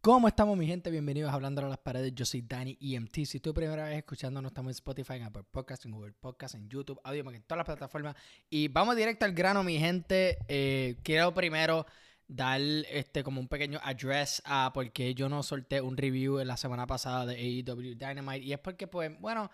¿Cómo 0.00 0.28
estamos 0.28 0.56
mi 0.56 0.66
gente? 0.66 0.90
Bienvenidos 0.90 1.30
a 1.30 1.34
Hablando 1.34 1.64
a 1.64 1.68
las 1.68 1.78
Paredes. 1.78 2.14
Yo 2.14 2.24
soy 2.24 2.42
Dani 2.42 2.76
EMT. 2.80 3.24
Si 3.24 3.40
tú 3.40 3.52
primera 3.52 3.84
vez 3.84 3.98
escuchando, 3.98 4.40
estamos 4.46 4.70
en 4.70 4.74
Spotify, 4.74 5.14
en 5.14 5.24
Apple 5.24 5.44
Podcast, 5.50 5.84
en 5.84 5.92
Google 5.92 6.12
Podcast, 6.12 6.54
en 6.54 6.68
YouTube, 6.68 7.00
Audio, 7.02 7.28
en 7.30 7.42
todas 7.42 7.58
las 7.58 7.64
plataformas. 7.64 8.14
Y 8.50 8.68
vamos 8.68 8.94
directo 8.94 9.24
al 9.24 9.32
grano, 9.32 9.64
mi 9.64 9.78
gente. 9.78 10.38
Eh, 10.48 10.96
quiero 11.02 11.34
primero 11.34 11.86
dar 12.28 12.60
este 12.60 13.24
como 13.24 13.40
un 13.40 13.48
pequeño 13.48 13.80
address 13.82 14.42
a 14.44 14.70
porque 14.72 15.14
yo 15.14 15.28
no 15.28 15.42
solté 15.42 15.80
un 15.80 15.96
review 15.96 16.38
en 16.38 16.48
la 16.48 16.56
semana 16.56 16.86
pasada 16.86 17.26
de 17.26 17.34
AEW 17.34 17.96
Dynamite. 17.96 18.44
Y 18.44 18.52
es 18.52 18.58
porque, 18.60 18.86
pues, 18.86 19.10
bueno, 19.20 19.50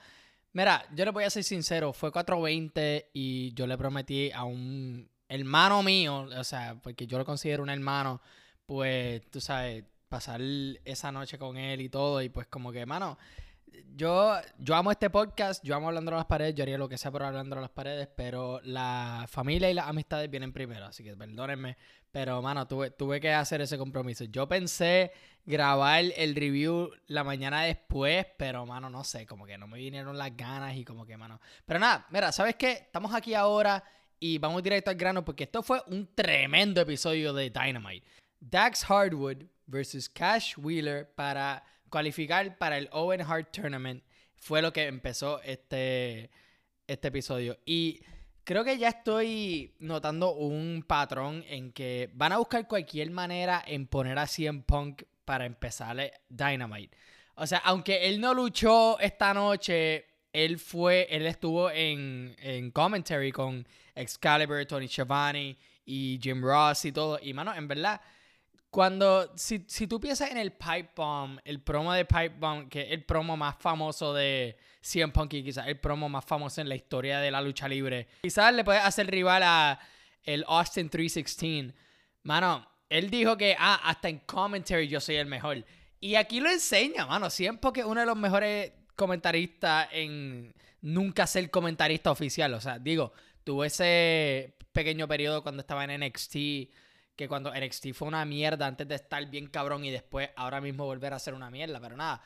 mira, 0.53 0.85
yo 0.95 1.05
le 1.05 1.11
voy 1.13 1.25
a 1.25 1.31
ser 1.31 1.45
sincero, 1.45 1.93
fue 1.93 2.13
420 2.13 3.11
y 3.15 3.55
yo 3.55 3.67
le 3.67 3.79
prometí 3.79 4.31
a 4.33 4.45
un 4.45 5.11
hermano 5.29 5.83
mío, 5.83 6.29
o 6.37 6.45
sea, 6.45 6.79
porque 6.83 7.07
yo 7.07 7.17
lo 7.17 7.25
considero 7.25 7.63
un 7.63 7.71
hermano, 7.71 8.21
pues, 8.69 9.23
tú 9.31 9.41
sabes 9.41 9.83
pasar 10.11 10.43
esa 10.85 11.11
noche 11.11 11.39
con 11.39 11.57
él 11.57 11.81
y 11.81 11.89
todo. 11.89 12.21
Y 12.21 12.29
pues 12.29 12.47
como 12.49 12.71
que, 12.71 12.85
mano, 12.85 13.17
yo, 13.97 14.35
yo 14.59 14.75
amo 14.75 14.91
este 14.93 15.09
podcast, 15.09 15.65
yo 15.65 15.75
amo 15.75 15.89
hablando 15.89 16.13
a 16.13 16.19
las 16.19 16.27
paredes, 16.27 16.55
yo 16.55 16.65
haría 16.65 16.77
lo 16.77 16.87
que 16.87 16.99
sea 16.99 17.11
por 17.11 17.23
hablando 17.23 17.57
a 17.57 17.63
las 17.63 17.71
paredes, 17.71 18.09
pero 18.15 18.61
la 18.65 19.25
familia 19.27 19.71
y 19.71 19.75
las 19.75 19.89
amistades 19.89 20.31
vienen 20.31 20.53
primero, 20.53 20.85
así 20.85 21.03
que 21.03 21.17
perdónenme. 21.17 21.79
Pero, 22.11 22.43
mano, 22.43 22.67
tuve, 22.69 22.91
tuve 22.91 23.21
que 23.23 23.33
hacer 23.33 23.63
ese 23.63 23.79
compromiso. 23.79 24.25
Yo 24.25 24.47
pensé 24.47 25.13
grabar 25.47 26.05
el 26.15 26.35
review 26.35 26.91
la 27.07 27.25
mañana 27.25 27.63
después, 27.63 28.27
pero, 28.37 28.67
mano, 28.67 28.91
no 28.91 29.03
sé, 29.03 29.25
como 29.25 29.47
que 29.47 29.57
no 29.57 29.67
me 29.67 29.79
vinieron 29.79 30.19
las 30.19 30.37
ganas 30.37 30.77
y 30.77 30.85
como 30.85 31.07
que, 31.07 31.17
mano. 31.17 31.41
Pero 31.65 31.81
nada, 31.81 32.07
mira, 32.11 32.33
¿sabes 32.33 32.57
qué? 32.57 32.73
Estamos 32.73 33.15
aquí 33.15 33.33
ahora 33.33 33.83
y 34.21 34.37
vamos 34.37 34.63
directo 34.63 34.91
al 34.91 34.97
grano 34.97 35.25
porque 35.25 35.45
esto 35.45 35.63
fue 35.63 35.83
un 35.87 36.15
tremendo 36.15 36.83
episodio 36.83 37.33
de 37.33 37.49
Dynamite. 37.49 38.07
Dax 38.41 38.85
Hardwood 38.85 39.45
versus 39.67 40.09
Cash 40.09 40.57
Wheeler 40.57 41.09
para 41.15 41.65
cualificar 41.91 42.57
para 42.59 42.79
el 42.79 42.89
Owen 42.93 43.21
Hart 43.21 43.51
Tournament 43.53 44.03
fue 44.37 44.63
lo 44.63 44.73
que 44.73 44.87
empezó 44.87 45.41
este, 45.43 46.31
este 46.87 47.09
episodio. 47.09 47.59
Y 47.67 48.01
creo 48.45 48.65
que 48.65 48.79
ya 48.79 48.89
estoy 48.89 49.75
notando 49.79 50.35
un 50.35 50.85
patrón 50.87 51.45
en 51.49 51.73
que 51.73 52.11
van 52.15 52.33
a 52.33 52.39
buscar 52.39 52.67
cualquier 52.67 53.11
manera 53.11 53.63
en 53.67 53.87
poner 53.87 54.19
a 54.19 54.27
CM 54.27 54.63
Punk 54.63 55.03
para 55.25 55.45
empezar 55.45 56.13
Dynamite. 56.29 56.97
O 57.35 57.47
sea, 57.47 57.59
aunque 57.59 58.09
él 58.09 58.21
no 58.21 58.35
luchó 58.35 58.99
esta 58.99 59.35
noche, 59.35 60.07
él 60.33 60.59
fue, 60.59 61.07
él 61.11 61.27
estuvo 61.27 61.71
en, 61.71 62.35
en 62.39 62.71
commentary 62.71 63.33
con 63.33 63.67
Excalibur, 63.95 64.65
Tony 64.67 64.89
Schiavone 64.89 65.57
y 65.85 66.19
Jim 66.23 66.43
Ross 66.43 66.85
y 66.85 66.93
todo. 66.93 67.19
Y 67.21 67.33
mano, 67.35 67.55
en 67.55 67.69
verdad 67.69 68.01
cuando, 68.71 69.33
si, 69.37 69.65
si, 69.67 69.87
tú 69.87 69.99
piensas 69.99 70.31
en 70.31 70.37
el 70.37 70.53
Pipe 70.53 70.91
Bomb, 70.95 71.41
el 71.45 71.61
promo 71.61 71.93
de 71.93 72.05
Pipe 72.05 72.35
Bomb, 72.39 72.69
que 72.69 72.83
es 72.83 72.93
el 72.93 73.05
promo 73.05 73.37
más 73.37 73.57
famoso 73.59 74.13
de 74.13 74.59
CM 74.83 75.13
Punk 75.13 75.35
y 75.35 75.43
quizás 75.43 75.67
el 75.69 75.81
promo 75.81 76.09
más 76.09 76.25
famoso 76.25 76.61
en 76.61 76.69
la 76.69 76.75
historia 76.75 77.21
de 77.21 77.31
la 77.31 77.41
lucha 77.41 77.67
libre, 77.67 78.09
quizás 78.23 78.53
le 78.53 78.65
puedes 78.65 78.83
hacer 78.83 79.11
rival 79.11 79.43
a 79.43 79.81
el 80.23 80.45
Austin 80.47 80.91
316. 80.91 81.73
Mano, 82.25 82.69
él 82.91 83.09
dijo 83.09 83.39
que, 83.39 83.57
ah, 83.59 83.81
hasta 83.85 84.11
en 84.11 84.19
commentary 84.21 84.87
yo 84.87 85.01
soy 85.01 85.17
el 85.17 85.27
mejor. 85.27 85.65
Y 86.01 86.15
aquí 86.17 86.41
lo 86.41 86.51
enseña, 86.51 87.07
mano. 87.07 87.31
CM 87.31 87.59
Punk 87.59 87.79
es 87.79 87.85
uno 87.87 88.01
de 88.01 88.07
los 88.07 88.17
mejores 88.17 88.73
comentaristas 88.95 89.89
en 89.93 90.55
nunca 90.83 91.27
ser 91.27 91.51
comentarista 91.51 92.11
oficial. 92.11 92.53
O 92.53 92.61
sea, 92.61 92.79
digo, 92.79 93.13
tuvo 93.45 93.65
ese 93.65 94.57
pequeño 94.73 95.09
periodo 95.09 95.43
cuando 95.43 95.61
estaba 95.61 95.85
en 95.85 96.05
NXT 96.05 96.37
que 97.19 97.27
cuando 97.27 97.53
NXT 97.53 97.89
fue 97.95 98.07
una 98.07 98.25
mierda 98.25 98.69
antes 98.69 98.87
de 98.87 98.95
estar 98.95 99.27
bien 99.27 99.49
cabrón 99.49 99.85
y 99.85 99.91
después 99.91 100.31
ahora 100.37 100.61
mismo 100.61 100.85
volver 100.85 101.13
a 101.13 101.19
ser 101.19 101.35
una 101.35 101.51
mierda, 101.51 101.81
pero 101.81 101.97
nada. 101.97 102.23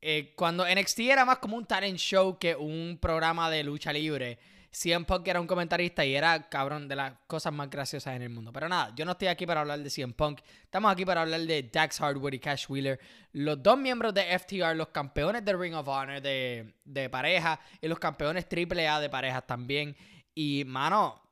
Eh, 0.00 0.32
cuando 0.34 0.66
NXT 0.66 1.00
era 1.00 1.26
más 1.26 1.38
como 1.38 1.58
un 1.58 1.66
talent 1.66 1.98
show 1.98 2.38
que 2.38 2.56
un 2.56 2.96
programa 2.98 3.50
de 3.50 3.62
lucha 3.62 3.92
libre, 3.92 4.38
CM 4.70 5.04
Punk 5.04 5.28
era 5.28 5.42
un 5.42 5.46
comentarista 5.46 6.06
y 6.06 6.14
era 6.16 6.48
cabrón 6.48 6.88
de 6.88 6.96
las 6.96 7.12
cosas 7.26 7.52
más 7.52 7.68
graciosas 7.68 8.16
en 8.16 8.22
el 8.22 8.30
mundo. 8.30 8.50
Pero 8.50 8.66
nada, 8.66 8.94
yo 8.96 9.04
no 9.04 9.12
estoy 9.12 9.28
aquí 9.28 9.44
para 9.44 9.60
hablar 9.60 9.80
de 9.80 9.90
CM 9.90 10.14
Punk, 10.14 10.40
estamos 10.62 10.90
aquí 10.90 11.04
para 11.04 11.20
hablar 11.20 11.42
de 11.42 11.62
Dax 11.70 11.98
Hardwood 11.98 12.32
y 12.32 12.38
Cash 12.38 12.64
Wheeler, 12.70 12.98
los 13.32 13.62
dos 13.62 13.76
miembros 13.76 14.14
de 14.14 14.38
FTR, 14.38 14.74
los 14.74 14.88
campeones 14.88 15.44
de 15.44 15.52
Ring 15.52 15.74
of 15.74 15.86
Honor 15.86 16.22
de, 16.22 16.76
de 16.82 17.10
pareja 17.10 17.60
y 17.78 17.88
los 17.88 17.98
campeones 17.98 18.46
AAA 18.50 19.00
de 19.00 19.10
parejas 19.10 19.46
también. 19.46 19.94
Y 20.34 20.64
mano, 20.64 21.23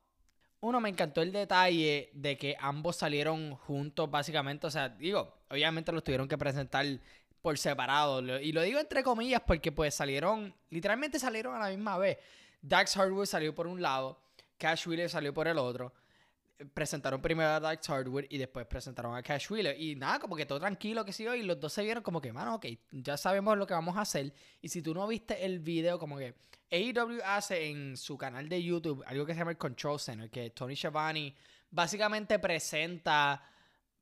uno, 0.63 0.79
me 0.79 0.87
encantó 0.87 1.21
el 1.21 1.33
detalle 1.33 2.09
de 2.13 2.37
que 2.37 2.55
ambos 2.57 2.95
salieron 2.95 3.53
juntos, 3.55 4.09
básicamente. 4.09 4.65
O 4.65 4.71
sea, 4.71 4.87
digo, 4.87 5.35
obviamente 5.49 5.91
los 5.91 6.03
tuvieron 6.03 6.27
que 6.27 6.37
presentar 6.37 6.85
por 7.41 7.57
separado. 7.57 8.21
Y 8.39 8.53
lo 8.53 8.61
digo 8.61 8.79
entre 8.79 9.03
comillas 9.03 9.41
porque 9.45 9.73
pues 9.73 9.93
salieron, 9.93 10.55
literalmente 10.69 11.19
salieron 11.19 11.53
a 11.55 11.59
la 11.59 11.69
misma 11.69 11.97
vez. 11.97 12.17
Dax 12.61 12.95
Hardwood 12.95 13.25
salió 13.25 13.53
por 13.53 13.67
un 13.67 13.81
lado, 13.81 14.21
Cash 14.57 14.87
Wheeler 14.87 15.09
salió 15.09 15.33
por 15.33 15.49
el 15.49 15.57
otro 15.57 15.93
presentaron 16.73 17.21
primero 17.21 17.49
a 17.49 17.59
Dax 17.59 17.87
Hardwood 17.87 18.25
y 18.29 18.37
después 18.37 18.65
presentaron 18.65 19.15
a 19.15 19.23
Cash 19.23 19.51
Wheeler. 19.51 19.79
Y 19.79 19.95
nada, 19.95 20.19
como 20.19 20.35
que 20.35 20.45
todo 20.45 20.59
tranquilo 20.59 21.05
que 21.05 21.13
sí, 21.13 21.25
y 21.25 21.43
los 21.43 21.59
dos 21.59 21.73
se 21.73 21.83
vieron 21.83 22.03
como 22.03 22.21
que, 22.21 22.31
mano, 22.31 22.55
ok, 22.55 22.65
ya 22.91 23.17
sabemos 23.17 23.57
lo 23.57 23.67
que 23.67 23.73
vamos 23.73 23.97
a 23.97 24.01
hacer. 24.01 24.33
Y 24.61 24.69
si 24.69 24.81
tú 24.81 24.93
no 24.93 25.07
viste 25.07 25.45
el 25.45 25.59
video, 25.59 25.99
como 25.99 26.17
que 26.17 26.35
AEW 26.71 27.21
hace 27.25 27.69
en 27.69 27.97
su 27.97 28.17
canal 28.17 28.49
de 28.49 28.63
YouTube 28.63 29.03
algo 29.05 29.25
que 29.25 29.33
se 29.33 29.39
llama 29.39 29.51
el 29.51 29.57
Control 29.57 29.99
Center, 29.99 30.29
que 30.29 30.49
Tony 30.49 30.75
Schiavone 30.75 31.35
básicamente 31.69 32.39
presenta 32.39 33.43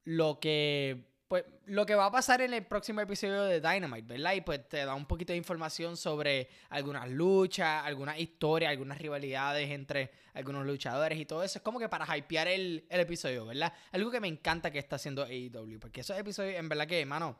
lo 0.03 0.39
que 0.39 1.10
pues 1.31 1.45
lo 1.67 1.85
que 1.85 1.95
va 1.95 2.07
a 2.07 2.11
pasar 2.11 2.41
en 2.41 2.53
el 2.53 2.65
próximo 2.65 2.99
episodio 2.99 3.43
de 3.43 3.61
Dynamite, 3.61 4.05
¿verdad? 4.05 4.33
Y 4.33 4.41
pues 4.41 4.67
te 4.67 4.83
da 4.83 4.93
un 4.93 5.05
poquito 5.05 5.31
de 5.31 5.37
información 5.37 5.95
sobre 5.95 6.49
algunas 6.67 7.09
luchas, 7.09 7.85
algunas 7.85 8.19
historias, 8.19 8.69
algunas 8.69 8.97
rivalidades 8.97 9.69
entre 9.69 10.11
algunos 10.33 10.65
luchadores 10.65 11.17
y 11.17 11.25
todo 11.25 11.41
eso. 11.41 11.59
Es 11.59 11.63
como 11.63 11.79
que 11.79 11.87
para 11.87 12.17
hypear 12.17 12.49
el, 12.49 12.85
episodio, 12.89 13.45
¿verdad? 13.45 13.71
Algo 13.93 14.11
que 14.11 14.19
me 14.19 14.27
encanta 14.27 14.71
que 14.71 14.79
está 14.79 14.97
haciendo 14.97 15.23
AEW, 15.23 15.79
porque 15.79 16.01
esos 16.01 16.17
episodios, 16.17 16.55
en 16.55 16.67
verdad 16.67 16.85
que, 16.85 16.99
hermano, 16.99 17.39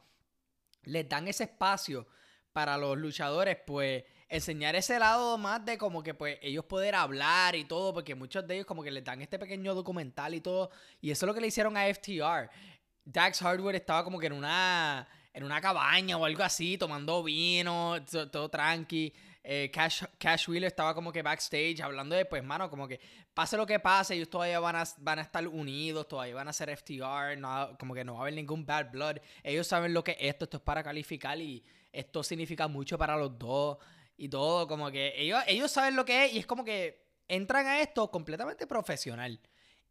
les 0.84 1.09
dan 1.09 1.28
ese 1.28 1.44
espacio 1.44 2.07
para 2.53 2.78
los 2.78 2.97
luchadores, 2.97 3.57
pues 3.68 4.06
enseñar 4.30 4.78
ese 4.78 4.97
lado 4.97 5.38
más 5.38 5.66
de 5.66 5.78
como 5.78 6.01
que 6.01 6.13
pues 6.13 6.40
ellos 6.41 6.63
poder 6.63 6.96
hablar 6.96 7.56
y 7.57 7.66
todo, 7.66 7.94
porque 7.94 8.16
muchos 8.16 8.47
de 8.47 8.56
ellos 8.56 8.66
como 8.66 8.81
que 8.81 8.90
les 8.90 9.03
dan 9.03 9.22
este 9.22 9.38
pequeño 9.38 9.75
documental 9.75 10.34
y 10.34 10.40
todo, 10.40 10.72
y 11.01 11.12
eso 11.12 11.25
es 11.25 11.28
lo 11.28 11.34
que 11.34 11.41
le 11.41 11.47
hicieron 11.47 11.75
a 11.75 11.94
FTR. 11.94 12.50
Dax 13.03 13.41
Hardware 13.41 13.75
estaba 13.75 14.03
como 14.03 14.19
que 14.19 14.28
en 14.28 14.34
una, 14.34 15.07
en 15.34 15.44
una 15.44 15.59
cabaña 15.62 16.17
o 16.17 16.25
algo 16.25 16.44
así, 16.44 16.78
tomando 16.78 17.23
vino, 17.23 17.95
todo, 18.31 18.50
tranqui. 18.50 19.13
Eh, 19.44 19.72
Cash, 19.73 20.03
Cash 20.19 20.47
Wheeler 20.47 20.67
estaba 20.67 20.94
como 20.94 21.12
que 21.12 21.23
backstage 21.23 21.81
hablando 21.81 22.16
de, 22.16 22.25
pues, 22.25 22.44
mano, 22.44 22.69
como 22.69 22.88
que 22.88 23.00
pase 23.34 23.57
lo 23.57 23.66
que 23.66 23.79
pase, 23.79 24.13
ellos 24.13 24.29
todavía 24.29 24.59
van 24.59 24.75
a, 24.75 24.84
van 24.97 25.17
a 25.17 25.23
estar 25.23 25.47
unidos, 25.47 26.07
todavía 26.07 26.35
van 26.35 26.47
a 26.47 26.53
ser 26.53 26.69
FTR, 26.69 27.41
como 27.79 27.95
que 27.95 28.03
no 28.03 28.13
va 28.13 28.19
a 28.19 28.22
haber 28.23 28.35
ningún 28.35 28.66
bad 28.66 28.91
blood. 28.91 29.18
Ellos 29.44 29.66
saben 29.66 29.94
lo 29.94 30.03
que 30.03 30.12
es 30.12 30.18
esto, 30.19 30.45
esto 30.45 30.57
es 30.57 30.63
para 30.63 30.83
calificar 30.83 31.39
y 31.39 31.63
esto 31.91 32.23
significa 32.23 32.68
mucho 32.68 32.97
para 32.97 33.18
los 33.18 33.38
dos 33.38 33.78
y 34.16 34.29
todo, 34.29 34.68
como 34.68 34.91
que 34.91 35.13
ellos, 35.18 35.41
ellos 35.47 35.72
saben 35.72 35.95
lo 35.95 36.06
que 36.06 36.25
es 36.25 36.33
y 36.33 36.39
es 36.39 36.45
como 36.45 36.63
que 36.63 37.03
entran 37.28 37.66
a 37.66 37.81
esto 37.81 38.12
completamente 38.12 38.68
profesional. 38.68 39.39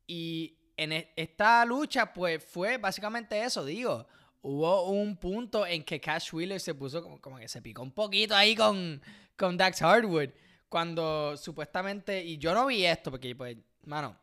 Y 0.07 0.60
en 0.81 0.93
e, 0.93 1.13
esta 1.15 1.65
lucha, 1.67 2.13
pues 2.13 2.43
fue 2.43 2.79
básicamente 2.79 3.43
eso, 3.43 3.65
digo. 3.65 4.07
Hubo 4.43 4.91
un 4.91 5.19
punto 5.19 5.67
en 5.67 5.85
que 5.85 6.01
Cash 6.01 6.33
Wheeler 6.33 6.59
se 6.59 6.75
puso 6.75 7.03
como, 7.21 7.39
que 7.39 7.49
se 7.49 7.61
picó 7.61 7.83
un 7.83 7.93
poquito 7.93 8.35
ahí 8.35 8.57
con, 8.57 9.03
con 9.37 9.59
Dax 9.59 9.81
Hardwood. 9.83 10.31
Cuando 10.71 11.37
supuestamente, 11.37 12.25
y 12.25 12.39
yo 12.39 12.55
no 12.55 12.67
vi 12.67 12.87
esto, 12.87 13.11
porque 13.11 13.37
pues, 13.37 13.59
mano, 13.85 14.17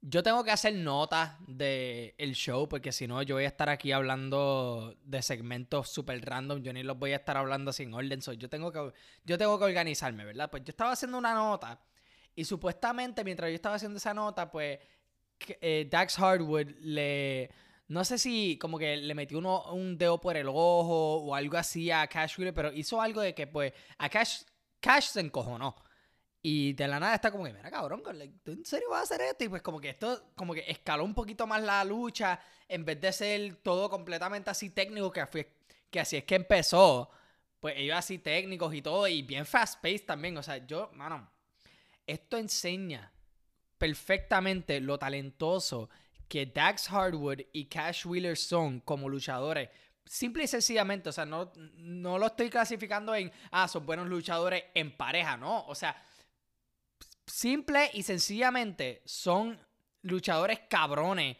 yo 0.00 0.22
tengo 0.22 0.44
que 0.44 0.52
hacer 0.52 0.74
notas 0.74 1.32
del 1.48 2.14
el 2.16 2.34
show, 2.34 2.68
porque 2.68 2.92
si 2.92 3.08
no, 3.08 3.20
yo 3.22 3.34
voy 3.34 3.44
a 3.44 3.48
estar 3.48 3.68
aquí 3.68 3.90
hablando 3.90 4.96
de 5.04 5.20
segmentos 5.22 5.88
súper 5.88 6.24
random. 6.24 6.62
Yo 6.62 6.72
ni 6.72 6.84
los 6.84 6.96
voy 6.96 7.12
a 7.12 7.16
estar 7.16 7.36
hablando 7.36 7.72
sin 7.72 7.92
orden. 7.92 8.20
yo, 8.20 8.48
tengo 8.48 8.70
que, 8.70 8.92
yo 9.24 9.38
tengo 9.38 9.58
que 9.58 9.64
organizarme, 9.64 10.24
¿verdad? 10.24 10.48
Pues 10.48 10.62
yo 10.62 10.70
estaba 10.70 10.92
haciendo 10.92 11.18
una 11.18 11.34
nota. 11.34 11.80
Y 12.36 12.44
supuestamente, 12.44 13.24
mientras 13.24 13.50
yo 13.50 13.56
estaba 13.56 13.74
haciendo 13.74 13.98
esa 13.98 14.14
nota, 14.14 14.50
pues 14.50 14.78
eh, 15.60 15.88
Dax 15.90 16.16
Hardwood 16.18 16.68
le. 16.80 17.50
No 17.88 18.04
sé 18.04 18.18
si 18.18 18.58
como 18.58 18.78
que 18.78 18.96
le 18.96 19.14
metió 19.14 19.38
uno, 19.38 19.64
un 19.72 19.98
dedo 19.98 20.20
por 20.20 20.36
el 20.36 20.48
ojo 20.48 21.16
o 21.16 21.34
algo 21.34 21.58
así 21.58 21.90
a 21.90 22.06
Cash 22.06 22.38
Wheeler, 22.38 22.54
pero 22.54 22.72
hizo 22.72 23.00
algo 23.02 23.20
de 23.20 23.34
que, 23.34 23.46
pues, 23.46 23.72
a 23.98 24.08
Cash, 24.08 24.42
Cash 24.80 25.08
se 25.08 25.20
encojonó. 25.20 25.74
Y 26.44 26.72
de 26.72 26.88
la 26.88 26.98
nada 26.98 27.14
está 27.14 27.30
como 27.30 27.44
que, 27.44 27.52
mira, 27.52 27.70
cabrón, 27.70 28.02
¿tú 28.42 28.50
en 28.50 28.64
serio 28.64 28.90
vas 28.90 29.00
a 29.00 29.02
hacer 29.04 29.20
esto? 29.20 29.44
Y 29.44 29.48
pues 29.48 29.62
como 29.62 29.80
que 29.80 29.90
esto, 29.90 30.32
como 30.34 30.54
que 30.54 30.64
escaló 30.66 31.04
un 31.04 31.14
poquito 31.14 31.46
más 31.46 31.62
la 31.62 31.84
lucha, 31.84 32.40
en 32.66 32.84
vez 32.84 33.00
de 33.00 33.12
ser 33.12 33.56
todo 33.62 33.88
completamente 33.88 34.50
así 34.50 34.70
técnico, 34.70 35.12
que, 35.12 35.24
fue, 35.26 35.52
que 35.88 36.00
así 36.00 36.16
es 36.16 36.24
que 36.24 36.34
empezó. 36.34 37.10
Pues 37.60 37.74
ellos 37.76 37.96
así 37.96 38.18
técnicos 38.18 38.74
y 38.74 38.82
todo, 38.82 39.06
y 39.06 39.22
bien 39.22 39.46
fast-paced 39.46 40.04
también. 40.04 40.36
O 40.36 40.42
sea, 40.42 40.66
yo, 40.66 40.90
mano, 40.94 41.30
esto 42.06 42.36
enseña 42.36 43.12
perfectamente 43.82 44.80
lo 44.80 44.96
talentoso 44.96 45.90
que 46.28 46.46
Dax 46.46 46.86
Hardwood 46.86 47.40
y 47.52 47.64
Cash 47.64 48.06
Wheeler 48.06 48.36
son 48.36 48.78
como 48.78 49.08
luchadores. 49.08 49.70
Simple 50.04 50.44
y 50.44 50.46
sencillamente, 50.46 51.08
o 51.08 51.12
sea, 51.12 51.26
no, 51.26 51.50
no 51.78 52.16
lo 52.16 52.26
estoy 52.26 52.48
clasificando 52.48 53.12
en, 53.12 53.32
ah, 53.50 53.66
son 53.66 53.84
buenos 53.84 54.06
luchadores 54.06 54.62
en 54.72 54.96
pareja, 54.96 55.36
no. 55.36 55.66
O 55.66 55.74
sea, 55.74 56.00
simple 57.26 57.90
y 57.92 58.04
sencillamente 58.04 59.02
son 59.04 59.58
luchadores 60.02 60.60
cabrones 60.70 61.36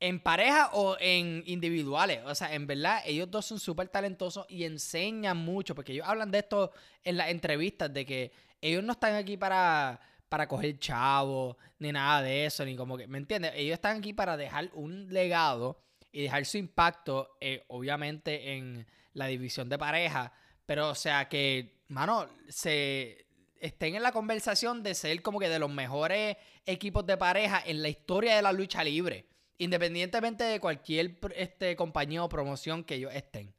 en 0.00 0.20
pareja 0.20 0.72
o 0.74 0.98
en 1.00 1.42
individuales. 1.46 2.20
O 2.26 2.34
sea, 2.34 2.52
en 2.52 2.66
verdad, 2.66 3.00
ellos 3.06 3.30
dos 3.30 3.46
son 3.46 3.58
súper 3.58 3.88
talentosos 3.88 4.44
y 4.50 4.64
enseñan 4.64 5.38
mucho, 5.38 5.74
porque 5.74 5.92
ellos 5.92 6.06
hablan 6.06 6.30
de 6.30 6.40
esto 6.40 6.72
en 7.04 7.16
las 7.16 7.30
entrevistas, 7.30 7.90
de 7.90 8.04
que 8.04 8.32
ellos 8.60 8.84
no 8.84 8.92
están 8.92 9.14
aquí 9.14 9.38
para, 9.38 9.98
para 10.30 10.46
coger 10.48 10.78
chavo, 10.78 11.58
ni 11.80 11.92
nada 11.92 12.22
de 12.22 12.46
eso, 12.46 12.64
ni 12.64 12.76
como 12.76 12.96
que, 12.96 13.06
¿me 13.08 13.18
entiendes? 13.18 13.52
Ellos 13.56 13.74
están 13.74 13.98
aquí 13.98 14.12
para 14.12 14.36
dejar 14.36 14.70
un 14.74 15.12
legado 15.12 15.82
y 16.12 16.22
dejar 16.22 16.46
su 16.46 16.56
impacto, 16.56 17.36
eh, 17.40 17.64
obviamente, 17.66 18.54
en 18.54 18.86
la 19.12 19.26
división 19.26 19.68
de 19.68 19.76
pareja, 19.76 20.32
pero 20.64 20.90
o 20.90 20.94
sea 20.94 21.28
que, 21.28 21.80
mano, 21.88 22.28
se 22.48 23.26
estén 23.60 23.96
en 23.96 24.04
la 24.04 24.12
conversación 24.12 24.84
de 24.84 24.94
ser 24.94 25.20
como 25.20 25.40
que 25.40 25.48
de 25.48 25.58
los 25.58 25.68
mejores 25.70 26.36
equipos 26.64 27.04
de 27.06 27.16
pareja 27.16 27.60
en 27.66 27.82
la 27.82 27.88
historia 27.88 28.36
de 28.36 28.42
la 28.42 28.52
lucha 28.52 28.84
libre. 28.84 29.26
Independientemente 29.58 30.44
de 30.44 30.60
cualquier 30.60 31.18
este, 31.34 31.74
compañía 31.74 32.22
o 32.22 32.28
promoción 32.28 32.84
que 32.84 32.94
ellos 32.94 33.12
estén. 33.12 33.52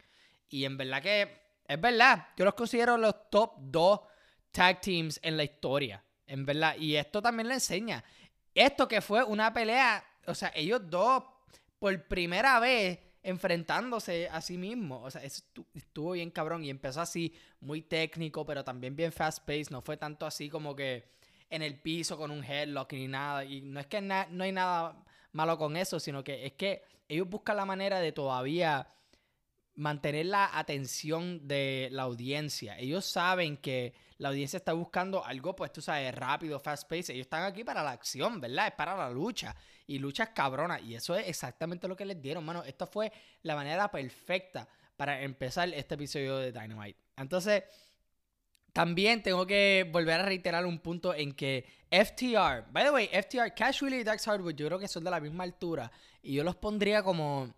Y 0.48 0.64
en 0.64 0.78
verdad 0.78 1.02
que 1.02 1.42
es 1.68 1.80
verdad. 1.80 2.28
Yo 2.36 2.46
los 2.46 2.54
considero 2.54 2.96
los 2.96 3.30
top 3.30 3.52
dos 3.58 4.00
tag 4.50 4.80
teams 4.80 5.20
en 5.22 5.36
la 5.36 5.44
historia. 5.44 6.02
En 6.26 6.44
verdad. 6.44 6.76
Y 6.78 6.96
esto 6.96 7.20
también 7.20 7.48
le 7.48 7.54
enseña. 7.54 8.04
Esto 8.54 8.88
que 8.88 9.00
fue 9.00 9.24
una 9.24 9.52
pelea. 9.52 10.04
O 10.26 10.34
sea, 10.34 10.52
ellos 10.54 10.82
dos 10.84 11.24
por 11.78 12.06
primera 12.06 12.60
vez 12.60 12.98
enfrentándose 13.22 14.28
a 14.28 14.40
sí 14.40 14.58
mismos. 14.58 15.02
O 15.04 15.10
sea, 15.10 15.22
estuvo 15.22 16.12
bien 16.12 16.30
cabrón 16.30 16.64
y 16.64 16.70
empezó 16.70 17.00
así, 17.00 17.34
muy 17.60 17.82
técnico, 17.82 18.44
pero 18.44 18.64
también 18.64 18.96
bien 18.96 19.12
fast 19.12 19.40
paced. 19.40 19.70
No 19.70 19.82
fue 19.82 19.96
tanto 19.96 20.26
así 20.26 20.48
como 20.48 20.74
que 20.74 21.08
en 21.50 21.62
el 21.62 21.78
piso 21.80 22.16
con 22.16 22.30
un 22.30 22.42
headlock 22.42 22.92
ni 22.92 23.08
nada. 23.08 23.44
Y 23.44 23.60
no 23.60 23.80
es 23.80 23.86
que 23.86 24.00
no 24.00 24.44
hay 24.44 24.52
nada 24.52 25.04
malo 25.32 25.58
con 25.58 25.76
eso, 25.76 26.00
sino 26.00 26.22
que 26.24 26.46
es 26.46 26.52
que 26.52 26.82
ellos 27.08 27.28
buscan 27.28 27.56
la 27.56 27.64
manera 27.64 28.00
de 28.00 28.12
todavía 28.12 28.88
mantener 29.74 30.26
la 30.26 30.58
atención 30.58 31.46
de 31.46 31.88
la 31.92 32.02
audiencia. 32.02 32.78
Ellos 32.78 33.04
saben 33.04 33.56
que 33.56 33.94
la 34.18 34.28
audiencia 34.28 34.58
está 34.58 34.72
buscando 34.72 35.24
algo, 35.24 35.56
pues 35.56 35.72
tú 35.72 35.80
sabes, 35.80 36.14
rápido, 36.14 36.60
fast 36.60 36.88
paced. 36.88 37.14
Ellos 37.14 37.26
están 37.26 37.44
aquí 37.44 37.64
para 37.64 37.82
la 37.82 37.90
acción, 37.90 38.40
¿verdad? 38.40 38.68
Es 38.68 38.74
para 38.74 38.96
la 38.96 39.10
lucha. 39.10 39.56
Y 39.86 39.98
luchas 39.98 40.30
cabronas. 40.30 40.82
Y 40.82 40.94
eso 40.94 41.16
es 41.16 41.28
exactamente 41.28 41.88
lo 41.88 41.96
que 41.96 42.04
les 42.04 42.20
dieron, 42.20 42.44
mano. 42.44 42.62
Esto 42.62 42.86
fue 42.86 43.12
la 43.42 43.56
manera 43.56 43.90
perfecta 43.90 44.68
para 44.96 45.20
empezar 45.22 45.68
este 45.70 45.94
episodio 45.94 46.36
de 46.36 46.52
Dynamite. 46.52 46.98
Entonces, 47.16 47.64
también 48.72 49.22
tengo 49.22 49.46
que 49.46 49.88
volver 49.90 50.20
a 50.20 50.24
reiterar 50.24 50.64
un 50.66 50.78
punto 50.78 51.14
en 51.14 51.32
que 51.32 51.66
FTR, 51.90 52.70
by 52.70 52.84
the 52.84 52.90
way, 52.90 53.08
FTR, 53.08 53.52
Cash 53.54 53.82
y 53.82 54.04
Dax 54.04 54.26
Hardwood, 54.26 54.54
yo 54.54 54.66
creo 54.66 54.78
que 54.78 54.88
son 54.88 55.04
de 55.04 55.10
la 55.10 55.20
misma 55.20 55.44
altura. 55.44 55.90
Y 56.22 56.34
yo 56.34 56.44
los 56.44 56.56
pondría 56.56 57.02
como 57.02 57.52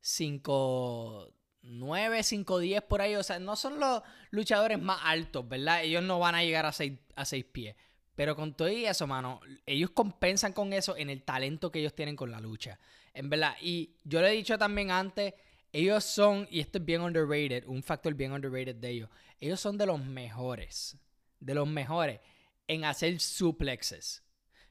5 0.00 1.32
9, 1.62 2.22
5, 2.22 2.58
10 2.58 2.82
por 2.82 3.00
ahí. 3.00 3.14
O 3.16 3.22
sea, 3.22 3.38
no 3.38 3.56
son 3.56 3.80
los 3.80 4.02
luchadores 4.30 4.80
más 4.80 5.00
altos, 5.04 5.48
¿verdad? 5.48 5.82
Ellos 5.82 6.02
no 6.02 6.18
van 6.18 6.34
a 6.34 6.44
llegar 6.44 6.66
a 6.66 6.72
6, 6.72 6.92
a 7.16 7.24
pies. 7.52 7.76
Pero 8.14 8.36
con 8.36 8.54
todo 8.54 8.68
y 8.68 8.84
eso, 8.84 9.06
mano, 9.06 9.40
ellos 9.64 9.90
compensan 9.90 10.52
con 10.52 10.72
eso 10.72 10.96
en 10.96 11.08
el 11.08 11.22
talento 11.22 11.72
que 11.72 11.78
ellos 11.78 11.94
tienen 11.94 12.16
con 12.16 12.30
la 12.30 12.40
lucha. 12.40 12.78
En 13.14 13.30
verdad. 13.30 13.56
Y 13.60 13.96
yo 14.04 14.20
le 14.20 14.28
he 14.28 14.32
dicho 14.32 14.58
también 14.58 14.90
antes, 14.90 15.34
ellos 15.72 16.04
son, 16.04 16.46
y 16.50 16.60
esto 16.60 16.78
es 16.78 16.84
bien 16.84 17.00
underrated, 17.00 17.64
un 17.66 17.82
factor 17.82 18.14
bien 18.14 18.32
underrated 18.32 18.76
de 18.76 18.90
ellos. 18.90 19.10
Ellos 19.40 19.58
son 19.58 19.78
de 19.78 19.86
los 19.86 20.04
mejores, 20.04 20.98
de 21.40 21.54
los 21.54 21.66
mejores 21.66 22.20
en 22.68 22.84
hacer 22.84 23.18
suplexes. 23.20 24.22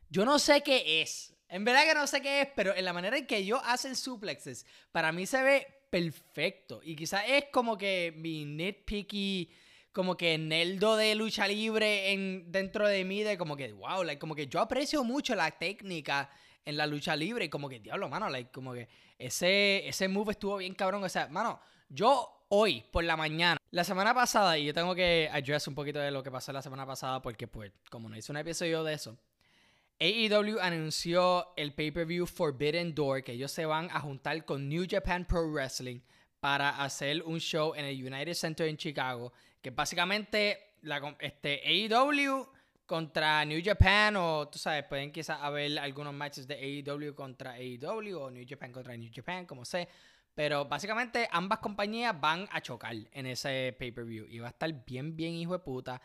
Yo 0.10 0.26
no 0.26 0.40
sé 0.40 0.62
qué 0.62 1.02
es. 1.02 1.36
En 1.50 1.66
verdad 1.66 1.86
que 1.86 1.94
no 1.96 2.08
sé 2.08 2.22
qué 2.22 2.42
es, 2.42 2.48
pero 2.56 2.76
en 2.76 2.86
la 2.86 2.94
manera 2.94 3.18
en 3.18 3.26
que 3.26 3.38
ellos 3.38 3.60
hacen 3.66 3.96
suplexes, 3.96 4.66
para 4.92 5.12
mí 5.12 5.26
se 5.26 5.42
ve 5.42 5.68
perfecto. 5.92 6.82
Y 6.84 6.96
quizás 6.96 7.24
es 7.28 7.46
como 7.52 7.78
que 7.78 8.14
mi 8.16 8.46
nitpicky, 8.46 9.52
como 9.92 10.16
que 10.18 10.38
neldo 10.38 10.96
de 10.96 11.14
lucha 11.14 11.48
libre 11.48 12.14
en, 12.14 12.52
dentro 12.52 12.88
de 12.88 13.04
mí, 13.04 13.22
de 13.22 13.38
como 13.38 13.56
que, 13.56 13.74
wow, 13.74 14.04
like, 14.04 14.20
como 14.20 14.34
que 14.34 14.48
yo 14.48 14.60
aprecio 14.62 15.04
mucho 15.04 15.36
la 15.36 15.52
técnica 15.52 16.32
en 16.64 16.78
la 16.78 16.88
lucha 16.88 17.16
libre 17.16 17.46
y 17.46 17.50
como 17.50 17.68
que, 17.70 17.80
diablo, 17.80 18.08
mano, 18.08 18.30
like, 18.30 18.52
como 18.52 18.74
que 18.74 18.88
ese, 19.20 19.88
ese 19.88 20.08
move 20.08 20.32
estuvo 20.32 20.58
bien 20.58 20.74
cabrón. 20.74 21.04
O 21.04 21.10
sea, 21.10 21.28
mano, 21.28 21.60
yo 21.90 22.46
hoy 22.48 22.86
por 22.90 23.04
la 23.04 23.18
mañana, 23.18 23.58
la 23.70 23.84
semana 23.84 24.14
pasada, 24.14 24.58
y 24.58 24.66
yo 24.66 24.74
tengo 24.74 24.96
que 24.96 25.30
address 25.32 25.68
un 25.68 25.76
poquito 25.76 26.00
de 26.00 26.12
lo 26.12 26.24
que 26.24 26.32
pasó 26.32 26.54
la 26.54 26.62
semana 26.62 26.86
pasada 26.86 27.22
porque, 27.22 27.48
pues, 27.48 27.74
como 27.90 28.08
no 28.08 28.18
hice 28.18 28.32
un 28.32 28.38
episodio 28.38 28.84
de 28.86 28.94
eso, 28.94 29.18
AEW 30.02 30.60
anunció 30.60 31.54
el 31.56 31.76
pay-per-view 31.76 32.26
Forbidden 32.26 32.96
Door, 32.96 33.24
que 33.24 33.34
ellos 33.34 33.52
se 33.52 33.68
van 33.68 33.88
a 33.92 34.00
juntar 34.00 34.44
con 34.46 34.68
New 34.68 34.88
Japan 34.90 35.26
Pro 35.26 35.48
Wrestling 35.52 36.00
para 36.40 36.84
hacer 36.84 37.22
un 37.22 37.40
show 37.40 37.76
en 37.76 37.86
el 37.86 38.04
United 38.04 38.34
Center 38.34 38.68
en 38.68 38.78
Chicago, 38.78 39.32
que 39.62 39.70
básicamente 39.70 40.78
la, 40.82 41.16
este, 41.20 41.62
AEW 41.64 42.50
contra 42.88 43.46
New 43.46 43.62
Japan, 43.64 44.16
o 44.16 44.48
tú 44.48 44.58
sabes, 44.58 44.86
pueden 44.86 45.12
quizás 45.12 45.38
haber 45.40 45.78
algunos 45.78 46.16
matches 46.16 46.48
de 46.48 46.56
AEW 46.56 47.14
contra 47.14 47.52
AEW 47.52 48.18
o 48.18 48.32
New 48.32 48.44
Japan 48.50 48.72
contra 48.72 48.98
New 48.98 49.12
Japan, 49.14 49.46
como 49.46 49.64
sé. 49.66 49.88
Pero 50.34 50.66
básicamente 50.66 51.30
ambas 51.32 51.60
compañías 51.60 52.20
van 52.20 52.50
a 52.52 52.60
chocar 52.60 52.96
en 53.12 53.28
ese 53.28 53.76
pay-per-view 53.78 54.26
y 54.28 54.40
va 54.40 54.48
a 54.48 54.50
estar 54.50 54.84
bien, 54.84 55.16
bien 55.16 55.36
hijo 55.36 55.54
de 55.54 55.60
puta. 55.60 56.02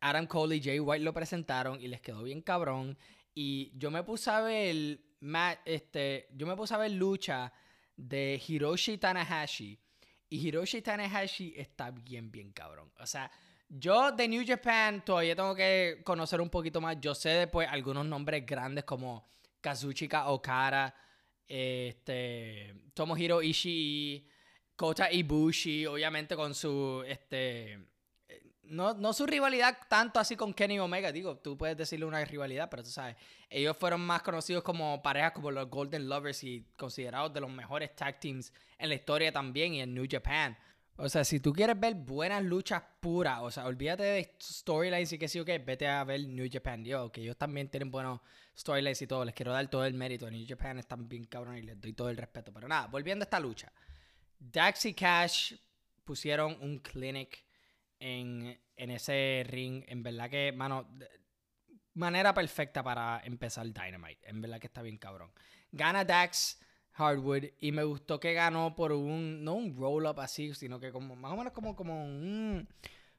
Adam 0.00 0.26
Cole 0.26 0.56
y 0.56 0.62
Jay 0.62 0.78
White 0.78 1.04
lo 1.04 1.12
presentaron 1.12 1.80
y 1.80 1.88
les 1.88 2.00
quedó 2.00 2.22
bien 2.22 2.42
cabrón. 2.42 2.96
Y 3.34 3.72
yo 3.78 3.90
me 3.90 4.02
puse 4.02 4.30
a 4.30 4.40
ver, 4.40 4.98
este, 5.64 6.28
yo 6.34 6.46
me 6.46 6.56
puse 6.56 6.74
a 6.74 6.78
ver 6.78 6.90
lucha 6.92 7.52
de 7.96 8.40
Hiroshi 8.46 8.98
Tanahashi. 8.98 9.78
Y 10.28 10.48
Hiroshi 10.48 10.82
Tanahashi 10.82 11.54
está 11.56 11.90
bien, 11.90 12.30
bien 12.30 12.52
cabrón. 12.52 12.92
O 12.98 13.06
sea, 13.06 13.30
yo 13.68 14.12
de 14.12 14.28
New 14.28 14.44
Japan 14.46 15.04
todavía 15.04 15.36
tengo 15.36 15.54
que 15.54 16.00
conocer 16.04 16.40
un 16.40 16.50
poquito 16.50 16.80
más. 16.80 17.00
Yo 17.00 17.14
sé 17.14 17.30
después 17.30 17.68
algunos 17.70 18.04
nombres 18.06 18.44
grandes 18.44 18.84
como 18.84 19.26
Kazuchika 19.60 20.28
Okara, 20.28 20.94
este, 21.46 22.74
Tomohiro 22.94 23.42
Ishii, 23.42 24.28
Kota 24.76 25.12
Ibushi, 25.12 25.86
obviamente 25.86 26.34
con 26.36 26.54
su, 26.54 27.04
este, 27.06 27.89
no, 28.70 29.12
su 29.12 29.26
rivalidad 29.26 29.76
tanto 29.88 30.20
así 30.20 30.36
con 30.36 30.54
Kenny 30.54 30.78
Omega, 30.78 31.10
digo, 31.10 31.36
tú 31.36 31.58
puedes 31.58 31.76
decirle 31.76 32.06
una 32.06 32.24
rivalidad, 32.24 32.70
pero 32.70 32.82
tú 32.82 32.90
sabes, 32.90 33.16
ellos 33.48 33.76
fueron 33.76 34.00
más 34.00 34.22
conocidos 34.22 34.62
como 34.62 35.02
parejas 35.02 35.32
como 35.32 35.50
los 35.50 35.68
Golden 35.68 36.08
Lovers 36.08 36.44
y 36.44 36.64
considerados 36.76 37.32
de 37.34 37.40
los 37.40 37.50
mejores 37.50 37.94
tag 37.96 38.20
teams 38.20 38.52
en 38.78 38.88
la 38.88 38.94
historia 38.94 39.32
también 39.32 39.74
y 39.74 39.80
en 39.80 39.92
New 39.92 40.06
Japan. 40.08 40.56
O 40.96 41.08
sea, 41.08 41.24
si 41.24 41.40
tú 41.40 41.52
quieres 41.52 41.80
ver 41.80 41.94
buenas 41.94 42.44
luchas 42.44 42.82
puras, 43.00 43.40
o 43.40 43.50
sea, 43.50 43.64
olvídate 43.64 44.02
de 44.02 44.34
storylines 44.40 45.10
y 45.12 45.18
que 45.18 45.28
sí 45.28 45.40
o 45.40 45.44
qué, 45.44 45.58
vete 45.58 45.88
a 45.88 46.04
ver 46.04 46.20
New 46.28 46.46
Japan. 46.50 46.84
Yo, 46.84 47.10
que 47.10 47.22
ellos 47.22 47.38
también 47.38 47.70
tienen 47.70 47.90
buenos 47.90 48.20
storylines 48.56 49.00
y 49.00 49.06
todo, 49.06 49.24
les 49.24 49.34
quiero 49.34 49.52
dar 49.52 49.66
todo 49.68 49.86
el 49.86 49.94
mérito. 49.94 50.30
New 50.30 50.44
Japan 50.46 50.78
están 50.78 51.08
bien 51.08 51.24
cabrón 51.24 51.56
y 51.56 51.62
les 51.62 51.80
doy 51.80 51.94
todo 51.94 52.10
el 52.10 52.18
respeto. 52.18 52.52
Pero 52.52 52.68
nada, 52.68 52.86
volviendo 52.86 53.22
a 53.22 53.24
esta 53.24 53.40
lucha. 53.40 53.72
Dax 54.38 54.84
y 54.84 54.94
Cash 54.94 55.54
pusieron 56.04 56.58
un 56.60 56.78
clinic 56.80 57.44
en, 58.00 58.58
ese 58.76 59.44
ring. 59.46 59.84
En 59.86 60.02
verdad 60.02 60.28
que, 60.28 60.52
mano, 60.52 60.88
manera 61.94 62.34
perfecta 62.34 62.82
para 62.82 63.20
empezar 63.24 63.66
Dynamite. 63.66 64.28
En 64.28 64.40
verdad 64.40 64.58
que 64.58 64.66
está 64.66 64.82
bien 64.82 64.98
cabrón. 64.98 65.30
Gana 65.70 66.04
Dax 66.04 66.60
Hardwood 66.92 67.44
y 67.60 67.72
me 67.72 67.84
gustó 67.84 68.18
que 68.18 68.32
ganó 68.32 68.74
por 68.74 68.92
un, 68.92 69.44
no 69.44 69.54
un 69.54 69.76
roll-up 69.76 70.20
así, 70.20 70.54
sino 70.54 70.80
que 70.80 70.90
como 70.90 71.14
más 71.14 71.32
o 71.32 71.36
menos 71.36 71.52
como, 71.52 71.76
como 71.76 72.04
un 72.04 72.68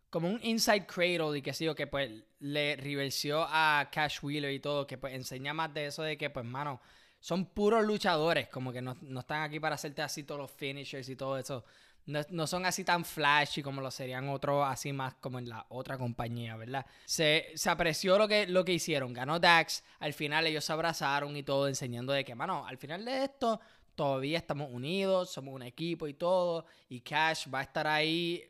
como 0.09 0.27
un 0.27 0.41
inside 0.43 0.85
cradle 0.85 1.37
y 1.37 1.41
que 1.41 1.53
sí, 1.53 1.73
que 1.73 1.87
pues 1.87 2.11
le 2.39 2.75
reversió 2.75 3.45
a 3.47 3.89
Cash 3.89 4.19
Wheeler 4.21 4.51
y 4.51 4.59
todo, 4.59 4.85
que 4.85 4.97
pues 4.97 5.13
enseña 5.13 5.53
más 5.53 5.73
de 5.73 5.85
eso 5.85 6.03
de 6.03 6.17
que 6.17 6.29
pues 6.29 6.45
mano, 6.45 6.81
son 7.21 7.45
puros 7.45 7.85
luchadores, 7.85 8.49
como 8.49 8.73
que 8.73 8.81
no, 8.81 8.97
no 9.01 9.21
están 9.21 9.43
aquí 9.43 9.61
para 9.61 9.75
hacerte 9.75 10.01
así 10.01 10.23
todos 10.23 10.41
los 10.41 10.51
finishers 10.51 11.07
y 11.07 11.15
todo 11.15 11.37
eso 11.37 11.63
no, 12.11 12.47
son 12.47 12.65
así 12.65 12.83
tan 12.83 13.05
flashy 13.05 13.63
como 13.63 13.81
lo 13.81 13.91
serían 13.91 14.29
otros 14.29 14.65
así 14.67 14.93
más 14.93 15.15
como 15.15 15.39
en 15.39 15.49
la 15.49 15.65
otra 15.69 15.97
compañía, 15.97 16.55
¿verdad? 16.55 16.85
Se, 17.05 17.53
apreció 17.65 18.17
lo 18.17 18.27
que, 18.27 18.47
lo 18.47 18.63
que 18.65 18.73
hicieron. 18.73 19.13
Ganó 19.13 19.39
Dax. 19.39 19.83
Al 19.99 20.13
final 20.13 20.47
ellos 20.47 20.65
se 20.65 20.73
abrazaron 20.73 21.35
y 21.35 21.43
todo, 21.43 21.67
enseñando 21.67 22.13
de 22.13 22.23
que, 22.23 22.35
mano, 22.35 22.65
al 22.65 22.77
final 22.77 23.05
de 23.05 23.23
esto 23.23 23.59
todavía 23.95 24.37
estamos 24.37 24.69
unidos, 24.71 25.31
somos 25.31 25.53
un 25.53 25.63
equipo 25.63 26.07
y 26.07 26.13
todo. 26.13 26.65
Y 26.89 27.01
Cash 27.01 27.47
va 27.53 27.59
a 27.59 27.63
estar 27.63 27.87
ahí 27.87 28.43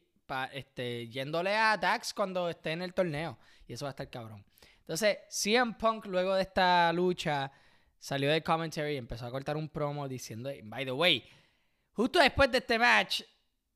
este, 0.54 1.08
yéndole 1.08 1.56
a 1.56 1.78
Dax 1.78 2.14
cuando 2.14 2.50
esté 2.50 2.72
en 2.72 2.82
el 2.82 2.94
torneo. 2.94 3.38
Y 3.68 3.74
eso 3.74 3.86
va 3.86 3.90
a 3.90 3.92
estar 3.92 4.10
cabrón. 4.10 4.44
Entonces, 4.80 5.20
CM 5.30 5.76
Punk 5.76 6.06
luego 6.06 6.36
de 6.36 6.42
esta 6.42 6.92
lucha 6.94 7.52
salió 8.00 8.32
del 8.32 8.44
commentary 8.44 8.94
y 8.94 8.98
empezó 8.98 9.26
a 9.26 9.32
cortar 9.32 9.56
un 9.56 9.70
promo 9.70 10.08
diciendo, 10.08 10.50
by 10.64 10.86
the 10.86 10.92
way, 10.92 11.24
justo 11.94 12.20
después 12.20 12.52
de 12.52 12.58
este 12.58 12.80
match, 12.80 13.22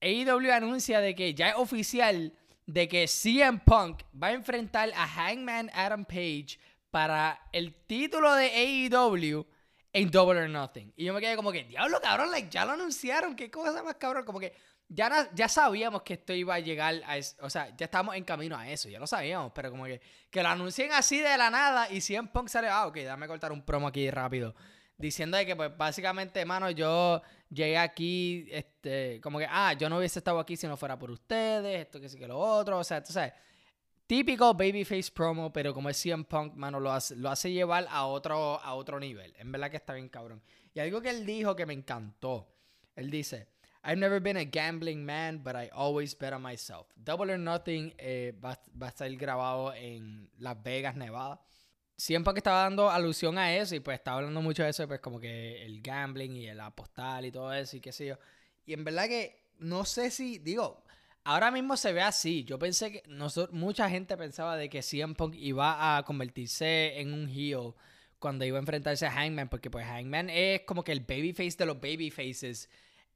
AEW 0.06 0.52
anuncia 0.52 1.00
de 1.00 1.16
que 1.16 1.34
ya 1.34 1.50
es 1.50 1.56
oficial 1.56 2.32
de 2.68 2.88
que 2.88 3.08
CM 3.08 3.60
Punk 3.66 4.04
va 4.22 4.28
a 4.28 4.34
enfrentar 4.34 4.92
a 4.96 5.08
Hangman 5.08 5.72
Adam 5.74 6.06
Page 6.06 6.60
para 6.92 7.40
el 7.52 7.74
título 7.86 8.34
de 8.36 8.46
AEW 8.46 9.46
en 9.94 10.12
Double 10.12 10.42
or 10.42 10.50
Nothing. 10.50 10.94
Y 10.96 11.06
yo 11.06 11.14
me 11.14 11.22
quedé 11.22 11.36
como 11.36 11.52
que, 11.52 11.64
diablo, 11.64 12.00
cabrón, 12.02 12.30
like, 12.30 12.50
ya 12.50 12.66
lo 12.66 12.74
anunciaron, 12.74 13.36
qué 13.36 13.50
cosa 13.50 13.82
más 13.82 13.96
cabrón, 13.96 14.26
como 14.26 14.40
que 14.40 14.54
ya, 14.88 15.30
ya 15.34 15.48
sabíamos 15.48 16.04
que 16.04 16.14
esto 16.14 16.34
iba 16.34 16.54
a 16.54 16.60
llegar 16.60 17.02
a 17.06 17.18
eso, 17.18 17.36
o 17.42 17.50
sea, 17.50 17.76
ya 17.76 17.86
estábamos 17.86 18.16
en 18.16 18.24
camino 18.24 18.56
a 18.56 18.70
eso, 18.70 18.90
ya 18.90 19.00
lo 19.00 19.08
sabíamos, 19.08 19.52
pero 19.56 19.72
como 19.72 19.86
que, 19.86 20.00
que 20.30 20.44
lo 20.44 20.50
anuncien 20.50 20.92
así 20.92 21.20
de 21.20 21.38
la 21.38 21.50
nada 21.50 21.90
y 21.90 22.02
CM 22.02 22.28
Punk 22.28 22.50
sale, 22.50 22.68
ah, 22.68 22.88
ok, 22.88 22.98
dame 23.00 23.28
cortar 23.28 23.52
un 23.52 23.64
promo 23.64 23.88
aquí 23.88 24.10
rápido, 24.12 24.54
diciendo 24.98 25.38
de 25.38 25.46
que 25.46 25.56
pues 25.56 25.76
básicamente, 25.76 26.46
mano, 26.46 26.70
yo 26.70 27.22
llegué 27.50 27.78
aquí, 27.78 28.48
este, 28.52 29.20
como 29.22 29.40
que, 29.40 29.48
ah, 29.50 29.74
yo 29.74 29.90
no 29.90 29.98
hubiese 29.98 30.20
estado 30.20 30.40
aquí 30.40 30.58
si 30.58 30.68
no 30.68 30.78
fuera 30.78 30.98
por 30.98 31.12
ustedes, 31.12 31.82
esto 31.82 32.00
que 32.00 32.10
sí 32.10 32.18
que 32.18 32.28
lo 32.28 32.40
otro, 32.40 32.80
o 32.80 32.84
sea, 32.84 33.04
tú 33.04 33.14
sabes, 33.14 33.34
típico 34.08 34.54
babyface 34.54 35.12
promo, 35.14 35.52
pero 35.52 35.74
como 35.74 35.90
es 35.90 35.98
CM 35.98 36.24
Punk, 36.26 36.54
mano, 36.56 36.80
lo 36.80 36.92
hace, 36.92 37.16
lo 37.16 37.30
hace 37.30 37.52
llevar 37.52 37.88
a 37.90 38.06
otro, 38.06 38.62
a 38.62 38.74
otro 38.74 39.00
nivel, 39.00 39.34
en 39.38 39.52
verdad 39.52 39.72
que 39.72 39.78
está 39.78 39.94
bien 39.94 40.10
cabrón. 40.10 40.42
Y 40.74 40.80
algo 40.80 41.02
que 41.02 41.10
él 41.10 41.26
dijo 41.26 41.56
que 41.56 41.66
me 41.66 41.74
encantó, 41.74 42.48
él 42.96 43.10
dice, 43.10 43.48
I've 43.86 43.98
never 43.98 44.20
been 44.20 44.38
a 44.38 44.46
gambling 44.46 45.06
man, 45.06 45.44
but 45.44 45.56
I 45.56 45.70
always 45.72 46.16
bet 46.18 46.34
on 46.34 46.42
myself. 46.42 46.88
Double 46.96 47.30
or 47.32 47.38
Nothing 47.38 47.94
eh, 48.00 48.34
va, 48.44 48.60
va, 48.82 48.88
a 48.88 48.90
estar 48.90 49.16
grabado 49.16 49.74
en 49.76 50.28
Las 50.40 50.62
Vegas, 50.64 50.96
Nevada. 50.96 51.40
Siempre 51.98 52.34
que 52.34 52.40
estaba 52.40 52.64
dando 52.64 52.90
alusión 52.90 53.38
a 53.38 53.56
eso 53.56 53.74
y 53.76 53.80
pues 53.80 53.98
estaba 53.98 54.18
hablando 54.18 54.42
mucho 54.42 54.64
de 54.64 54.70
eso, 54.70 54.88
pues 54.88 55.00
como 55.00 55.20
que 55.20 55.64
el 55.66 55.82
gambling 55.82 56.36
y 56.36 56.48
el 56.48 56.60
apostar 56.60 57.24
y 57.24 57.32
todo 57.32 57.54
eso 57.54 57.78
y 57.78 57.80
qué 57.80 57.92
sé 57.92 58.08
yo. 58.08 58.18
Y 58.66 58.74
en 58.74 58.84
verdad 58.84 59.08
que 59.08 59.46
no 59.60 59.86
sé 59.86 60.12
si, 60.12 60.40
digo, 60.40 60.84
ahora 61.24 61.52
mismo 61.52 61.78
se 61.78 61.94
ve 61.94 62.02
así. 62.02 62.44
Yo 62.44 62.60
pensé 62.60 62.92
que 62.92 63.04
mucha 63.52 63.90
gente 63.90 64.18
pensaba 64.18 64.58
de 64.58 64.70
que 64.70 64.82
CM 64.82 65.16
Punk 65.16 65.36
iba 65.38 65.98
a 65.98 66.04
convertirse 66.04 67.00
en 67.00 67.14
un 67.14 67.30
heel 67.30 67.74
cuando 68.20 68.46
iba 68.46 68.58
a 68.58 68.62
enfrentarse 68.62 69.06
a 69.06 69.12
Hangman, 69.12 69.50
porque 69.50 69.70
pues 69.70 69.86
Hangman 69.86 70.30
es 70.30 70.62
como 70.62 70.84
que 70.84 70.92
el 70.92 71.02
babyface 71.02 71.58
de 71.58 71.66
los 71.66 71.80
babyfaces 71.80 72.70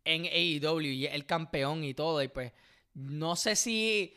en 0.06 0.26
AEW 0.26 0.82
y 0.82 1.06
el 1.08 1.26
campeón 1.26 1.84
y 1.84 1.94
todo. 1.94 2.22
Y 2.22 2.28
pues 2.28 2.52
no 2.94 3.36
sé 3.36 3.56
si 3.56 4.16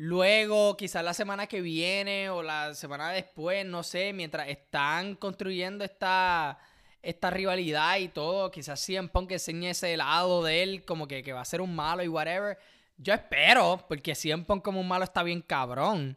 luego, 0.00 0.78
quizás 0.78 1.04
la 1.04 1.12
semana 1.12 1.46
que 1.46 1.60
viene 1.60 2.30
o 2.30 2.42
la 2.42 2.72
semana 2.74 3.10
después, 3.10 3.66
no 3.66 3.82
sé, 3.82 4.14
mientras 4.14 4.48
están 4.48 5.14
construyendo 5.14 5.84
esta, 5.84 6.58
esta 7.02 7.28
rivalidad 7.28 7.98
y 7.98 8.08
todo, 8.08 8.50
quizás 8.50 8.88
en 8.88 9.10
Punk 9.10 9.32
enseñe 9.32 9.70
ese 9.70 9.94
lado 9.98 10.42
de 10.42 10.62
él 10.62 10.84
como 10.86 11.06
que, 11.06 11.22
que 11.22 11.34
va 11.34 11.42
a 11.42 11.44
ser 11.44 11.60
un 11.60 11.76
malo 11.76 12.02
y 12.02 12.08
whatever. 12.08 12.58
Yo 12.96 13.12
espero, 13.12 13.84
porque 13.88 14.14
CM 14.14 14.46
como 14.62 14.80
un 14.80 14.88
malo 14.88 15.04
está 15.04 15.22
bien 15.22 15.42
cabrón. 15.42 16.16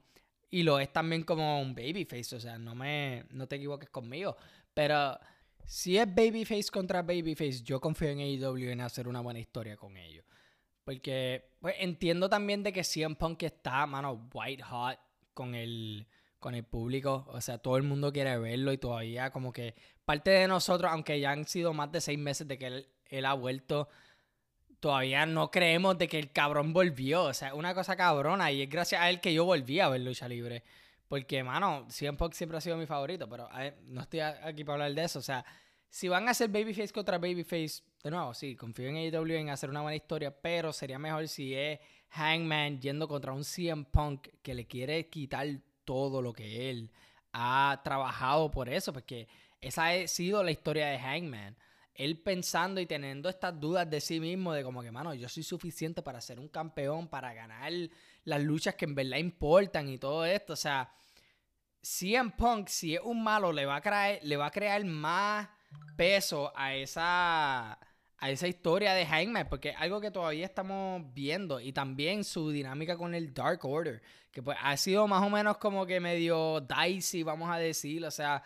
Y 0.49 0.63
lo 0.63 0.79
es 0.79 0.93
también 0.93 1.23
como 1.23 1.61
un 1.61 1.75
babyface, 1.75 2.35
o 2.35 2.39
sea, 2.39 2.57
no 2.57 2.75
me 2.75 3.25
no 3.31 3.47
te 3.47 3.55
equivoques 3.57 3.89
conmigo. 3.89 4.37
Pero 4.73 5.19
si 5.65 5.97
es 5.97 6.05
Babyface 6.07 6.69
contra 6.71 7.01
Babyface, 7.01 7.63
yo 7.63 7.81
confío 7.81 8.09
en 8.09 8.19
AEW 8.19 8.69
en 8.69 8.81
hacer 8.81 9.07
una 9.07 9.19
buena 9.19 9.39
historia 9.39 9.75
con 9.75 9.97
ellos. 9.97 10.25
Porque 10.83 11.49
pues, 11.59 11.75
entiendo 11.79 12.29
también 12.29 12.63
de 12.63 12.73
que 12.73 12.83
CM 12.83 13.15
Punk 13.15 13.43
está, 13.43 13.85
mano, 13.85 14.29
white 14.33 14.63
hot 14.63 14.99
con 15.33 15.55
el, 15.55 16.07
con 16.39 16.55
el 16.55 16.63
público. 16.63 17.25
O 17.29 17.41
sea, 17.41 17.57
todo 17.57 17.77
el 17.77 17.83
mundo 17.83 18.11
quiere 18.11 18.37
verlo 18.37 18.71
y 18.73 18.77
todavía 18.77 19.31
como 19.31 19.53
que 19.53 19.75
parte 20.05 20.31
de 20.31 20.47
nosotros, 20.47 20.91
aunque 20.91 21.19
ya 21.19 21.31
han 21.31 21.45
sido 21.45 21.73
más 21.73 21.91
de 21.91 22.01
seis 22.01 22.19
meses 22.19 22.47
de 22.47 22.57
que 22.57 22.85
él, 23.09 23.25
ha 23.25 23.33
vuelto, 23.33 23.87
todavía 24.79 25.25
no 25.25 25.51
creemos 25.51 25.97
de 25.97 26.07
que 26.07 26.19
el 26.19 26.31
cabrón 26.31 26.73
volvió. 26.73 27.23
O 27.23 27.33
sea, 27.33 27.53
una 27.53 27.73
cosa 27.73 27.95
cabrona 27.95 28.51
y 28.51 28.63
es 28.63 28.69
gracias 28.69 29.01
a 29.01 29.09
él 29.09 29.21
que 29.21 29.33
yo 29.33 29.45
volví 29.45 29.79
a 29.79 29.89
ver 29.89 30.01
lucha 30.01 30.27
libre. 30.27 30.63
Porque, 31.07 31.43
mano, 31.43 31.85
CM 31.89 32.17
Punk 32.17 32.33
siempre 32.33 32.57
ha 32.57 32.61
sido 32.61 32.75
mi 32.75 32.87
favorito, 32.87 33.29
pero 33.29 33.47
no 33.85 34.01
estoy 34.01 34.21
aquí 34.21 34.63
para 34.63 34.85
hablar 34.85 34.95
de 34.95 35.03
eso. 35.03 35.19
O 35.19 35.21
sea, 35.21 35.45
si 35.89 36.07
van 36.07 36.27
a 36.27 36.31
hacer 36.31 36.49
Babyface 36.49 36.91
contra 36.91 37.19
Babyface, 37.19 37.83
de 38.03 38.11
nuevo, 38.11 38.33
sí, 38.33 38.55
confío 38.55 38.89
en 38.89 38.97
AEW 38.97 39.35
en 39.35 39.49
hacer 39.49 39.69
una 39.69 39.81
buena 39.81 39.95
historia, 39.95 40.29
pero 40.41 40.73
sería 40.73 40.99
mejor 40.99 41.29
si 41.29 41.55
es 41.55 41.79
Hangman 42.09 42.81
yendo 42.81 43.07
contra 43.07 43.31
un 43.31 43.45
CM 43.45 43.85
Punk 43.85 44.27
que 44.41 44.53
le 44.53 44.67
quiere 44.67 45.07
quitar 45.07 45.47
todo 45.85 46.21
lo 46.21 46.33
que 46.33 46.69
él 46.69 46.91
ha 47.31 47.79
trabajado 47.81 48.51
por 48.51 48.67
eso, 48.67 48.91
porque 48.91 49.29
esa 49.61 49.87
ha 49.87 50.07
sido 50.07 50.43
la 50.43 50.51
historia 50.51 50.87
de 50.87 50.99
Hangman. 50.99 51.55
Él 51.95 52.19
pensando 52.19 52.81
y 52.81 52.85
teniendo 52.85 53.29
estas 53.29 53.57
dudas 53.57 53.89
de 53.89 54.01
sí 54.01 54.19
mismo, 54.19 54.51
de 54.51 54.63
como 54.63 54.81
que, 54.81 54.91
mano, 54.91 55.13
yo 55.13 55.29
soy 55.29 55.43
suficiente 55.43 56.01
para 56.01 56.19
ser 56.19 56.39
un 56.39 56.49
campeón, 56.49 57.07
para 57.07 57.33
ganar 57.33 57.71
las 58.25 58.41
luchas 58.41 58.75
que 58.75 58.83
en 58.83 58.95
verdad 58.95 59.17
importan 59.17 59.87
y 59.87 59.97
todo 59.97 60.25
esto. 60.25 60.53
O 60.53 60.57
sea, 60.57 60.93
CM 61.81 62.31
Punk, 62.31 62.67
si 62.67 62.95
es 62.95 63.01
un 63.01 63.23
malo, 63.23 63.53
le 63.53 63.65
va 63.65 63.77
a 63.77 63.81
crear, 63.81 64.19
le 64.23 64.35
va 64.35 64.47
a 64.47 64.51
crear 64.51 64.83
más 64.83 65.47
peso 65.95 66.51
a 66.55 66.75
esa, 66.75 67.79
a 68.23 68.29
esa 68.29 68.47
historia 68.47 68.93
de 68.93 69.05
Hangman, 69.05 69.49
porque 69.49 69.71
es 69.71 69.75
algo 69.77 69.99
que 69.99 70.09
todavía 70.09 70.45
estamos 70.45 71.03
viendo. 71.13 71.59
Y 71.59 71.73
también 71.73 72.23
su 72.23 72.51
dinámica 72.51 72.95
con 72.95 73.13
el 73.13 73.33
Dark 73.33 73.65
Order, 73.65 74.01
que 74.31 74.41
pues 74.41 74.57
ha 74.61 74.77
sido 74.77 75.09
más 75.09 75.21
o 75.23 75.29
menos 75.29 75.57
como 75.57 75.85
que 75.85 75.99
medio 75.99 76.61
dicey, 76.61 77.23
vamos 77.23 77.49
a 77.51 77.57
decir. 77.57 78.05
O 78.05 78.11
sea, 78.11 78.41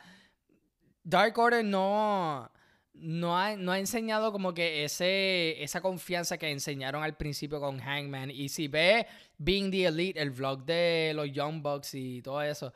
Dark 1.04 1.38
Order 1.38 1.64
no, 1.64 2.52
no, 2.96 3.38
ha, 3.38 3.56
no 3.56 3.72
ha 3.72 3.78
enseñado 3.78 4.32
como 4.32 4.52
que 4.52 4.84
ese, 4.84 5.62
esa 5.64 5.80
confianza 5.80 6.40
que 6.40 6.50
enseñaron 6.50 7.04
al 7.04 7.16
principio 7.16 7.60
con 7.60 7.78
Hangman. 7.78 8.32
Y 8.32 8.50
si 8.50 8.68
ve 8.68 9.06
Being 9.38 9.70
the 9.70 9.86
Elite, 9.86 10.20
el 10.20 10.32
vlog 10.32 10.66
de 10.66 11.12
los 11.14 11.32
Young 11.32 11.62
Bucks 11.62 11.94
y 11.94 12.24
todo 12.24 12.42
eso 12.42 12.74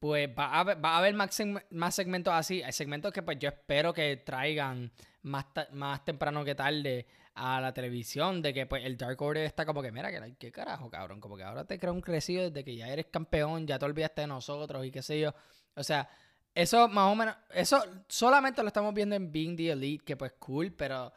pues 0.00 0.30
va 0.30 0.58
a, 0.58 0.64
va 0.64 0.94
a 0.94 0.98
haber 0.98 1.14
más, 1.14 1.40
más, 1.70 1.94
segmentos 1.94 2.32
así. 2.34 2.62
Hay 2.62 2.72
segmentos 2.72 3.12
que 3.12 3.22
pues 3.22 3.38
yo 3.38 3.50
espero 3.50 3.92
que 3.92 4.16
traigan 4.16 4.90
más, 5.22 5.46
más 5.72 6.04
temprano 6.04 6.44
que 6.44 6.54
tarde 6.54 7.06
a 7.34 7.60
la 7.60 7.72
televisión. 7.72 8.42
De 8.42 8.52
que 8.52 8.66
pues 8.66 8.84
el 8.84 8.96
Dark 8.96 9.20
Order 9.20 9.44
está 9.44 9.64
como 9.66 9.82
que, 9.82 9.92
mira, 9.92 10.10
que 10.10 10.36
qué 10.36 10.52
carajo, 10.52 10.90
cabrón. 10.90 11.20
Como 11.20 11.36
que 11.36 11.42
ahora 11.42 11.64
te 11.64 11.78
creo 11.78 11.92
un 11.92 12.00
crecido 12.00 12.50
desde 12.50 12.64
que 12.64 12.76
ya 12.76 12.88
eres 12.88 13.06
campeón, 13.06 13.66
ya 13.66 13.78
te 13.78 13.84
olvidaste 13.84 14.22
de 14.22 14.26
nosotros 14.26 14.84
y 14.84 14.90
qué 14.90 15.02
sé 15.02 15.20
yo. 15.20 15.34
O 15.74 15.82
sea, 15.82 16.08
eso 16.54 16.88
más 16.88 17.12
o 17.12 17.14
menos, 17.14 17.36
eso 17.52 17.82
solamente 18.08 18.62
lo 18.62 18.68
estamos 18.68 18.92
viendo 18.94 19.14
en 19.14 19.30
Being 19.30 19.56
the 19.56 19.70
Elite, 19.72 20.04
que 20.04 20.16
pues 20.16 20.32
cool, 20.38 20.72
pero 20.72 21.12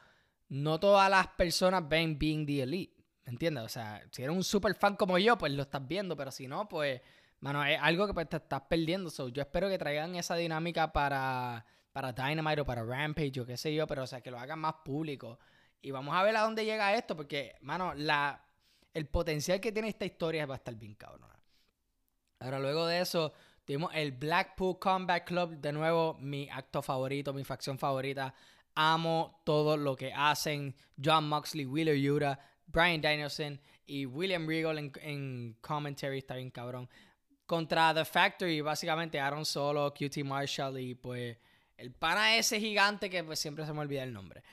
no 0.50 0.80
todas 0.80 1.10
las 1.10 1.28
personas 1.28 1.88
ven 1.88 2.18
Being 2.18 2.46
the 2.46 2.64
Elite. 2.64 2.94
¿Me 3.26 3.32
entiendes? 3.32 3.64
O 3.64 3.70
sea, 3.70 4.04
si 4.12 4.22
eres 4.22 4.36
un 4.36 4.44
super 4.44 4.76
fan 4.76 4.96
como 4.96 5.18
yo, 5.18 5.38
pues 5.38 5.52
lo 5.54 5.64
estás 5.64 5.88
viendo, 5.88 6.16
pero 6.16 6.30
si 6.30 6.48
no, 6.48 6.68
pues 6.68 7.02
Mano, 7.44 7.62
es 7.66 7.78
algo 7.82 8.08
que 8.08 8.14
pues, 8.14 8.30
te 8.30 8.38
estás 8.38 8.62
perdiendo. 8.70 9.12
yo 9.28 9.42
espero 9.42 9.68
que 9.68 9.78
traigan 9.78 10.16
esa 10.16 10.36
dinámica 10.38 10.94
para, 10.94 11.66
para 11.94 12.12
Dynamite 12.12 12.62
o 12.62 12.66
para 12.66 12.84
Rampage 12.84 13.40
o 13.40 13.46
qué 13.46 13.56
sé 13.56 13.74
yo, 13.74 13.88
pero 13.88 14.04
o 14.04 14.08
sea, 14.08 14.20
que 14.22 14.32
lo 14.32 14.40
hagan 14.40 14.60
más 14.60 14.76
público. 14.84 15.40
Y 15.82 15.92
vamos 15.92 16.16
a 16.16 16.24
ver 16.24 16.36
a 16.36 16.42
dónde 16.42 16.66
llega 16.66 16.96
esto, 16.96 17.16
porque, 17.16 17.56
mano, 17.62 17.94
la, 17.94 18.44
el 18.94 19.06
potencial 19.08 19.62
que 19.62 19.72
tiene 19.72 19.90
esta 19.90 20.06
historia 20.06 20.46
va 20.46 20.56
a 20.56 20.58
estar 20.58 20.76
bien 20.76 20.96
cabrón. 20.96 21.30
Ahora, 22.40 22.60
luego 22.60 22.88
de 22.88 23.00
eso, 23.00 23.32
tuvimos 23.64 23.92
el 23.94 24.12
Blackpool 24.12 24.80
Combat 24.80 25.24
Club, 25.24 25.58
de 25.58 25.72
nuevo, 25.72 26.18
mi 26.20 26.50
acto 26.50 26.82
favorito, 26.82 27.32
mi 27.32 27.44
facción 27.44 27.78
favorita. 27.78 28.34
Amo 28.76 29.42
todo 29.46 29.78
lo 29.78 29.96
que 29.96 30.12
hacen. 30.14 30.76
John 31.02 31.30
Moxley, 31.30 31.66
Wheeler 31.66 31.96
Yura, 31.96 32.40
Brian 32.66 33.02
Danielson 33.02 33.62
y 33.86 34.06
William 34.08 34.48
Regal 34.48 34.80
en, 34.80 34.92
en 35.02 35.58
commentary, 35.62 36.18
está 36.18 36.36
bien 36.36 36.50
cabrón 36.50 36.90
contra 37.46 37.94
The 37.94 38.06
Factory, 38.06 38.62
básicamente 38.62 39.20
Aaron 39.20 39.46
Solo, 39.46 39.94
QT 39.94 40.24
Marshall 40.24 40.80
y 40.80 40.96
pues 40.96 41.38
el 41.78 41.92
pana 41.92 42.38
ese 42.38 42.60
gigante 42.60 43.10
que 43.10 43.24
pues 43.24 43.40
siempre 43.40 43.66
se 43.66 43.74
me 43.74 43.82
olvida 43.82 44.04
el 44.04 44.14
nombre. 44.14 44.44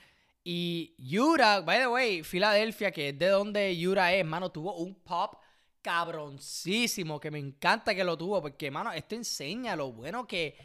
Y 0.43 0.95
Yura, 0.97 1.61
by 1.61 1.79
the 1.79 1.87
way, 1.87 2.23
Filadelfia, 2.23 2.91
que 2.91 3.09
es 3.09 3.19
de 3.19 3.27
donde 3.27 3.77
Yura 3.77 4.13
es, 4.13 4.25
mano, 4.25 4.51
tuvo 4.51 4.75
un 4.75 4.95
pop 4.95 5.35
cabroncísimo 5.81 7.19
que 7.19 7.31
me 7.31 7.39
encanta 7.39 7.93
que 7.93 8.03
lo 8.03 8.17
tuvo, 8.17 8.41
porque, 8.41 8.71
mano, 8.71 8.91
esto 8.91 9.15
enseña 9.15 9.75
lo 9.75 9.91
bueno 9.91 10.27
que 10.27 10.55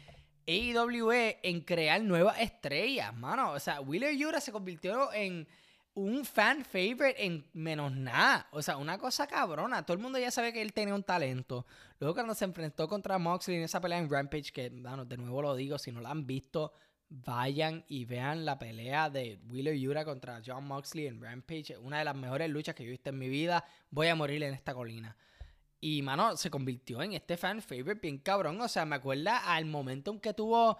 AEW 0.47 1.11
en 1.43 1.61
crear 1.61 2.01
nuevas 2.01 2.39
estrellas, 2.39 3.13
mano. 3.15 3.51
O 3.51 3.59
sea, 3.59 3.81
Wheeler 3.81 4.15
Yura 4.15 4.39
se 4.39 4.51
convirtió 4.51 5.11
en 5.13 5.47
un 5.97 6.23
fan 6.25 6.63
favorite 6.63 7.25
en 7.25 7.43
menos 7.53 7.91
nada. 7.91 8.47
O 8.51 8.61
sea, 8.61 8.77
una 8.77 8.99
cosa 8.99 9.25
cabrona. 9.25 9.83
Todo 9.83 9.97
el 9.97 10.03
mundo 10.03 10.19
ya 10.19 10.29
sabe 10.29 10.53
que 10.53 10.61
él 10.61 10.71
tenía 10.71 10.93
un 10.93 11.01
talento. 11.01 11.65
Luego 11.99 12.13
cuando 12.13 12.35
se 12.35 12.45
enfrentó 12.45 12.87
contra 12.87 13.17
Moxley 13.17 13.57
en 13.57 13.63
esa 13.63 13.81
pelea 13.81 13.97
en 13.97 14.07
Rampage, 14.07 14.51
que, 14.51 14.69
bueno, 14.69 15.05
de 15.05 15.17
nuevo 15.17 15.41
lo 15.41 15.55
digo, 15.55 15.79
si 15.79 15.91
no 15.91 15.99
la 15.99 16.11
han 16.11 16.27
visto, 16.27 16.71
vayan 17.09 17.83
y 17.87 18.05
vean 18.05 18.45
la 18.45 18.59
pelea 18.59 19.09
de 19.09 19.39
Wheeler 19.49 19.75
Yura 19.75 20.05
contra 20.05 20.39
John 20.45 20.67
Moxley 20.67 21.07
en 21.07 21.19
Rampage. 21.19 21.75
Una 21.79 21.97
de 21.97 22.05
las 22.05 22.15
mejores 22.15 22.47
luchas 22.47 22.75
que 22.75 22.83
yo 22.83 22.89
he 22.89 22.91
visto 22.91 23.09
en 23.09 23.17
mi 23.17 23.27
vida. 23.27 23.65
Voy 23.89 24.07
a 24.07 24.13
morir 24.13 24.43
en 24.43 24.53
esta 24.53 24.75
colina. 24.75 25.17
Y, 25.81 26.03
mano, 26.03 26.37
se 26.37 26.51
convirtió 26.51 27.01
en 27.01 27.13
este 27.13 27.37
fan 27.37 27.59
favorite 27.59 28.01
bien 28.01 28.19
cabrón. 28.19 28.61
O 28.61 28.67
sea, 28.67 28.85
me 28.85 28.97
acuerda 28.97 29.51
al 29.51 29.65
momento 29.65 30.11
en 30.11 30.19
que 30.19 30.35
tuvo 30.35 30.77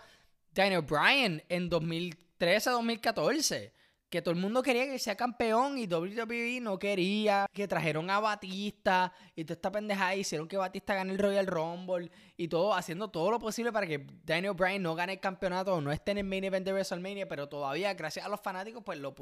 Daniel 0.53 0.83
Bryan 0.83 1.41
en 1.49 1.69
2013, 1.69 2.69
2014 2.69 3.77
que 4.09 4.21
todo 4.21 4.33
el 4.33 4.39
mundo 4.39 4.63
quería 4.63 4.85
que 4.85 4.99
sea 4.99 5.15
campeón 5.15 5.77
y 5.77 5.85
WWE 5.85 6.61
no 6.61 6.79
quería, 6.79 7.45
que 7.51 7.67
trajeron 7.67 8.09
a 8.09 8.19
Batista 8.19 9.11
y 9.35 9.43
toda 9.43 9.55
esta 9.55 9.71
pendejada 9.71 10.15
hicieron 10.15 10.47
que 10.47 10.55
Batista 10.55 10.95
gane 10.95 11.11
el 11.11 11.19
Royal 11.19 11.45
Rumble 11.45 12.09
y 12.37 12.47
todo, 12.47 12.73
haciendo 12.73 13.09
todo 13.09 13.31
lo 13.31 13.39
posible 13.39 13.73
para 13.73 13.85
que 13.85 14.07
Daniel 14.23 14.53
Bryan 14.53 14.81
no 14.81 14.95
gane 14.95 15.13
el 15.13 15.19
campeonato 15.19 15.73
o 15.73 15.81
no 15.81 15.91
esté 15.91 16.11
en 16.11 16.19
el 16.19 16.23
main 16.23 16.45
event 16.45 16.65
de 16.65 16.71
WrestleMania, 16.71 17.27
pero 17.27 17.49
todavía 17.49 17.93
gracias 17.93 18.25
a 18.25 18.29
los 18.29 18.39
fanáticos 18.39 18.81
pues 18.83 18.97
lo, 18.97 19.13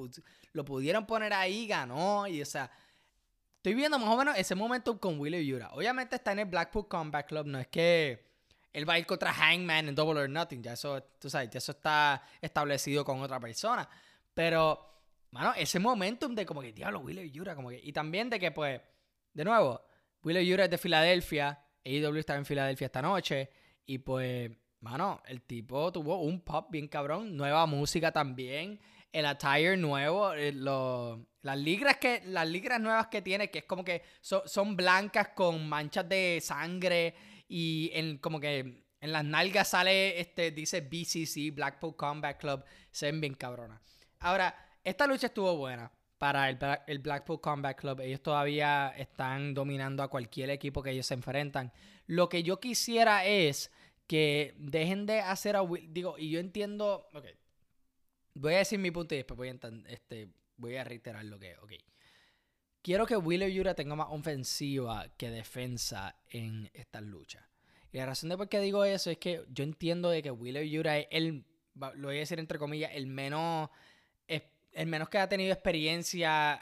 lo 0.54 0.65
pudieron 0.65 1.08
poner 1.08 1.34
ahí, 1.34 1.65
ganó 1.65 2.27
y 2.27 2.42
o 2.42 2.46
sea, 2.46 2.70
estoy 3.58 3.74
viendo 3.74 3.98
más 3.98 4.10
o 4.10 4.18
menos 4.18 4.38
ese 4.38 4.54
momento 4.54 5.00
con 5.00 5.20
Willie 5.20 5.44
Yura. 5.44 5.70
Obviamente 5.74 6.18
está 6.18 6.32
en 6.34 6.39
el 6.39 6.46
Blackpool 6.46 6.88
Combat 6.88 7.27
Club, 7.27 7.48
no 7.48 7.58
es 7.60 7.68
que 7.68 8.24
él 8.72 8.88
va 8.88 8.94
a 8.94 9.00
ir 9.00 9.08
contra 9.08 9.34
Hangman 9.34 9.88
en 9.88 9.96
Double 9.96 10.20
or 10.20 10.30
Nothing, 10.30 10.62
ya 10.62 10.74
eso, 10.74 11.01
tú 11.18 11.27
sabes, 11.30 11.50
ya 11.50 11.58
eso 11.58 11.72
está 11.72 12.22
establecido 12.39 13.04
con 13.04 13.22
otra 13.22 13.39
persona. 13.39 13.89
Pero, 14.36 14.80
mano, 15.32 15.54
ese 15.56 15.80
momentum 15.80 16.36
de 16.36 16.46
como 16.46 16.62
que, 16.62 16.72
diablo, 16.72 17.00
Wheeler 17.00 17.32
Yura, 17.32 17.56
como 17.56 17.70
que. 17.70 17.80
Y 17.82 17.92
también 17.92 18.30
de 18.30 18.39
que, 18.39 18.51
pues, 18.51 18.80
de 19.34 19.44
nuevo, 19.44 19.82
Wheeler 20.22 20.46
Yura 20.46 20.65
es 20.65 20.70
de 20.70 20.77
Filadelfia, 20.77 21.65
AEW 21.84 22.18
está 22.18 22.36
en 22.36 22.46
Filadelfia 22.46 22.86
esta 22.86 23.01
noche, 23.01 23.50
y 23.86 24.00
pues, 24.00 24.51
mano, 24.82 25.22
el 25.27 25.42
tipo 25.42 25.92
tuvo 25.92 26.22
un 26.22 26.42
pop 26.42 26.68
bien 26.70 26.88
cabrón, 26.88 27.36
nueva 27.36 27.65
música 27.65 28.12
también, 28.12 28.80
el 29.12 29.25
attire 29.25 29.77
nuevo, 29.77 30.34
eh, 30.34 30.51
las 30.51 31.58
ligras 31.58 31.98
que 31.98 32.22
las 32.25 32.50
ligras 32.50 32.82
nuevas 32.82 33.08
que 33.08 33.22
tiene, 33.22 33.50
que 33.50 33.60
es 33.60 33.65
como 33.65 33.86
que 33.86 34.04
son 34.20 34.75
blancas 34.75 35.30
con 35.30 35.70
manchas 35.70 36.10
de 36.10 36.39
sangre 36.42 37.15
y 37.48 37.92
en 37.94 38.18
como 38.18 38.39
que 38.39 38.84
en 39.00 39.12
las 39.12 39.24
nalgas 39.24 39.70
sale 39.70 40.20
este 40.20 40.51
dice 40.51 40.82
BCC 40.82 41.56
Blackpool 41.56 41.96
Combat 41.96 42.38
Club, 42.38 42.65
se 42.92 43.06
ven 43.06 43.22
bien 43.22 43.36
cabronas. 43.36 43.94
Ahora, 44.19 44.55
esta 44.84 45.07
lucha 45.07 45.27
estuvo 45.27 45.55
buena 45.57 45.91
para 46.17 46.50
el, 46.50 47.00
Blackpool 47.00 47.41
Combat 47.41 47.77
Club. 47.77 48.01
Ellos 48.01 48.22
todavía 48.22 48.93
están 48.98 49.53
dominando 49.53 50.03
a 50.03 50.10
cualquier 50.10 50.50
equipo 50.50 50.81
que 50.81 50.91
ellos 50.91 51.05
se 51.05 51.13
enfrentan. 51.13 51.72
Lo 52.07 52.29
que 52.29 52.43
yo 52.43 52.60
quisiera 52.60 53.25
es 53.25 53.72
que 54.07 54.53
dejen 54.57 55.05
de 55.05 55.19
hacer 55.19 55.55
a 55.55 55.62
Digo, 55.89 56.17
y 56.17 56.29
yo 56.29 56.39
entiendo. 56.39 57.07
Voy 58.36 58.53
a 58.53 58.57
decir 58.60 58.79
mi 58.79 58.91
punto 58.91 59.15
y 59.15 59.19
después 59.19 59.38
voy 59.38 59.50
a, 59.50 59.57
este, 59.88 60.29
voy 60.57 60.75
a 60.75 60.84
reiterar 60.84 61.25
lo 61.25 61.39
que. 61.39 61.55
Ok. 61.57 61.74
Quiero 62.81 63.07
que 63.07 63.17
Wheeler 63.17 63.51
Yura 63.51 63.74
tenga 63.74 63.95
más 63.95 64.07
ofensiva 64.12 65.07
que 65.17 65.31
defensa 65.31 66.15
en 66.29 66.69
estas 66.74 67.01
luchas. 67.01 67.43
Y 67.91 67.98
la 67.98 68.05
razón 68.05 68.29
de 68.29 68.38
por 68.38 68.48
qué 68.48 68.60
digo 68.60 68.86
eso 68.86 69.10
es 69.10 69.17
que 69.17 69.43
yo 69.50 69.63
entiendo 69.63 70.10
de 70.10 70.22
que 70.22 70.29
Wheeler 70.29 70.67
Yura 70.67 71.00
es 71.00 71.07
el. 71.10 71.45
Lo 71.74 72.07
voy 72.07 72.17
a 72.17 72.19
decir 72.19 72.39
entre 72.39 72.60
comillas, 72.60 72.91
el 72.93 73.07
menos 73.07 73.69
el 74.75 74.88
menos 74.88 75.10
que 75.10 75.17
ha 75.17 75.29
tenido 75.29 75.53
experiencia 75.53 76.62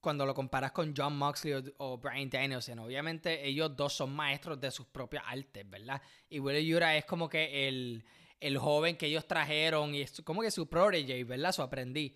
cuando 0.00 0.26
lo 0.26 0.34
comparas 0.34 0.72
con 0.72 0.92
John 0.94 1.16
Moxley 1.16 1.72
o, 1.78 1.96
Brian 1.96 2.28
Danielson. 2.28 2.80
Obviamente 2.80 3.46
ellos 3.46 3.74
dos 3.74 3.94
son 3.94 4.14
maestros 4.14 4.60
de 4.60 4.70
sus 4.70 4.86
propias 4.86 5.24
artes, 5.26 5.68
¿verdad? 5.70 6.02
Y 6.28 6.40
Willie 6.40 6.66
Yura 6.66 6.96
es 6.96 7.04
como 7.06 7.28
que 7.28 7.68
el, 7.68 8.04
joven 8.58 8.96
que 8.96 9.06
ellos 9.06 9.26
trajeron 9.26 9.94
y 9.94 10.02
es 10.02 10.20
como 10.22 10.42
que 10.42 10.50
su 10.50 10.68
protege, 10.68 11.24
¿verdad? 11.24 11.52
Su 11.52 11.62
aprendiz. 11.62 12.12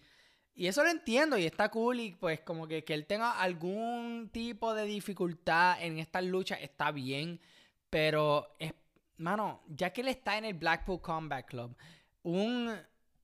Y 0.54 0.66
eso 0.66 0.83
lo 0.83 0.90
entiendo 0.90 1.38
y 1.38 1.47
está 1.47 1.71
cool 1.71 2.00
y 2.00 2.11
pues 2.11 2.40
como 2.40 2.66
que, 2.66 2.85
que 2.85 2.92
él 2.92 3.07
tenga 3.07 3.40
algún 3.40 4.28
tipo 4.33 4.75
de 4.75 4.85
dificultad 4.85 5.80
en 5.80 5.99
esta 5.99 6.21
lucha 6.21 6.57
está 6.57 6.90
bien. 6.90 7.40
Pero, 7.88 8.57
es, 8.59 8.75
mano, 9.16 9.62
ya 9.68 9.92
que 9.92 10.00
él 10.00 10.09
está 10.09 10.37
en 10.37 10.45
el 10.45 10.54
Blackpool 10.54 11.00
Combat 11.00 11.47
Club, 11.47 11.76
un 12.23 12.76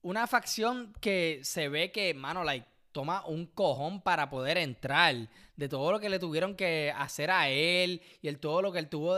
una 0.04 0.26
facción 0.26 0.92
que 1.00 1.40
se 1.42 1.68
ve 1.70 1.90
que, 1.90 2.12
mano, 2.12 2.44
like, 2.44 2.68
toma 2.92 3.24
un 3.26 3.46
cojón 3.46 4.02
para 4.02 4.28
poder 4.28 4.58
entrar 4.58 5.28
de 5.56 5.68
todo 5.68 5.92
lo 5.92 5.98
que 5.98 6.10
le 6.10 6.18
tuvieron 6.18 6.54
que 6.54 6.92
hacer 6.96 7.30
a 7.30 7.48
él 7.48 8.02
y 8.20 8.28
el 8.28 8.38
todo 8.38 8.60
lo 8.60 8.70
que 8.70 8.78
él 8.78 8.88
tuvo, 8.88 9.16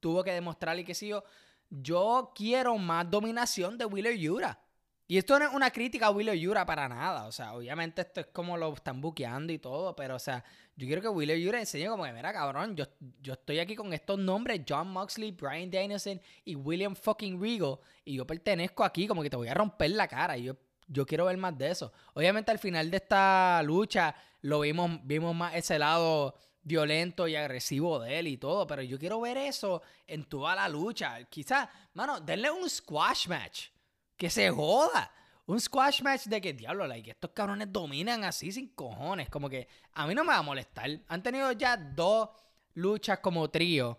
tuvo 0.00 0.24
que 0.24 0.32
demostrar 0.32 0.76
y 0.78 0.84
que 0.84 0.94
sé 0.94 1.06
yo. 1.06 1.22
Yo 1.70 2.32
quiero 2.34 2.76
más 2.78 3.08
dominación 3.08 3.78
de 3.78 3.84
Wheeler 3.84 4.18
Yura. 4.18 4.60
Y 5.06 5.18
esto 5.18 5.38
no 5.38 5.46
es 5.46 5.54
una 5.54 5.70
crítica 5.70 6.06
a 6.06 6.10
Wheeler 6.10 6.36
Yura 6.36 6.66
para 6.66 6.88
nada. 6.88 7.26
O 7.26 7.32
sea, 7.32 7.54
obviamente 7.54 8.02
esto 8.02 8.20
es 8.20 8.26
como 8.26 8.56
lo 8.56 8.74
están 8.74 9.00
buqueando 9.00 9.52
y 9.52 9.58
todo. 9.58 9.94
Pero, 9.94 10.16
o 10.16 10.18
sea, 10.18 10.44
yo 10.78 10.86
quiero 10.86 11.02
que 11.02 11.08
Wheeler 11.08 11.36
Yura 11.40 11.58
enseñe 11.58 11.88
como 11.88 12.04
que, 12.04 12.12
mira, 12.12 12.32
cabrón, 12.32 12.76
yo, 12.76 12.84
yo 13.20 13.32
estoy 13.32 13.58
aquí 13.58 13.74
con 13.74 13.92
estos 13.92 14.16
nombres: 14.16 14.60
John 14.66 14.88
Moxley, 14.92 15.32
Brian 15.32 15.68
Danielson 15.68 16.20
y 16.44 16.54
William 16.54 16.94
fucking 16.94 17.42
Regal. 17.42 17.80
Y 18.04 18.14
yo 18.14 18.24
pertenezco 18.24 18.84
aquí, 18.84 19.08
como 19.08 19.24
que 19.24 19.28
te 19.28 19.36
voy 19.36 19.48
a 19.48 19.54
romper 19.54 19.90
la 19.90 20.06
cara. 20.06 20.38
Y 20.38 20.44
yo, 20.44 20.56
yo 20.86 21.04
quiero 21.04 21.24
ver 21.24 21.36
más 21.36 21.58
de 21.58 21.72
eso. 21.72 21.92
Obviamente, 22.14 22.52
al 22.52 22.60
final 22.60 22.92
de 22.92 22.98
esta 22.98 23.60
lucha, 23.64 24.14
lo 24.42 24.60
vimos, 24.60 25.00
vimos 25.02 25.34
más 25.34 25.56
ese 25.56 25.80
lado 25.80 26.36
violento 26.62 27.26
y 27.26 27.34
agresivo 27.34 27.98
de 27.98 28.20
él 28.20 28.28
y 28.28 28.36
todo, 28.36 28.64
pero 28.68 28.82
yo 28.82 29.00
quiero 29.00 29.20
ver 29.20 29.36
eso 29.36 29.82
en 30.06 30.26
toda 30.26 30.54
la 30.54 30.68
lucha. 30.68 31.24
Quizás, 31.24 31.68
mano, 31.94 32.20
denle 32.20 32.52
un 32.52 32.70
squash 32.70 33.26
match 33.26 33.70
que 34.16 34.30
se 34.30 34.48
joda. 34.48 35.10
Un 35.48 35.58
squash 35.58 36.02
match 36.02 36.26
de 36.26 36.42
que, 36.42 36.52
diablo, 36.52 36.86
like, 36.86 37.10
estos 37.10 37.30
cabrones 37.30 37.72
dominan 37.72 38.22
así 38.22 38.52
sin 38.52 38.68
cojones. 38.68 39.30
Como 39.30 39.48
que 39.48 39.66
a 39.94 40.06
mí 40.06 40.14
no 40.14 40.22
me 40.22 40.32
va 40.32 40.38
a 40.40 40.42
molestar. 40.42 40.90
Han 41.08 41.22
tenido 41.22 41.50
ya 41.52 41.74
dos 41.74 42.28
luchas 42.74 43.20
como 43.20 43.48
trío. 43.48 43.98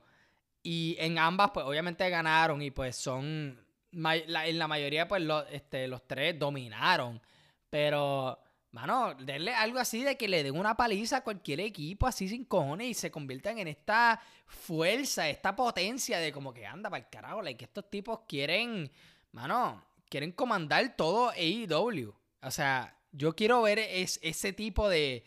Y 0.62 0.96
en 1.00 1.18
ambas, 1.18 1.50
pues 1.52 1.66
obviamente 1.66 2.08
ganaron. 2.08 2.62
Y 2.62 2.70
pues 2.70 2.98
son. 2.98 3.66
en 3.92 4.60
la 4.60 4.68
mayoría, 4.68 5.08
pues 5.08 5.24
los, 5.24 5.44
este, 5.50 5.88
los 5.88 6.08
tres 6.08 6.38
dominaron. 6.38 7.20
Pero, 7.68 8.38
mano, 8.70 9.16
denle 9.16 9.52
algo 9.56 9.80
así 9.80 10.04
de 10.04 10.18
que 10.18 10.28
le 10.28 10.44
den 10.44 10.56
una 10.56 10.78
paliza 10.78 11.18
a 11.18 11.24
cualquier 11.24 11.62
equipo 11.62 12.06
así 12.06 12.30
sin 12.30 12.46
cojones 12.46 12.90
y 12.90 12.94
se 12.94 13.10
conviertan 13.10 13.58
en 13.58 13.70
esta 13.70 14.22
fuerza, 14.46 15.28
esta 15.28 15.56
potencia 15.56 16.20
de 16.20 16.32
como 16.32 16.54
que 16.54 16.68
anda 16.68 16.92
para 16.92 17.04
el 17.04 17.10
carajo. 17.10 17.42
Like, 17.42 17.66
estos 17.66 17.90
tipos 17.90 18.20
quieren. 18.28 18.92
Mano, 19.32 19.89
quieren 20.10 20.32
comandar 20.32 20.96
todo 20.96 21.30
AEW. 21.30 22.14
O 22.42 22.52
sea, 22.52 22.98
yo 23.12 23.36
quiero 23.36 23.62
ver 23.62 23.80
ese 23.80 24.54
tipo 24.54 24.90
de, 24.90 25.24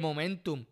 momentum 0.00 0.64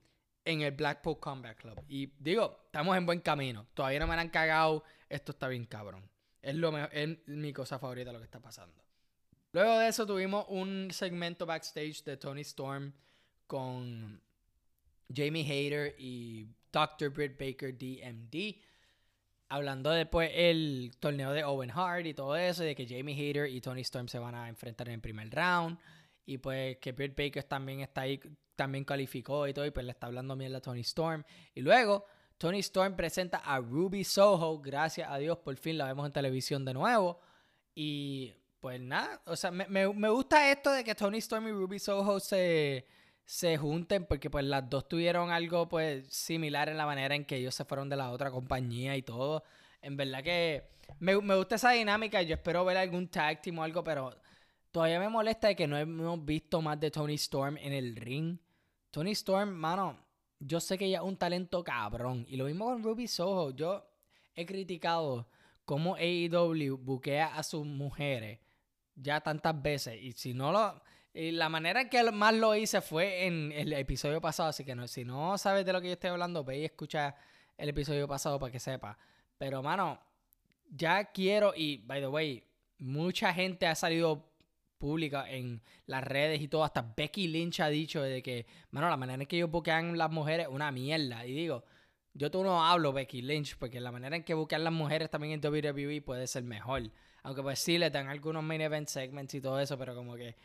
en 0.45 0.63
el 0.63 0.73
Blackpool 0.73 1.21
Combat 1.21 1.57
Club. 1.57 1.85
Y 1.89 2.07
digo, 2.19 2.63
estamos 2.67 2.97
en 2.97 3.07
buen 3.07 3.21
camino. 3.21 3.67
Todavía 3.75 4.01
no 4.01 4.07
me 4.07 4.15
han 4.15 4.31
cagado. 4.31 4.85
Esto 5.09 5.33
está 5.33 5.49
bien 5.49 5.67
cabrón. 5.67 6.09
Es, 6.41 6.55
lo 6.55 6.77
es 6.77 7.19
mi 7.27 7.53
cosa 7.53 7.79
favorita 7.79 8.13
lo 8.13 8.19
que 8.19 8.25
está 8.25 8.41
pasando. 8.41 8.83
Luego 9.53 9.79
de 9.79 9.89
eso 9.89 10.07
tuvimos 10.07 10.47
un 10.49 10.89
segmento 10.93 11.47
backstage 11.47 12.05
de 12.05 12.17
Tony 12.17 12.43
Storm 12.43 12.93
con 13.47 14.21
Jamie 15.13 15.43
Hayter 15.51 15.95
y 15.99 16.49
Dr. 16.71 17.11
Britt 17.11 17.39
Baker 17.39 17.77
DMD 17.77 18.57
hablando 19.49 19.91
después 19.91 20.31
el 20.35 20.93
torneo 21.01 21.33
de 21.33 21.45
Owen 21.45 21.71
Hart 21.71 22.07
y 22.07 22.15
todo 22.15 22.37
eso, 22.37 22.63
de 22.63 22.75
que 22.75 22.87
Jamie 22.87 23.15
Hayter 23.15 23.49
y 23.49 23.61
Tony 23.61 23.81
Storm 23.83 24.09
se 24.09 24.19
van 24.19 24.35
a 24.35 24.49
enfrentar 24.49 24.89
en 24.89 24.95
el 24.95 25.01
primer 25.01 25.31
round. 25.31 25.79
Y 26.27 26.39
pues 26.39 26.77
que 26.79 26.93
Britt 26.93 27.17
Baker 27.17 27.45
también 27.45 27.81
está 27.81 28.03
ahí, 28.03 28.21
también 28.55 28.85
calificó 28.85 29.49
y 29.49 29.55
todo, 29.55 29.65
y 29.65 29.71
pues 29.71 29.87
le 29.87 29.93
está 29.93 30.09
hablando 30.09 30.37
mierda 30.37 30.59
a 30.59 30.61
Tony 30.61 30.81
Storm. 30.81 31.25
Y 31.55 31.63
luego 31.63 32.05
Tony 32.37 32.59
Storm 32.59 32.97
presenta 32.97 33.39
a 33.39 33.59
Ruby 33.59 34.05
Soho, 34.05 34.61
gracias 34.61 35.11
a 35.11 35.17
Dios, 35.19 35.39
por 35.39 35.57
fin 35.57 35.79
la 35.79 35.87
vemos 35.87 36.07
en 36.07 36.13
televisión 36.13 36.65
de 36.65 36.75
nuevo. 36.75 37.21
Y 37.75 38.35
pues 38.61 38.81
nada, 38.81 39.23
o 39.25 39.37
sea, 39.37 39.51
me, 39.51 39.67
me 39.67 40.09
gusta 40.11 40.51
esto 40.51 40.71
de 40.73 40.85
que 40.85 40.95
Tony 40.95 41.19
Storm 41.19 41.49
y 41.49 41.53
Ruby 41.53 41.79
Soho 41.79 42.21
se 42.21 42.87
se 43.29 43.59
junten 43.59 44.07
porque 44.07 44.31
pues 44.31 44.43
las 44.47 44.71
dos 44.71 44.89
tuvieron 44.89 45.31
algo 45.31 45.69
pues 45.69 46.07
similar 46.09 46.71
en 46.71 46.79
la 46.79 46.87
manera 46.87 47.15
en 47.15 47.27
que 47.27 47.37
ellos 47.37 47.55
se 47.55 47.67
fueron 47.67 47.91
de 47.91 47.97
la 47.97 48.11
otra 48.11 48.31
compañía 48.31 48.97
y 48.97 49.03
todo. 49.03 49.45
En 49.83 49.99
verdad 49.99 50.23
que 50.23 50.71
me, 50.99 51.15
gusta 51.15 51.57
esa 51.57 51.73
dinámica. 51.73 52.23
Yo 52.23 52.37
espero 52.37 52.65
ver 52.65 52.79
algún 52.79 53.07
tag 53.09 53.43
team 53.43 53.59
o 53.59 53.65
algo, 53.65 53.85
pero 53.85 54.17
todavía 54.71 54.99
me 54.99 55.11
molesta 55.11 55.49
de 55.49 55.57
que 55.57 55.67
no 55.67 55.77
hemos 55.77 56.25
visto 56.25 56.63
más 56.63 56.81
de 56.81 56.91
Tony 56.91 57.17
Storm 57.17 57.59
en 57.59 57.75
el 57.75 57.97
ring. 57.97 58.39
Tony 58.91 59.11
Storm, 59.11 59.51
mano, 59.51 59.99
yo 60.39 60.59
sé 60.59 60.79
que 60.79 60.87
ella 60.87 61.01
es 61.01 61.05
un 61.05 61.19
talento 61.19 61.63
cabrón. 61.63 62.25
Y 62.31 62.39
lo 62.39 62.47
mismo 62.47 62.65
con 62.65 62.83
Ruby 62.83 63.09
Soho. 63.09 63.51
Yo 63.51 63.85
he 64.35 64.47
criticado 64.47 65.29
cómo 65.67 65.97
AEW 65.97 66.79
buquea 66.79 67.37
a 67.37 67.43
sus 67.43 67.67
mujeres 67.67 68.39
ya 68.95 69.21
tantas 69.21 69.61
veces. 69.61 70.03
Y 70.03 70.13
si 70.13 70.33
no 70.33 70.51
lo 70.51 70.81
y 71.15 71.33
la 71.33 71.49
manera 71.49 71.81
en 71.81 71.89
que 71.89 72.11
más 72.13 72.35
lo 72.35 72.55
hice 72.55 72.81
fue 72.81 73.27
en 73.27 73.53
el 73.53 73.73
episodio 73.73 74.21
pasado, 74.21 74.51
así 74.51 74.65
que 74.65 74.77
si 74.89 75.05
no 75.05 75.37
sabes 75.39 75.65
de 75.65 75.73
lo 75.73 75.81
que 75.81 75.89
yo 75.89 75.93
estoy 75.95 76.11
hablando, 76.11 76.45
ve 76.45 76.59
y 76.59 76.65
escucha 76.65 77.15
el 77.57 77.69
episodio 77.71 78.07
pasado 78.07 78.39
para 78.39 78.53
que 78.53 78.61
sepa. 78.61 78.97
Pero, 79.37 79.63
mano, 79.63 80.01
ya 80.69 81.07
quiero, 81.07 81.53
y 81.57 81.79
by 81.79 82.01
the 82.01 82.09
way, 82.09 82.45
mucha 82.79 83.33
gente 83.33 83.67
ha 83.67 83.75
salido 83.75 84.29
pública 84.79 85.29
en 85.29 85.61
las 85.87 86.05
redes 86.05 86.41
y 86.41 86.49
todo, 86.49 86.63
hasta 86.63 86.83
Becky 86.97 87.27
Lynch 87.27 87.61
ha 87.61 87.69
dicho 87.69 88.01
de 88.01 88.23
que, 88.23 88.47
mano, 88.71 88.89
la 88.89 88.97
manera 88.97 89.23
en 89.23 89.27
que 89.27 89.37
ellos 89.37 89.51
buquean 89.51 89.99
las 89.99 90.11
mujeres 90.11 90.47
es 90.47 90.53
una 90.53 90.71
mierda. 90.71 91.27
Y 91.27 91.33
digo, 91.33 91.65
yo 92.15 92.31
tú 92.31 92.45
no 92.45 92.65
hablo 92.65 92.93
Becky 92.93 93.23
Lynch, 93.23 93.57
porque 93.57 93.81
la 93.81 93.91
manera 93.91 94.17
en 94.17 94.25
que 94.25 94.35
buquean 94.35 94.63
las 94.63 94.73
mujeres 94.73 95.11
también 95.11 95.33
en 95.33 95.53
WWE 95.53 96.03
puede 96.03 96.27
ser 96.27 96.45
mejor. 96.45 96.83
Aunque 97.23 97.43
pues 97.43 97.59
sí, 97.59 97.79
le 97.79 97.91
dan 97.91 98.09
algunos 98.09 98.43
main 98.45 98.61
event 98.61 98.89
segments 98.89 99.35
y 99.35 99.41
todo 99.41 99.59
eso, 99.59 99.77
pero 99.77 99.95
como 99.95 100.15
que... 100.15 100.37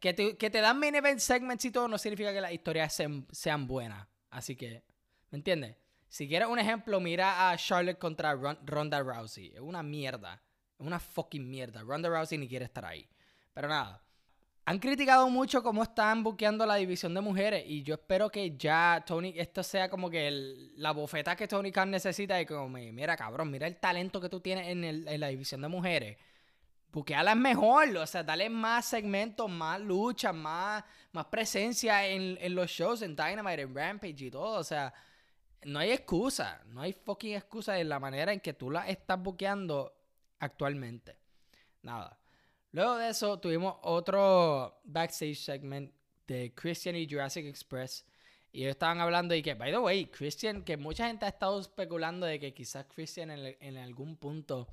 Que 0.00 0.14
te, 0.14 0.36
que 0.36 0.50
te 0.50 0.60
dan 0.60 0.78
main 0.78 0.94
event 0.94 1.20
segments 1.20 1.64
y 1.64 1.70
todo 1.70 1.86
no 1.86 1.98
significa 1.98 2.32
que 2.32 2.40
las 2.40 2.52
historias 2.52 2.92
sean, 2.92 3.26
sean 3.30 3.66
buenas. 3.66 4.08
Así 4.30 4.56
que, 4.56 4.82
¿me 5.30 5.38
entiendes? 5.38 5.76
Si 6.08 6.28
quieres 6.28 6.48
un 6.48 6.58
ejemplo, 6.58 7.00
mira 7.00 7.50
a 7.50 7.56
Charlotte 7.56 7.98
contra 7.98 8.34
Ronda 8.34 9.00
Rousey. 9.00 9.52
Es 9.54 9.60
una 9.60 9.82
mierda. 9.82 10.42
Es 10.78 10.86
una 10.86 10.98
fucking 10.98 11.48
mierda. 11.48 11.82
Ronda 11.82 12.08
Rousey 12.08 12.38
ni 12.38 12.48
quiere 12.48 12.64
estar 12.64 12.84
ahí. 12.84 13.08
Pero 13.54 13.68
nada. 13.68 14.02
Han 14.64 14.78
criticado 14.78 15.28
mucho 15.28 15.62
cómo 15.62 15.82
están 15.82 16.22
buqueando 16.22 16.64
la 16.64 16.76
división 16.76 17.12
de 17.14 17.20
mujeres 17.20 17.64
y 17.66 17.82
yo 17.82 17.94
espero 17.94 18.30
que 18.30 18.56
ya 18.56 19.02
Tony, 19.04 19.34
esto 19.36 19.64
sea 19.64 19.88
como 19.90 20.08
que 20.08 20.30
la 20.76 20.92
bofeta 20.92 21.34
que 21.34 21.48
Tony 21.48 21.72
Khan 21.72 21.90
necesita 21.90 22.40
y 22.40 22.46
como, 22.46 22.68
mira 22.68 23.16
cabrón, 23.16 23.50
mira 23.50 23.66
el 23.66 23.78
talento 23.78 24.20
que 24.20 24.28
tú 24.28 24.40
tienes 24.40 24.68
en, 24.68 25.20
la 25.20 25.26
división 25.28 25.62
de 25.62 25.68
mujeres. 25.68 26.16
Buquealas 26.92 27.36
mejor, 27.36 27.96
o 27.96 28.06
sea, 28.06 28.22
dale 28.22 28.50
más 28.50 28.84
segmentos, 28.84 29.50
más 29.50 29.80
lucha, 29.80 30.32
más, 30.32 30.84
más 31.12 31.26
presencia 31.26 32.06
en, 32.06 32.36
en 32.40 32.54
los 32.54 32.70
shows, 32.70 33.00
en 33.02 33.16
Dynamite, 33.16 33.62
en 33.62 33.74
Rampage 33.74 34.26
y 34.26 34.30
todo, 34.30 34.58
o 34.58 34.64
sea, 34.64 34.92
no 35.64 35.78
hay 35.78 35.92
excusa, 35.92 36.62
no 36.66 36.82
hay 36.82 36.92
fucking 36.92 37.34
excusa 37.34 37.78
en 37.78 37.88
la 37.88 37.98
manera 37.98 38.32
en 38.32 38.40
que 38.40 38.52
tú 38.52 38.70
la 38.70 38.86
estás 38.88 39.22
buqueando 39.22 39.94
actualmente. 40.38 41.16
Nada. 41.82 42.18
Luego 42.72 42.96
de 42.96 43.10
eso 43.10 43.38
tuvimos 43.38 43.76
otro 43.82 44.80
backstage 44.84 45.36
segment 45.36 45.92
de 46.26 46.52
Christian 46.54 46.96
y 46.96 47.08
Jurassic 47.08 47.46
Express. 47.46 48.04
Y 48.50 48.62
ellos 48.62 48.72
estaban 48.72 49.00
hablando 49.00 49.34
y 49.34 49.42
que, 49.42 49.54
by 49.54 49.70
the 49.70 49.78
way, 49.78 50.06
Christian, 50.06 50.62
que 50.62 50.76
mucha 50.76 51.06
gente 51.06 51.24
ha 51.24 51.28
estado 51.28 51.60
especulando 51.60 52.26
de 52.26 52.38
que 52.38 52.52
quizás 52.52 52.86
Christian 52.86 53.30
en, 53.30 53.76
algún 53.78 54.16
punto 54.16 54.68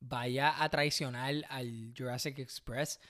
vaya 0.00 0.62
a 0.62 0.68
traicionar 0.68 1.34
al 1.48 1.92
Jurassic 1.96 2.38
Express, 2.38 3.00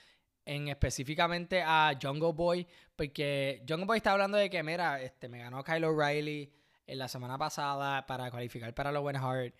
en 0.45 0.69
específicamente 0.69 1.61
a 1.61 1.97
Jungle 2.01 2.31
Boy, 2.33 2.65
porque 2.95 3.63
Jungle 3.67 3.85
Boy 3.85 3.97
está 3.97 4.13
hablando 4.13 4.37
de 4.37 4.49
que, 4.49 4.63
mira, 4.63 5.01
este, 5.01 5.27
me 5.27 5.39
ganó 5.39 5.63
Kyle 5.63 5.83
O'Reilly 5.83 6.51
en 6.85 6.97
la 6.97 7.07
semana 7.07 7.37
pasada 7.37 8.05
para 8.05 8.31
cualificar 8.31 8.73
para 8.73 8.91
los 8.91 9.03
Win 9.03 9.17
Heart. 9.17 9.53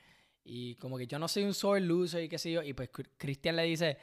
Y 0.46 0.76
como 0.76 0.98
que 0.98 1.08
yo 1.08 1.20
no 1.20 1.28
soy 1.28 1.44
un 1.44 1.54
sore 1.54 1.82
loser 1.82 2.24
y 2.24 2.30
qué 2.30 2.38
sé 2.38 2.52
yo. 2.52 2.64
Y 2.64 2.72
pues 2.72 2.90
Christian 3.18 3.58
le 3.58 3.64
dice, 3.64 3.98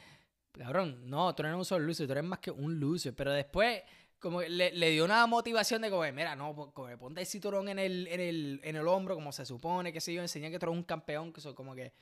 cabrón, 0.52 1.08
no, 1.08 1.34
tú 1.34 1.42
no 1.42 1.48
eres 1.48 1.58
un 1.58 1.64
sore 1.64 1.84
loser, 1.84 2.06
tú 2.06 2.12
eres 2.12 2.24
más 2.24 2.38
que 2.38 2.50
un 2.50 2.78
loser. 2.78 3.14
Pero 3.14 3.32
después 3.32 3.82
como 4.24 4.40
le, 4.40 4.72
le 4.72 4.90
dio 4.90 5.04
una 5.04 5.26
motivación 5.26 5.82
de 5.82 5.90
como, 5.90 6.02
mira, 6.10 6.34
no, 6.34 6.72
como, 6.72 6.96
ponte 6.96 7.20
el 7.20 7.26
cinturón 7.26 7.68
en 7.68 7.78
el, 7.78 8.08
en, 8.08 8.20
el, 8.20 8.60
en 8.64 8.74
el 8.74 8.88
hombro 8.88 9.14
como 9.14 9.32
se 9.32 9.44
supone, 9.44 9.92
qué 9.92 10.00
sé 10.00 10.14
yo, 10.14 10.22
enseña 10.22 10.48
que 10.48 10.58
tú 10.58 10.64
eres 10.64 10.78
un 10.78 10.84
campeón, 10.84 11.30
que 11.30 11.40
eso 11.40 11.54
como 11.54 11.74
que 11.74 11.92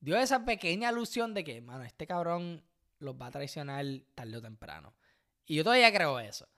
dio 0.00 0.16
esa 0.16 0.44
pequeña 0.44 0.88
alusión 0.88 1.34
de 1.34 1.44
que, 1.44 1.60
mano, 1.60 1.84
este 1.84 2.06
cabrón 2.06 2.62
los 2.98 3.14
va 3.14 3.26
a 3.26 3.30
traicionar 3.30 3.84
tarde 4.14 4.36
o 4.36 4.42
temprano. 4.42 4.94
Y 5.46 5.56
yo 5.56 5.64
todavía 5.64 5.92
creo 5.92 6.18
eso. 6.20 6.48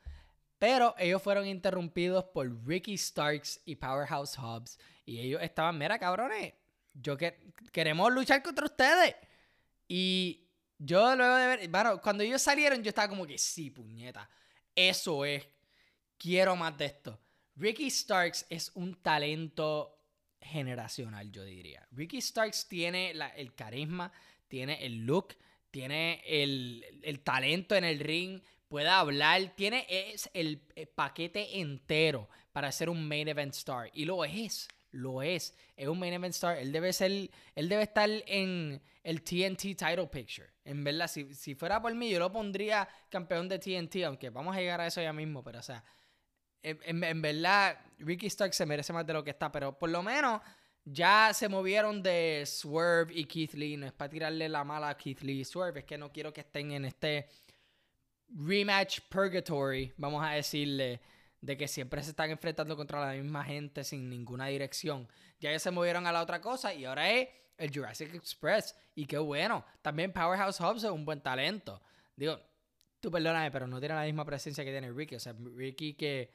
Pero 0.59 0.95
ellos 0.99 1.21
fueron 1.21 1.47
interrumpidos 1.47 2.25
por 2.25 2.49
Ricky 2.67 2.97
Starks 2.97 3.61
y 3.65 3.77
Powerhouse 3.77 4.37
Hobbs. 4.39 4.79
Y 5.05 5.19
ellos 5.19 5.43
estaban, 5.43 5.77
mira, 5.77 5.99
cabrones, 5.99 6.55
yo 6.95 7.17
que 7.17 7.53
queremos 7.73 8.13
luchar 8.13 8.43
contra 8.43 8.67
ustedes. 8.67 9.17
Y 9.89 10.47
yo 10.79 11.17
luego 11.17 11.35
de 11.37 11.47
ver, 11.47 11.69
bueno, 11.69 12.01
cuando 12.01 12.23
ellos 12.23 12.43
salieron, 12.43 12.83
yo 12.83 12.91
estaba 12.91 13.09
como 13.09 13.27
que, 13.27 13.39
sí, 13.39 13.71
puñeta, 13.71 14.29
eso 14.75 15.25
es, 15.25 15.47
quiero 16.17 16.55
más 16.55 16.77
de 16.79 16.87
esto. 16.87 17.19
Ricky 17.57 17.91
Starks 17.91 18.47
es 18.49 18.71
un 18.75 18.95
talento 18.95 20.02
generacional, 20.43 21.31
yo 21.31 21.45
diría. 21.45 21.87
Ricky 21.93 22.21
Starks 22.21 22.69
tiene 22.69 23.13
el 23.37 23.55
carisma, 23.55 24.13
tiene 24.49 24.85
el 24.85 25.07
look, 25.07 25.37
tiene 25.71 26.23
el, 26.27 27.21
talento 27.25 27.75
en 27.75 27.85
el 27.85 27.99
ring, 27.99 28.43
puede 28.69 28.89
hablar, 28.89 29.55
tiene 29.57 29.87
es 29.89 30.31
el 30.35 30.63
eh, 30.77 30.87
paquete 30.87 31.61
entero 31.61 32.29
para 32.53 32.71
ser 32.71 32.91
un 32.91 33.09
main 33.09 33.29
event 33.29 33.55
star. 33.55 33.91
Y 33.95 34.05
lo 34.05 34.25
es, 34.25 34.69
lo 34.91 35.23
es. 35.23 35.57
Es 35.77 35.89
un 35.89 35.99
main 35.99 36.13
event 36.13 36.35
star. 36.35 36.59
Él 36.59 36.71
debe 36.73 36.93
ser, 36.93 37.31
él 37.55 37.69
debe 37.69 37.83
estar 37.85 38.09
en 38.27 38.83
el 39.03 39.23
TNT 39.23 39.75
title 39.75 40.09
picture. 40.09 40.51
En 40.65 40.85
verdad, 40.85 41.09
si, 41.09 41.35
si 41.35 41.55
fuera 41.55 41.81
por 41.81 41.95
mí, 41.95 42.11
yo 42.11 42.19
lo 42.19 42.31
pondría 42.31 42.89
campeón 43.09 43.49
de 43.49 43.59
TNT, 43.59 44.05
aunque 44.05 44.31
vamos 44.31 44.55
a 44.55 44.61
llegar 44.61 44.81
a 44.81 44.87
eso 44.87 45.01
ya 45.01 45.13
mismo, 45.13 45.43
pero 45.43 45.59
o 45.59 45.63
sea, 45.63 45.83
en, 46.63 47.23
verdad, 47.23 47.79
Ricky 47.99 48.27
Stark 48.27 48.55
se 48.55 48.67
merece 48.67 48.93
más 48.93 49.07
de 49.07 49.13
lo 49.13 49.25
que 49.25 49.31
está, 49.31 49.51
pero 49.51 49.79
por 49.79 49.91
lo 49.91 50.03
menos 50.03 50.41
ya 50.85 51.31
se 51.33 51.49
movieron 51.49 52.03
de 52.03 52.45
Swerve 52.47 53.13
y 53.15 53.25
Keith 53.25 53.55
Lee. 53.55 53.77
No 53.77 53.87
es 53.87 53.93
para 53.93 54.11
tirarle 54.11 54.49
la 54.49 54.65
mala 54.65 54.91
a 54.91 54.97
Keith 54.97 55.21
Lee 55.23 55.41
y 55.41 55.45
Swerve, 55.45 55.81
es 55.81 55.87
que 55.87 55.99
no 55.99 56.13
quiero 56.13 56.33
que 56.33 56.41
estén 56.43 56.73
en 56.73 56.85
este 56.85 57.29
rematch 58.29 59.01
purgatory, 59.09 59.93
vamos 59.97 60.25
a 60.25 60.31
decirle, 60.31 61.01
de 61.41 61.57
que 61.57 61.69
siempre 61.69 62.03
se 62.03 62.11
están 62.11 62.31
enfrentando 62.31 62.77
contra 62.77 63.05
la 63.05 63.21
misma 63.21 63.45
gente 63.45 63.85
sin 63.85 64.09
ninguna 64.09 64.47
dirección. 64.47 65.09
Ya 65.41 65.51
ellos 65.51 65.63
se 65.63 65.71
movieron 65.71 66.07
a 66.07 66.13
la 66.13 66.23
otra 66.23 66.41
cosa 66.41 66.73
y 66.73 66.85
ahora 66.85 67.11
es 67.11 67.29
el 67.59 67.75
Jurassic 67.75 68.15
Express. 68.15 68.77
Y 68.95 69.07
qué 69.07 69.19
bueno. 69.19 69.65
También 69.83 70.13
Powerhouse 70.13 70.61
Hobbs 70.61 70.85
es 70.85 70.91
un 70.91 71.05
buen 71.05 71.21
talento. 71.21 71.83
Digo, 72.15 72.41
tú 73.01 73.11
perdóname, 73.11 73.51
pero 73.51 73.67
no 73.67 73.81
tiene 73.81 73.97
la 73.97 74.05
misma 74.05 74.25
presencia 74.25 74.65
que 74.65 74.71
tiene 74.71 74.93
Ricky. 74.93 75.17
O 75.17 75.21
sea, 75.21 75.35
Ricky 75.57 75.95
que 75.95 76.33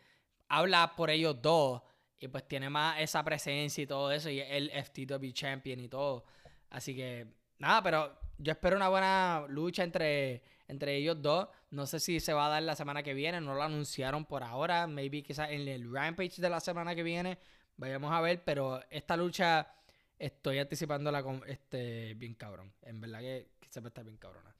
habla 0.49 0.95
por 0.95 1.09
ellos 1.09 1.41
dos 1.41 1.81
y 2.19 2.27
pues 2.27 2.47
tiene 2.47 2.69
más 2.69 2.99
esa 2.99 3.23
presencia 3.23 3.83
y 3.83 3.87
todo 3.87 4.11
eso. 4.11 4.29
Y 4.29 4.39
el 4.39 4.71
FTW 4.71 5.31
Champion 5.31 5.79
y 5.79 5.87
todo. 5.87 6.25
Así 6.69 6.95
que, 6.95 7.27
nada, 7.59 7.81
pero 7.83 8.19
yo 8.37 8.51
espero 8.51 8.75
una 8.75 8.89
buena 8.89 9.45
lucha 9.47 9.83
entre 9.83 10.41
entre 10.67 10.95
ellos 10.95 11.21
dos. 11.21 11.47
No 11.71 11.85
sé 11.85 11.99
si 11.99 12.19
se 12.19 12.33
va 12.33 12.47
a 12.47 12.49
dar 12.49 12.63
la 12.63 12.75
semana 12.75 13.03
que 13.03 13.13
viene, 13.13 13.41
no 13.41 13.55
lo 13.55 13.63
anunciaron 13.63 14.25
por 14.25 14.43
ahora. 14.43 14.87
Maybe 14.87 15.23
quizás 15.23 15.49
en 15.51 15.67
el 15.67 15.91
Rampage 15.91 16.41
de 16.41 16.49
la 16.49 16.59
semana 16.59 16.95
que 16.95 17.03
viene. 17.03 17.39
Vayamos 17.77 18.11
a 18.11 18.21
ver, 18.21 18.43
pero 18.43 18.81
esta 18.89 19.15
lucha 19.15 19.73
estoy 20.17 20.59
anticipándola 20.59 21.23
con 21.23 21.41
este 21.47 22.13
bien 22.15 22.35
cabrón. 22.35 22.73
En 22.81 22.99
verdad 22.99 23.19
que, 23.19 23.47
va 23.77 23.85
a 23.85 23.87
estar 23.87 24.03
bien 24.03 24.17
cabrona. 24.17 24.55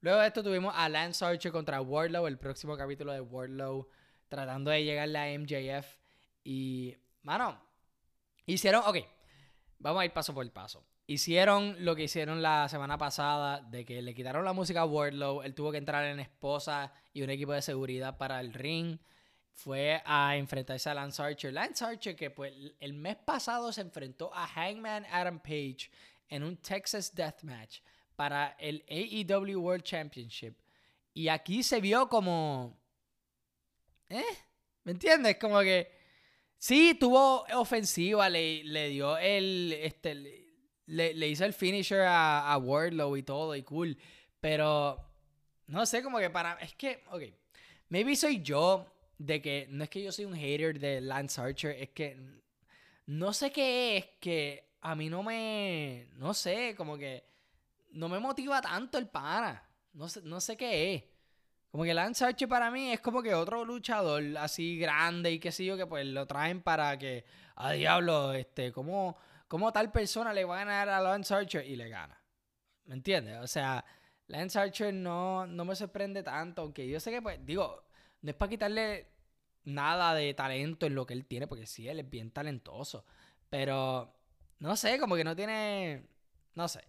Luego 0.00 0.20
de 0.20 0.26
esto 0.26 0.42
tuvimos 0.42 0.74
a 0.76 0.88
Lance 0.88 1.24
Archer 1.24 1.52
contra 1.52 1.80
Wardlow, 1.80 2.26
el 2.26 2.38
próximo 2.38 2.76
capítulo 2.76 3.12
de 3.12 3.20
Wardlow, 3.20 3.88
tratando 4.28 4.70
de 4.70 4.84
llegar 4.84 5.08
a 5.16 5.38
MJF. 5.38 5.96
Y, 6.44 6.96
mano, 7.22 7.60
hicieron, 8.46 8.82
ok, 8.86 8.98
vamos 9.78 10.02
a 10.02 10.04
ir 10.04 10.12
paso 10.12 10.34
por 10.34 10.50
paso. 10.50 10.84
Hicieron 11.06 11.76
lo 11.84 11.96
que 11.96 12.04
hicieron 12.04 12.42
la 12.42 12.68
semana 12.68 12.98
pasada, 12.98 13.60
de 13.60 13.84
que 13.84 14.02
le 14.02 14.14
quitaron 14.14 14.44
la 14.44 14.52
música 14.52 14.82
a 14.82 14.84
Wardlow, 14.84 15.42
él 15.42 15.54
tuvo 15.54 15.72
que 15.72 15.78
entrar 15.78 16.04
en 16.04 16.20
esposa 16.20 16.92
y 17.14 17.22
un 17.22 17.30
equipo 17.30 17.52
de 17.52 17.62
seguridad 17.62 18.18
para 18.18 18.40
el 18.40 18.52
ring. 18.52 18.98
Fue 19.52 20.02
a 20.04 20.36
enfrentarse 20.36 20.90
a 20.90 20.94
Lance 20.94 21.22
Archer. 21.22 21.52
Lance 21.52 21.84
Archer 21.84 22.14
que 22.14 22.30
pues 22.30 22.52
el 22.78 22.92
mes 22.92 23.16
pasado 23.16 23.72
se 23.72 23.80
enfrentó 23.80 24.32
a 24.34 24.46
Hangman 24.46 25.06
Adam 25.10 25.40
Page 25.40 25.90
en 26.28 26.42
un 26.42 26.58
Texas 26.58 27.14
Deathmatch 27.14 27.80
para 28.14 28.54
el 28.58 28.84
AEW 28.88 29.60
World 29.60 29.84
Championship. 29.84 30.54
Y 31.14 31.28
aquí 31.28 31.62
se 31.62 31.80
vio 31.80 32.08
como... 32.08 32.77
¿Eh? 34.08 34.24
¿Me 34.84 34.92
entiendes? 34.92 35.36
Como 35.36 35.60
que... 35.60 35.96
Sí, 36.56 36.96
tuvo 36.98 37.44
ofensiva, 37.54 38.28
le, 38.28 38.64
le 38.64 38.88
dio 38.88 39.16
el... 39.16 39.72
Este, 39.80 40.48
le, 40.88 41.28
hizo 41.28 41.44
el 41.44 41.52
finisher 41.52 42.00
a, 42.00 42.50
a 42.52 42.58
Wardlow 42.58 43.16
y 43.16 43.22
todo, 43.22 43.54
y 43.54 43.62
cool. 43.62 43.96
Pero, 44.40 44.98
no 45.66 45.84
sé, 45.86 46.02
como 46.02 46.18
que 46.18 46.30
para. 46.30 46.54
Es 46.54 46.74
que, 46.74 47.04
ok. 47.10 47.22
Maybe 47.90 48.16
soy 48.16 48.42
yo 48.42 48.86
de 49.18 49.40
que. 49.42 49.66
No 49.70 49.84
es 49.84 49.90
que 49.90 50.02
yo 50.02 50.12
soy 50.12 50.24
un 50.24 50.34
hater 50.34 50.78
de 50.78 51.00
Lance 51.00 51.40
Archer, 51.40 51.76
es 51.78 51.90
que. 51.90 52.16
No 53.06 53.32
sé 53.32 53.50
qué 53.52 53.96
es 53.96 54.06
que 54.20 54.72
a 54.80 54.94
mí 54.94 55.08
no 55.08 55.22
me. 55.22 56.08
No 56.16 56.34
sé, 56.34 56.74
como 56.76 56.96
que. 56.96 57.24
No 57.90 58.08
me 58.08 58.18
motiva 58.18 58.60
tanto 58.60 58.98
el 58.98 59.08
pana. 59.08 59.62
No 59.92 60.08
sé, 60.08 60.22
no 60.22 60.40
sé 60.40 60.56
qué 60.56 60.94
es. 60.94 61.04
Como 61.70 61.84
que 61.84 61.94
Lance 61.94 62.24
Archer 62.24 62.48
para 62.48 62.70
mí 62.70 62.92
es 62.92 63.00
como 63.00 63.22
que 63.22 63.34
otro 63.34 63.64
luchador 63.64 64.22
así 64.38 64.78
grande 64.78 65.32
y 65.32 65.38
qué 65.38 65.52
sé 65.52 65.64
yo, 65.64 65.76
que 65.76 65.86
pues 65.86 66.06
lo 66.06 66.26
traen 66.26 66.62
para 66.62 66.98
que. 66.98 67.24
A 67.56 67.72
diablo, 67.72 68.32
este, 68.34 68.72
como 68.72 69.16
¿Cómo 69.48 69.72
tal 69.72 69.90
persona 69.90 70.34
le 70.34 70.44
va 70.44 70.56
a 70.56 70.64
ganar 70.64 70.88
a 70.90 71.00
Lance 71.00 71.34
Archer 71.34 71.66
y 71.66 71.74
le 71.74 71.88
gana? 71.88 72.20
¿Me 72.84 72.94
entiendes? 72.94 73.38
O 73.38 73.46
sea, 73.46 73.84
Lance 74.26 74.58
Archer 74.58 74.92
no, 74.92 75.46
no 75.46 75.64
me 75.64 75.74
sorprende 75.74 76.22
tanto, 76.22 76.62
aunque 76.62 76.86
yo 76.86 77.00
sé 77.00 77.10
que, 77.10 77.22
pues, 77.22 77.44
digo, 77.44 77.82
no 78.20 78.30
es 78.30 78.36
para 78.36 78.50
quitarle 78.50 79.08
nada 79.64 80.14
de 80.14 80.34
talento 80.34 80.86
en 80.86 80.94
lo 80.94 81.06
que 81.06 81.14
él 81.14 81.24
tiene, 81.24 81.46
porque 81.46 81.66
sí, 81.66 81.88
él 81.88 82.00
es 82.00 82.10
bien 82.10 82.30
talentoso. 82.30 83.06
Pero, 83.48 84.14
no 84.58 84.76
sé, 84.76 84.98
como 85.00 85.16
que 85.16 85.24
no 85.24 85.34
tiene, 85.34 86.06
no 86.54 86.68
sé. 86.68 86.84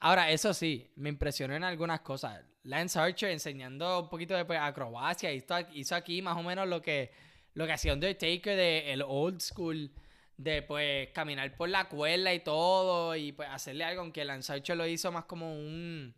Ahora, 0.00 0.30
eso 0.30 0.52
sí, 0.52 0.92
me 0.96 1.08
impresionó 1.08 1.54
en 1.54 1.64
algunas 1.64 2.00
cosas. 2.00 2.44
Lance 2.68 2.98
Archer 2.98 3.30
enseñando 3.30 4.00
un 4.00 4.08
poquito 4.10 4.34
de 4.34 4.44
pues, 4.44 4.58
acrobacia, 4.60 5.32
hizo, 5.32 5.54
hizo 5.72 5.94
aquí 5.94 6.20
más 6.20 6.36
o 6.36 6.42
menos 6.42 6.68
lo 6.68 6.82
que, 6.82 7.10
lo 7.54 7.66
que 7.66 7.72
hacía 7.72 7.94
Undertaker 7.94 8.56
de 8.56 8.92
el 8.92 9.02
old 9.02 9.40
school 9.40 9.90
de 10.36 10.62
pues 10.62 11.08
caminar 11.14 11.56
por 11.56 11.70
la 11.70 11.88
cuerda 11.88 12.32
y 12.34 12.40
todo 12.40 13.16
y 13.16 13.32
pues 13.32 13.48
hacerle 13.48 13.84
algo, 13.84 14.02
aunque 14.02 14.22
Lance 14.22 14.52
Archer 14.52 14.76
lo 14.76 14.86
hizo 14.86 15.10
más 15.10 15.24
como 15.24 15.50
un... 15.50 16.14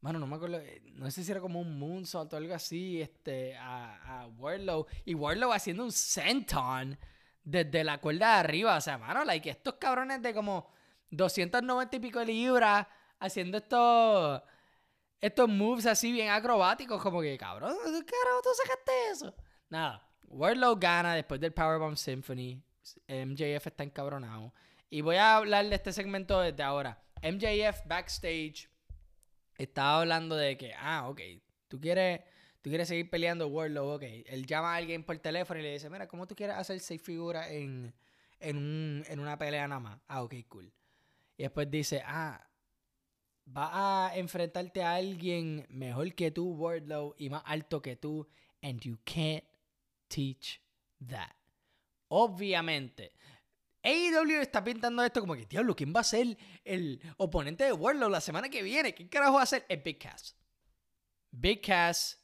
Bueno, 0.00 0.18
no 0.18 0.26
me 0.26 0.36
acuerdo, 0.36 0.58
eh, 0.58 0.82
no 0.94 1.08
sé 1.12 1.22
si 1.22 1.30
era 1.30 1.40
como 1.40 1.60
un 1.60 1.78
moonsault 1.78 2.32
o 2.32 2.36
algo 2.36 2.54
así, 2.54 3.00
este, 3.00 3.56
a, 3.56 4.22
a 4.22 4.26
Warlow. 4.26 4.86
Y 5.04 5.14
Warlow 5.14 5.52
haciendo 5.52 5.84
un 5.84 5.92
senton 5.92 6.98
desde 7.44 7.84
la 7.84 7.98
cuerda 7.98 8.34
de 8.34 8.40
arriba. 8.40 8.76
O 8.76 8.80
sea, 8.80 8.98
mano, 8.98 9.24
like, 9.24 9.48
estos 9.48 9.74
cabrones 9.74 10.22
de 10.22 10.34
como 10.34 10.70
290 11.10 11.96
y 11.96 12.00
pico 12.00 12.18
de 12.20 12.26
libras 12.26 12.86
haciendo 13.18 13.58
estos, 13.58 14.42
estos 15.20 15.48
moves 15.48 15.86
así 15.86 16.12
bien 16.12 16.30
acrobáticos. 16.30 17.02
Como 17.02 17.20
que, 17.20 17.36
cabrón, 17.38 17.76
¿qué 17.84 18.12
carajo 18.12 18.42
tú 18.42 18.50
sacaste 18.62 18.92
eso? 19.10 19.34
Nada, 19.68 20.06
Warlow 20.28 20.76
gana 20.76 21.14
después 21.14 21.40
del 21.40 21.52
Powerbomb 21.52 21.96
Symphony. 21.96 22.62
MJF 23.08 23.66
está 23.66 23.84
encabronado. 23.84 24.54
Y 24.90 25.02
voy 25.02 25.16
a 25.16 25.36
hablar 25.36 25.68
de 25.68 25.74
este 25.74 25.92
segmento 25.92 26.40
desde 26.40 26.62
ahora. 26.62 27.02
MJF 27.22 27.86
backstage 27.86 28.70
estaba 29.58 30.00
hablando 30.00 30.36
de 30.36 30.56
que, 30.56 30.72
ah, 30.74 31.08
ok, 31.08 31.20
tú 31.66 31.80
quieres, 31.80 32.20
tú 32.62 32.70
quieres 32.70 32.88
seguir 32.88 33.10
peleando 33.10 33.48
Warlow, 33.48 33.96
ok. 33.96 34.02
Él 34.26 34.46
llama 34.46 34.72
a 34.72 34.76
alguien 34.76 35.04
por 35.04 35.18
teléfono 35.18 35.60
y 35.60 35.64
le 35.64 35.72
dice, 35.72 35.90
mira, 35.90 36.06
¿cómo 36.06 36.26
tú 36.26 36.34
quieres 36.34 36.56
hacer 36.56 36.80
seis 36.80 37.02
figuras 37.02 37.50
en, 37.50 37.92
en, 38.38 38.56
un, 38.56 39.04
en 39.06 39.20
una 39.20 39.36
pelea 39.36 39.68
nada 39.68 39.80
más? 39.80 40.00
Ah, 40.06 40.22
ok, 40.22 40.34
cool. 40.48 40.72
Y 41.36 41.42
después 41.42 41.70
dice, 41.70 42.02
ah, 42.06 42.48
va 43.56 44.06
a 44.08 44.16
enfrentarte 44.16 44.82
a 44.82 44.94
alguien 44.94 45.66
mejor 45.70 46.14
que 46.14 46.30
tú, 46.30 46.52
Wardlow, 46.52 47.14
y 47.18 47.30
más 47.30 47.42
alto 47.46 47.80
que 47.80 47.96
tú, 47.96 48.28
and 48.62 48.80
you 48.80 48.98
can't 49.04 49.44
teach 50.08 50.60
that. 51.06 51.34
Obviamente, 52.08 53.12
AEW 53.82 54.40
está 54.40 54.62
pintando 54.62 55.02
esto 55.04 55.20
como 55.20 55.34
que, 55.34 55.46
diablo, 55.46 55.74
¿quién 55.74 55.92
va 55.94 56.00
a 56.00 56.04
ser 56.04 56.36
el 56.64 57.00
oponente 57.16 57.64
de 57.64 57.72
Wardlow 57.72 58.10
la 58.10 58.20
semana 58.20 58.48
que 58.48 58.62
viene? 58.62 58.94
¿Qué 58.94 59.08
carajo 59.08 59.34
va 59.34 59.42
a 59.42 59.46
ser? 59.46 59.64
Es 59.68 59.82
Big 59.82 59.98
Cass. 59.98 60.36
Big 61.30 61.60
Cass, 61.62 62.20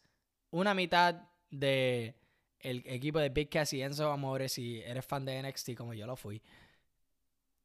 una 0.51 0.75
mitad 0.75 1.23
de 1.51 2.19
equipo 2.59 3.19
de 3.19 3.29
Big 3.29 3.51
Cass 3.51 3.73
y 3.75 3.83
Enzo 3.83 4.11
Amore, 4.11 4.49
si 4.49 4.81
eres 4.81 5.05
fan 5.05 5.25
de 5.25 5.43
NXT 5.43 5.75
como 5.75 5.95
yo 5.95 6.07
lo 6.07 6.17
fui. 6.17 6.43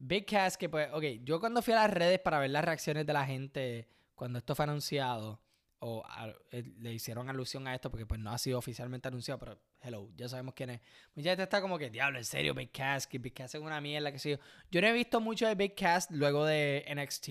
Big 0.00 0.26
Cass, 0.26 0.56
que 0.56 0.68
pues, 0.68 0.88
ok, 0.92 1.04
yo 1.22 1.38
cuando 1.38 1.60
fui 1.60 1.74
a 1.74 1.82
las 1.82 1.90
redes 1.90 2.18
para 2.18 2.38
ver 2.38 2.50
las 2.50 2.64
reacciones 2.64 3.06
de 3.06 3.12
la 3.12 3.26
gente 3.26 3.86
cuando 4.14 4.38
esto 4.38 4.54
fue 4.54 4.64
anunciado, 4.64 5.40
o 5.78 6.02
eh, 6.50 6.62
le 6.78 6.92
hicieron 6.92 7.28
alusión 7.28 7.66
a 7.66 7.74
esto 7.74 7.90
porque 7.90 8.06
pues 8.06 8.20
no 8.20 8.30
ha 8.30 8.38
sido 8.38 8.58
oficialmente 8.58 9.08
anunciado, 9.08 9.38
pero 9.38 9.58
hello, 9.82 10.10
ya 10.16 10.28
sabemos 10.28 10.54
quién 10.54 10.70
es. 10.70 10.80
Mucha 11.14 11.30
gente 11.30 11.42
está 11.44 11.60
como 11.60 11.78
que, 11.78 11.90
diablo, 11.90 12.18
en 12.18 12.24
serio, 12.24 12.54
Big 12.54 12.70
Cass, 12.70 13.06
que 13.06 13.18
Big 13.18 13.34
Cass 13.34 13.54
es 13.54 13.60
una 13.60 13.80
mierda, 13.80 14.10
que 14.10 14.18
sé 14.18 14.30
yo. 14.30 14.36
Yo 14.70 14.80
no 14.80 14.86
he 14.86 14.92
visto 14.92 15.20
mucho 15.20 15.46
de 15.46 15.54
Big 15.54 15.74
Cass 15.74 16.10
luego 16.10 16.44
de 16.44 16.84
NXT. 16.94 17.28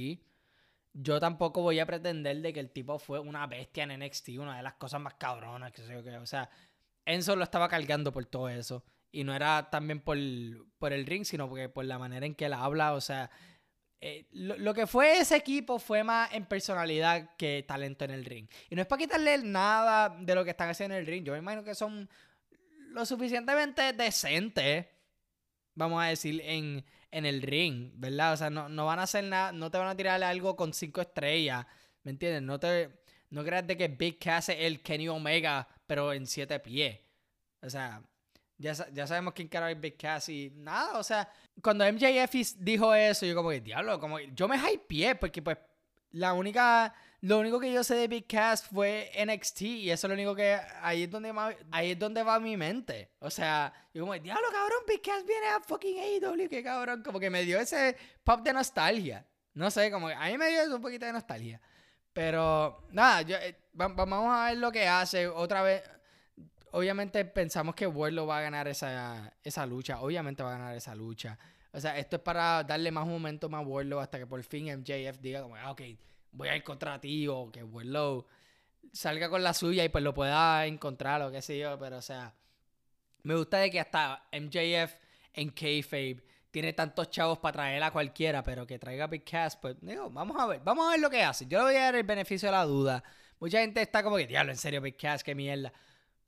Yo 0.93 1.19
tampoco 1.19 1.61
voy 1.61 1.79
a 1.79 1.85
pretender 1.85 2.37
de 2.41 2.53
que 2.53 2.59
el 2.59 2.71
tipo 2.71 2.97
fue 2.97 3.19
una 3.19 3.45
bestia 3.47 3.83
en 3.83 3.99
NXT, 3.99 4.29
una 4.39 4.57
de 4.57 4.63
las 4.63 4.73
cosas 4.73 5.01
más 5.01 5.15
cabronas, 5.15 5.71
que 5.71 5.83
sé 5.83 5.93
yo, 5.93 6.03
que, 6.03 6.17
o 6.17 6.25
sea, 6.25 6.49
Enzo 7.05 7.35
lo 7.35 7.43
estaba 7.43 7.67
cargando 7.67 8.11
por 8.11 8.25
todo 8.25 8.49
eso. 8.49 8.83
Y 9.11 9.23
no 9.23 9.35
era 9.35 9.69
también 9.69 10.01
por, 10.01 10.17
por 10.77 10.93
el 10.93 11.05
ring, 11.05 11.25
sino 11.25 11.49
porque 11.49 11.69
por 11.69 11.85
la 11.85 11.97
manera 11.97 12.25
en 12.25 12.35
que 12.35 12.45
él 12.45 12.53
habla. 12.53 12.93
O 12.93 13.01
sea, 13.01 13.31
eh, 14.01 14.27
lo, 14.31 14.73
que 14.73 14.87
fue 14.87 15.19
ese 15.19 15.35
equipo 15.35 15.77
fue 15.77 16.03
más 16.03 16.31
en 16.33 16.45
personalidad 16.45 17.35
que 17.35 17.65
talento 17.67 18.05
en 18.05 18.11
el 18.11 18.23
ring. 18.23 18.47
Y 18.69 18.75
no 18.75 18.81
es 18.81 18.87
para 18.87 18.99
quitarle 18.99 19.37
nada 19.39 20.09
de 20.09 20.35
lo 20.35 20.43
que 20.43 20.51
están 20.51 20.69
haciendo 20.69 20.95
en 20.95 21.01
el 21.01 21.07
ring. 21.07 21.23
Yo 21.23 21.33
me 21.33 21.39
imagino 21.39 21.63
que 21.63 21.75
son 21.75 22.09
lo 22.91 23.05
suficientemente 23.05 23.93
decentes, 23.93 24.87
vamos 25.75 26.01
a 26.01 26.07
decir, 26.07 26.41
en, 26.45 26.85
en 27.11 27.25
el 27.25 27.41
ring, 27.41 27.91
¿verdad? 27.95 28.33
O 28.33 28.37
sea, 28.37 28.49
no, 28.49 28.69
no 28.69 28.85
van 28.85 28.99
a 28.99 29.03
hacer 29.03 29.25
nada, 29.25 29.51
no 29.51 29.69
te 29.69 29.77
van 29.77 29.87
a 29.87 29.97
tirar 29.97 30.23
algo 30.23 30.55
con 30.55 30.73
cinco 30.73 31.01
estrellas, 31.01 31.65
¿me 32.03 32.11
entiendes? 32.11 32.41
No 32.41 32.59
te... 32.59 32.99
No 33.31 33.43
creas 33.43 33.67
de 33.67 33.77
que 33.77 33.87
Big 33.89 34.17
Cass 34.17 34.49
es 34.49 34.57
el 34.61 34.81
Kenny 34.81 35.07
Omega, 35.07 35.67
pero 35.85 36.13
en 36.13 36.25
siete 36.25 36.59
pies. 36.59 36.99
O 37.61 37.69
sea, 37.69 38.01
ya, 38.59 38.75
sabemos 39.07 39.33
quién 39.33 39.47
cara 39.47 39.71
es 39.71 39.79
Big 39.79 39.97
Cass 39.97 40.27
y 40.29 40.51
nada, 40.57 40.99
o 40.99 41.03
sea, 41.03 41.31
cuando 41.63 41.85
MJF 41.91 42.35
dijo 42.57 42.93
eso, 42.93 43.25
yo 43.25 43.33
como 43.33 43.49
que, 43.49 43.61
diablo, 43.61 43.99
como 43.99 44.19
yo 44.19 44.47
me 44.49 44.57
hypeé 44.57 45.15
porque 45.15 45.41
pues 45.41 45.57
la 46.11 46.33
única, 46.33 46.93
lo 47.21 47.39
único 47.39 47.57
que 47.57 47.71
yo 47.71 47.83
sé 47.83 47.95
de 47.95 48.09
Big 48.09 48.27
Cass 48.27 48.63
fue 48.65 49.11
NXT 49.25 49.61
y 49.61 49.91
eso 49.91 50.07
es 50.07 50.09
lo 50.09 50.13
único 50.15 50.35
que, 50.35 50.59
ahí 50.81 51.03
es 51.03 51.09
donde, 51.09 51.33
ahí 51.71 51.91
es 51.91 51.99
donde 51.99 52.21
va 52.21 52.39
mi 52.39 52.57
mente. 52.57 53.11
O 53.19 53.29
sea, 53.29 53.71
yo 53.93 54.01
como, 54.01 54.13
diablo, 54.15 54.47
cabrón, 54.51 54.79
Big 54.87 55.01
Cass 55.01 55.25
viene 55.25 55.47
a 55.47 55.61
fucking 55.61 55.97
AEW, 55.97 56.49
qué 56.49 56.61
cabrón, 56.61 57.01
como 57.01 57.19
que 57.19 57.29
me 57.29 57.43
dio 57.43 57.59
ese 57.59 57.95
pop 58.25 58.41
de 58.41 58.51
nostalgia. 58.51 59.25
No 59.53 59.71
sé, 59.71 59.89
como 59.89 60.07
que 60.09 60.13
a 60.13 60.25
mí 60.25 60.37
me 60.37 60.49
dio 60.49 60.75
un 60.75 60.81
poquito 60.81 61.05
de 61.05 61.13
nostalgia. 61.13 61.61
Pero 62.11 62.87
nada, 62.91 63.21
yo, 63.21 63.37
eh, 63.37 63.55
vamos 63.71 64.35
a 64.35 64.49
ver 64.49 64.57
lo 64.57 64.71
que 64.71 64.87
hace 64.87 65.27
otra 65.27 65.61
vez 65.61 65.83
obviamente 66.71 67.23
pensamos 67.25 67.75
que 67.75 67.87
Warlow 67.87 68.27
va 68.27 68.39
a 68.39 68.41
ganar 68.41 68.67
esa, 68.67 69.33
esa 69.43 69.65
lucha. 69.65 70.01
Obviamente 70.01 70.43
va 70.43 70.55
a 70.55 70.57
ganar 70.57 70.75
esa 70.75 70.95
lucha. 70.95 71.37
O 71.71 71.79
sea, 71.79 71.97
esto 71.97 72.15
es 72.17 72.21
para 72.21 72.63
darle 72.63 72.91
más 72.91 73.05
momento 73.05 73.49
a 73.51 73.59
Warlow 73.59 73.99
hasta 73.99 74.17
que 74.17 74.25
por 74.25 74.41
fin 74.43 74.65
MJF 74.65 75.19
diga 75.19 75.41
como, 75.41 75.55
ah, 75.55 75.71
ok, 75.71 75.81
voy 76.31 76.47
a 76.47 76.55
ir 76.55 76.63
contra 76.63 76.99
ti 76.99 77.27
o 77.27 77.51
que 77.51 77.63
Warlow 77.63 78.25
salga 78.91 79.29
con 79.29 79.43
la 79.43 79.53
suya 79.53 79.83
y 79.83 79.89
pues 79.89 80.03
lo 80.03 80.13
pueda 80.13 80.65
encontrar 80.65 81.21
o 81.21 81.31
qué 81.31 81.41
sé 81.41 81.59
yo. 81.59 81.77
Pero 81.77 81.97
o 81.97 82.01
sea, 82.01 82.33
me 83.23 83.35
gusta 83.35 83.57
de 83.57 83.69
que 83.69 83.79
hasta 83.79 84.27
MJF 84.31 84.95
en 85.33 85.49
Kayfabe 85.51 86.23
tiene 86.51 86.73
tantos 86.73 87.09
chavos 87.09 87.37
para 87.39 87.53
traer 87.53 87.83
a 87.83 87.91
cualquiera, 87.91 88.43
pero 88.43 88.65
que 88.65 88.79
traiga 88.79 89.07
Big 89.07 89.23
Cass, 89.23 89.55
pues 89.55 89.75
digo, 89.81 90.09
vamos 90.09 90.37
a 90.39 90.47
ver, 90.47 90.61
vamos 90.63 90.87
a 90.87 90.91
ver 90.91 90.99
lo 90.99 91.09
que 91.09 91.21
hace. 91.23 91.45
Yo 91.45 91.59
le 91.59 91.65
voy 91.65 91.75
a 91.75 91.81
dar 91.81 91.95
el 91.95 92.03
beneficio 92.03 92.47
de 92.47 92.53
la 92.53 92.65
duda. 92.65 93.03
Mucha 93.39 93.59
gente 93.59 93.81
está 93.81 94.03
como 94.03 94.17
que, 94.17 94.27
diablo, 94.27 94.51
en 94.51 94.57
serio, 94.57 94.81
Big 94.81 94.97
Cass, 94.97 95.23
qué 95.23 95.35
mierda. 95.35 95.71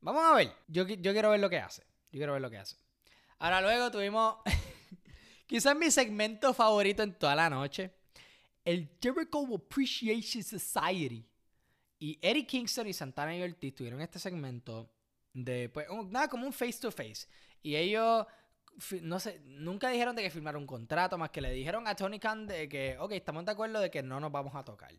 Vamos 0.01 0.23
a 0.23 0.35
ver. 0.35 0.53
Yo, 0.67 0.87
yo 0.87 1.13
quiero 1.13 1.29
ver 1.29 1.39
lo 1.39 1.49
que 1.49 1.57
hace. 1.57 1.83
Yo 2.11 2.17
quiero 2.19 2.33
ver 2.33 2.41
lo 2.41 2.49
que 2.49 2.57
hace. 2.57 2.75
Ahora 3.39 3.61
luego 3.61 3.89
tuvimos 3.89 4.37
quizás 5.47 5.75
mi 5.75 5.89
segmento 5.89 6.53
favorito 6.53 7.03
en 7.03 7.13
toda 7.13 7.35
la 7.35 7.49
noche. 7.49 7.91
El 8.65 8.89
Jericho 9.01 9.47
Appreciation 9.55 10.43
Society. 10.43 11.25
Y 11.99 12.17
Eddie 12.21 12.47
Kingston 12.47 12.87
y 12.87 12.93
Santana 12.93 13.35
y 13.35 13.43
Ortiz 13.43 13.75
tuvieron 13.75 14.01
este 14.01 14.17
segmento 14.17 14.91
de, 15.33 15.69
pues, 15.69 15.87
nada, 16.09 16.27
como 16.27 16.47
un 16.47 16.53
face 16.53 16.79
to 16.79 16.91
face. 16.91 17.27
Y 17.61 17.75
ellos, 17.75 18.25
no 19.01 19.19
sé, 19.19 19.39
nunca 19.45 19.89
dijeron 19.89 20.15
de 20.15 20.23
que 20.23 20.31
firmaron 20.31 20.63
un 20.63 20.67
contrato, 20.67 21.17
más 21.19 21.29
que 21.29 21.41
le 21.41 21.51
dijeron 21.51 21.87
a 21.87 21.95
Tony 21.95 22.19
Khan 22.19 22.47
de 22.47 22.67
que, 22.67 22.97
ok, 22.97 23.11
estamos 23.11 23.45
de 23.45 23.51
acuerdo 23.51 23.79
de 23.79 23.91
que 23.91 24.01
no 24.01 24.19
nos 24.19 24.31
vamos 24.31 24.55
a 24.55 24.63
tocar. 24.63 24.91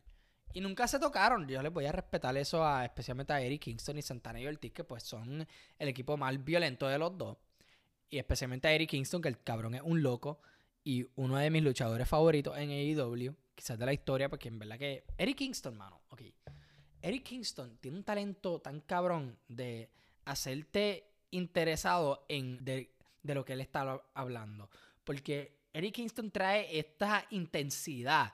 Y 0.53 0.61
nunca 0.61 0.87
se 0.87 0.99
tocaron. 0.99 1.49
Yo 1.49 1.63
les 1.63 1.73
voy 1.73 1.87
a 1.87 1.93
respetar 1.93 2.37
eso 2.37 2.65
a, 2.65 2.85
especialmente 2.85 3.33
a 3.33 3.41
Eric 3.41 3.63
Kingston 3.63 3.99
y 3.99 4.03
Santana 4.03 4.41
y 4.41 4.47
Ortiz, 4.47 4.73
que 4.73 4.85
pues 4.85 5.03
son 5.03 5.47
el 5.79 5.89
equipo 5.89 6.17
más 6.17 6.43
violento 6.45 6.87
de 6.89 6.99
los 6.99 7.17
dos. 7.17 7.39
Y 8.11 8.19
especialmente 8.19 8.69
a 8.69 8.73
Eric 8.73 8.91
Kingston, 8.91 9.23
que 9.23 9.29
el 9.29 9.43
cabrón 9.43 9.75
es 9.75 9.83
un 9.83 10.03
loco. 10.03 10.41
Y 10.85 11.07
uno 11.15 11.37
de 11.37 11.51
mis 11.51 11.63
luchadores 11.63 12.09
favoritos 12.09 12.59
en 12.59 12.71
AEW, 12.71 13.35
quizás 13.55 13.79
de 13.79 13.87
la 13.87 13.93
historia, 13.93 14.29
porque 14.29 14.49
en 14.49 14.59
verdad 14.59 14.79
que. 14.79 15.05
Eric 15.17 15.39
Kingston, 15.39 15.77
mano, 15.77 16.03
ok. 16.09 16.23
Eric 17.01 17.23
Kingston 17.25 17.79
tiene 17.79 17.97
un 17.97 18.05
talento 18.05 18.61
tan 18.61 18.81
cabrón 18.81 19.39
de 19.49 19.91
hacerte 20.25 21.13
interesado 21.31 22.27
en 22.29 22.65
de, 22.65 22.95
de 23.23 23.35
lo 23.35 23.45
que 23.45 23.55
él 23.55 23.61
está 23.61 24.03
hablando. 24.15 24.69
Porque 25.03 25.63
Eric 25.73 25.95
Kingston 25.95 26.31
trae 26.31 26.79
esta 26.79 27.27
intensidad 27.31 28.33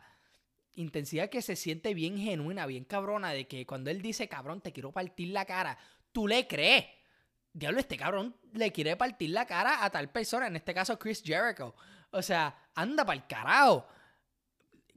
intensidad 0.79 1.29
que 1.29 1.43
se 1.43 1.57
siente 1.57 1.93
bien 1.93 2.17
genuina, 2.19 2.67
bien 2.67 2.85
cabrona, 2.85 3.33
de 3.33 3.47
que 3.47 3.67
cuando 3.67 3.91
él 3.91 4.01
dice, 4.01 4.29
cabrón, 4.29 4.61
te 4.61 4.73
quiero 4.73 4.93
partir 4.93 5.29
la 5.29 5.45
cara, 5.45 5.79
tú 6.13 6.27
le 6.27 6.47
crees. 6.47 6.87
Diablo, 7.53 7.81
este 7.81 7.97
cabrón 7.97 8.37
le 8.53 8.73
quiere 8.73 8.97
partir 8.97 9.31
la 9.31 9.47
cara 9.47 9.85
a 9.85 9.91
tal 9.91 10.11
persona, 10.11 10.47
en 10.47 10.57
este 10.57 10.73
caso 10.73 10.99
Chris 10.99 11.23
Jericho. 11.25 11.75
O 12.11 12.23
sea, 12.23 12.71
anda 12.75 13.05
para 13.05 13.19
el 13.19 13.27
carajo. 13.27 13.87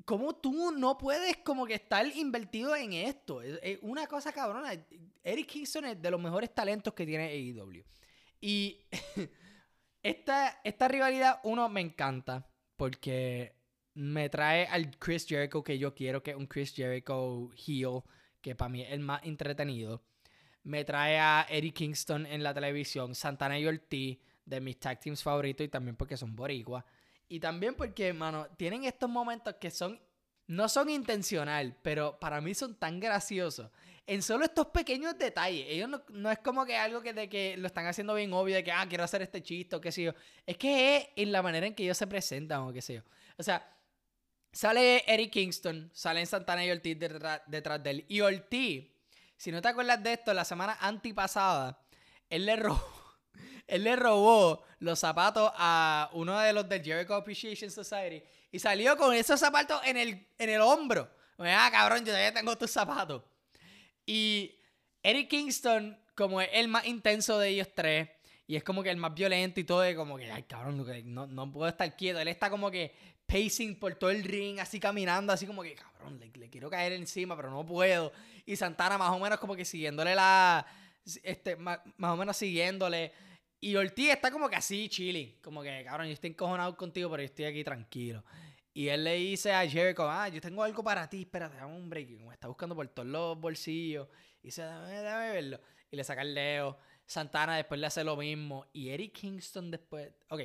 ¿Cómo 0.05 0.35
tú 0.35 0.71
no 0.71 0.97
puedes 0.97 1.37
como 1.37 1.65
que 1.65 1.75
estar 1.75 2.05
invertido 2.15 2.75
en 2.75 2.93
esto? 2.93 3.41
Es, 3.41 3.79
una 3.81 4.07
cosa 4.07 4.31
cabrona. 4.31 4.73
Eric 5.23 5.47
Kingston 5.47 5.85
es 5.85 6.01
de 6.01 6.11
los 6.11 6.21
mejores 6.21 6.53
talentos 6.53 6.93
que 6.93 7.05
tiene 7.05 7.29
AEW. 7.29 7.83
Y 8.39 8.85
esta, 10.03 10.59
esta 10.63 10.87
rivalidad, 10.87 11.39
uno, 11.43 11.67
me 11.69 11.81
encanta. 11.81 12.47
Porque 12.75 13.60
me 13.93 14.29
trae 14.29 14.65
al 14.67 14.97
Chris 14.97 15.25
Jericho 15.27 15.63
que 15.63 15.77
yo 15.77 15.93
quiero, 15.93 16.23
que 16.23 16.31
es 16.31 16.37
un 16.37 16.47
Chris 16.47 16.73
Jericho 16.73 17.49
heel, 17.55 18.01
que 18.41 18.55
para 18.55 18.69
mí 18.69 18.81
es 18.81 18.91
el 18.91 18.99
más 18.99 19.21
entretenido. 19.23 20.03
Me 20.63 20.85
trae 20.85 21.19
a 21.19 21.45
Eddie 21.49 21.73
Kingston 21.73 22.25
en 22.25 22.43
la 22.43 22.53
televisión, 22.53 23.15
Santana 23.15 23.59
y 23.59 23.65
Ortiz, 23.65 24.19
de 24.45 24.61
mis 24.61 24.79
tag 24.79 24.99
teams 24.99 25.23
favoritos, 25.23 25.65
y 25.65 25.69
también 25.69 25.95
porque 25.95 26.17
son 26.17 26.35
boricuas. 26.35 26.83
Y 27.27 27.39
también 27.39 27.75
porque, 27.75 28.13
mano, 28.13 28.47
tienen 28.57 28.83
estos 28.83 29.09
momentos 29.09 29.55
que 29.59 29.71
son 29.71 29.99
no 30.51 30.67
son 30.67 30.89
intencional, 30.89 31.77
pero 31.81 32.19
para 32.19 32.41
mí 32.41 32.53
son 32.53 32.75
tan 32.75 32.99
graciosos. 32.99 33.71
En 34.05 34.21
solo 34.21 34.43
estos 34.43 34.67
pequeños 34.67 35.17
detalles. 35.17 35.65
Ellos 35.69 35.89
no, 36.09 36.29
es 36.29 36.39
como 36.39 36.65
que 36.65 36.75
algo 36.75 37.01
que, 37.01 37.13
de 37.13 37.29
que 37.29 37.55
lo 37.55 37.67
están 37.67 37.85
haciendo 37.85 38.13
bien 38.15 38.33
obvio, 38.33 38.55
de 38.55 38.63
que, 38.63 38.71
ah, 38.71 38.85
quiero 38.89 39.05
hacer 39.05 39.21
este 39.21 39.41
chiste 39.41 39.77
o 39.77 39.81
qué 39.81 39.93
sé 39.93 40.03
yo. 40.03 40.13
Es 40.45 40.57
que 40.57 40.97
es 40.97 41.07
en 41.15 41.31
la 41.31 41.41
manera 41.41 41.67
en 41.67 41.73
que 41.73 41.83
ellos 41.83 41.97
se 41.97 42.05
presentan 42.05 42.61
o 42.61 42.73
qué 42.73 42.81
sé 42.81 42.95
yo. 42.95 43.01
O 43.37 43.43
sea, 43.43 43.65
sale 44.51 45.03
Eric 45.07 45.31
Kingston, 45.31 45.89
salen 45.93 46.27
Santana 46.27 46.65
y 46.65 46.71
Ortiz 46.71 46.99
detrás, 46.99 47.41
detrás 47.47 47.81
de 47.83 47.89
él. 47.89 48.05
Y 48.07 48.21
Ortiz, 48.21 48.89
si 49.37 49.51
no 49.51 49.61
te 49.61 49.67
acuerdas 49.67 50.01
de 50.03 50.13
esto, 50.13 50.33
la 50.33 50.45
semana 50.45 50.77
antipasada, 50.79 51.79
él 52.29 52.45
le 52.45 52.55
robó 52.55 52.83
él 53.67 53.83
le 53.83 53.95
robó 53.95 54.63
los 54.79 54.99
zapatos 54.99 55.51
a 55.55 56.09
uno 56.13 56.37
de 56.39 56.53
los 56.53 56.67
del 56.67 56.83
Jericho 56.83 57.13
Appreciation 57.13 57.71
Society 57.71 58.23
y 58.51 58.59
salió 58.59 58.97
con 58.97 59.13
esos 59.13 59.39
zapatos 59.39 59.81
en 59.85 59.97
el, 59.97 60.27
en 60.37 60.49
el 60.49 60.61
hombro. 60.61 61.09
Ah, 61.37 61.69
cabrón, 61.71 61.99
yo 61.99 62.07
todavía 62.07 62.33
tengo 62.33 62.57
tus 62.57 62.69
zapatos. 62.69 63.23
Y 64.05 64.59
Eric 65.01 65.29
Kingston, 65.29 65.97
como 66.15 66.41
es 66.41 66.49
el 66.53 66.67
más 66.67 66.85
intenso 66.85 67.39
de 67.39 67.49
ellos 67.49 67.69
tres, 67.73 68.09
y 68.45 68.57
es 68.57 68.63
como 68.63 68.83
que 68.83 68.89
el 68.89 68.97
más 68.97 69.13
violento 69.13 69.59
y 69.59 69.63
todo, 69.63 69.83
es 69.83 69.95
como 69.95 70.17
que, 70.17 70.29
ay, 70.29 70.43
cabrón, 70.43 70.85
no, 71.05 71.25
no 71.25 71.51
puedo 71.51 71.69
estar 71.69 71.95
quieto. 71.95 72.19
Él 72.19 72.27
está 72.27 72.49
como 72.49 72.69
que 72.69 72.93
pacing 73.31 73.75
por 73.79 73.95
todo 73.95 74.09
el 74.09 74.23
ring, 74.23 74.59
así 74.59 74.79
caminando, 74.79 75.31
así 75.31 75.47
como 75.47 75.63
que, 75.63 75.73
cabrón, 75.75 76.19
le, 76.19 76.49
quiero 76.49 76.69
caer 76.69 76.93
encima, 76.93 77.35
pero 77.35 77.49
no 77.49 77.65
puedo. 77.65 78.11
Y 78.45 78.55
Santana 78.55 78.97
más 78.97 79.11
o 79.11 79.19
menos 79.19 79.39
como 79.39 79.55
que 79.55 79.63
siguiéndole 79.63 80.13
la... 80.15 80.65
Este, 81.23 81.55
más, 81.55 81.79
más 81.97 82.11
o 82.11 82.17
menos 82.17 82.35
siguiéndole. 82.35 83.11
Y 83.59 83.75
Ortiz 83.75 84.09
está 84.09 84.31
como 84.31 84.49
que 84.49 84.55
así, 84.55 84.89
chilling. 84.89 85.39
Como 85.41 85.61
que, 85.61 85.83
cabrón, 85.85 86.07
yo 86.07 86.13
estoy 86.13 86.31
encojonado 86.31 86.75
contigo, 86.75 87.09
pero 87.09 87.23
yo 87.23 87.27
estoy 87.27 87.45
aquí 87.45 87.63
tranquilo. 87.63 88.23
Y 88.73 88.87
él 88.87 89.03
le 89.03 89.15
dice 89.15 89.53
a 89.53 89.67
Jericho, 89.67 90.09
ah, 90.09 90.27
yo 90.29 90.41
tengo 90.41 90.63
algo 90.63 90.83
para 90.83 91.09
ti, 91.09 91.21
espérate, 91.21 91.57
dame 91.57 91.75
un 91.75 91.89
break. 91.89 92.09
me 92.21 92.33
está 92.33 92.47
buscando 92.47 92.75
por 92.75 92.87
todos 92.89 93.07
los 93.07 93.39
bolsillos. 93.39 94.07
Y 94.41 94.47
dice, 94.47 94.63
dame, 94.63 95.01
verlo. 95.31 95.59
Y 95.89 95.95
le 95.95 96.03
saca 96.03 96.21
el 96.21 96.33
dedo. 96.33 96.77
Santana 97.05 97.57
después 97.57 97.79
le 97.79 97.87
hace 97.87 98.03
lo 98.03 98.15
mismo. 98.17 98.65
Y 98.73 98.89
Eric 98.89 99.13
Kingston 99.13 99.71
después. 99.71 100.11
Ok. 100.29 100.41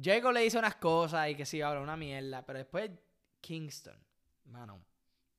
Jericho 0.00 0.32
le 0.32 0.40
dice 0.40 0.58
unas 0.58 0.76
cosas 0.76 1.28
y 1.30 1.34
que 1.34 1.44
sí, 1.44 1.60
habla 1.60 1.80
una 1.80 1.96
mierda. 1.96 2.44
Pero 2.44 2.58
después 2.58 2.90
Kingston. 3.40 3.98
Mano. 4.44 4.84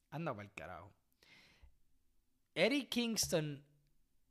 Anda 0.10 0.34
por 0.34 0.44
el 0.44 0.52
carajo. 0.52 0.92
Eric 2.54 2.90
Kingston 2.90 3.64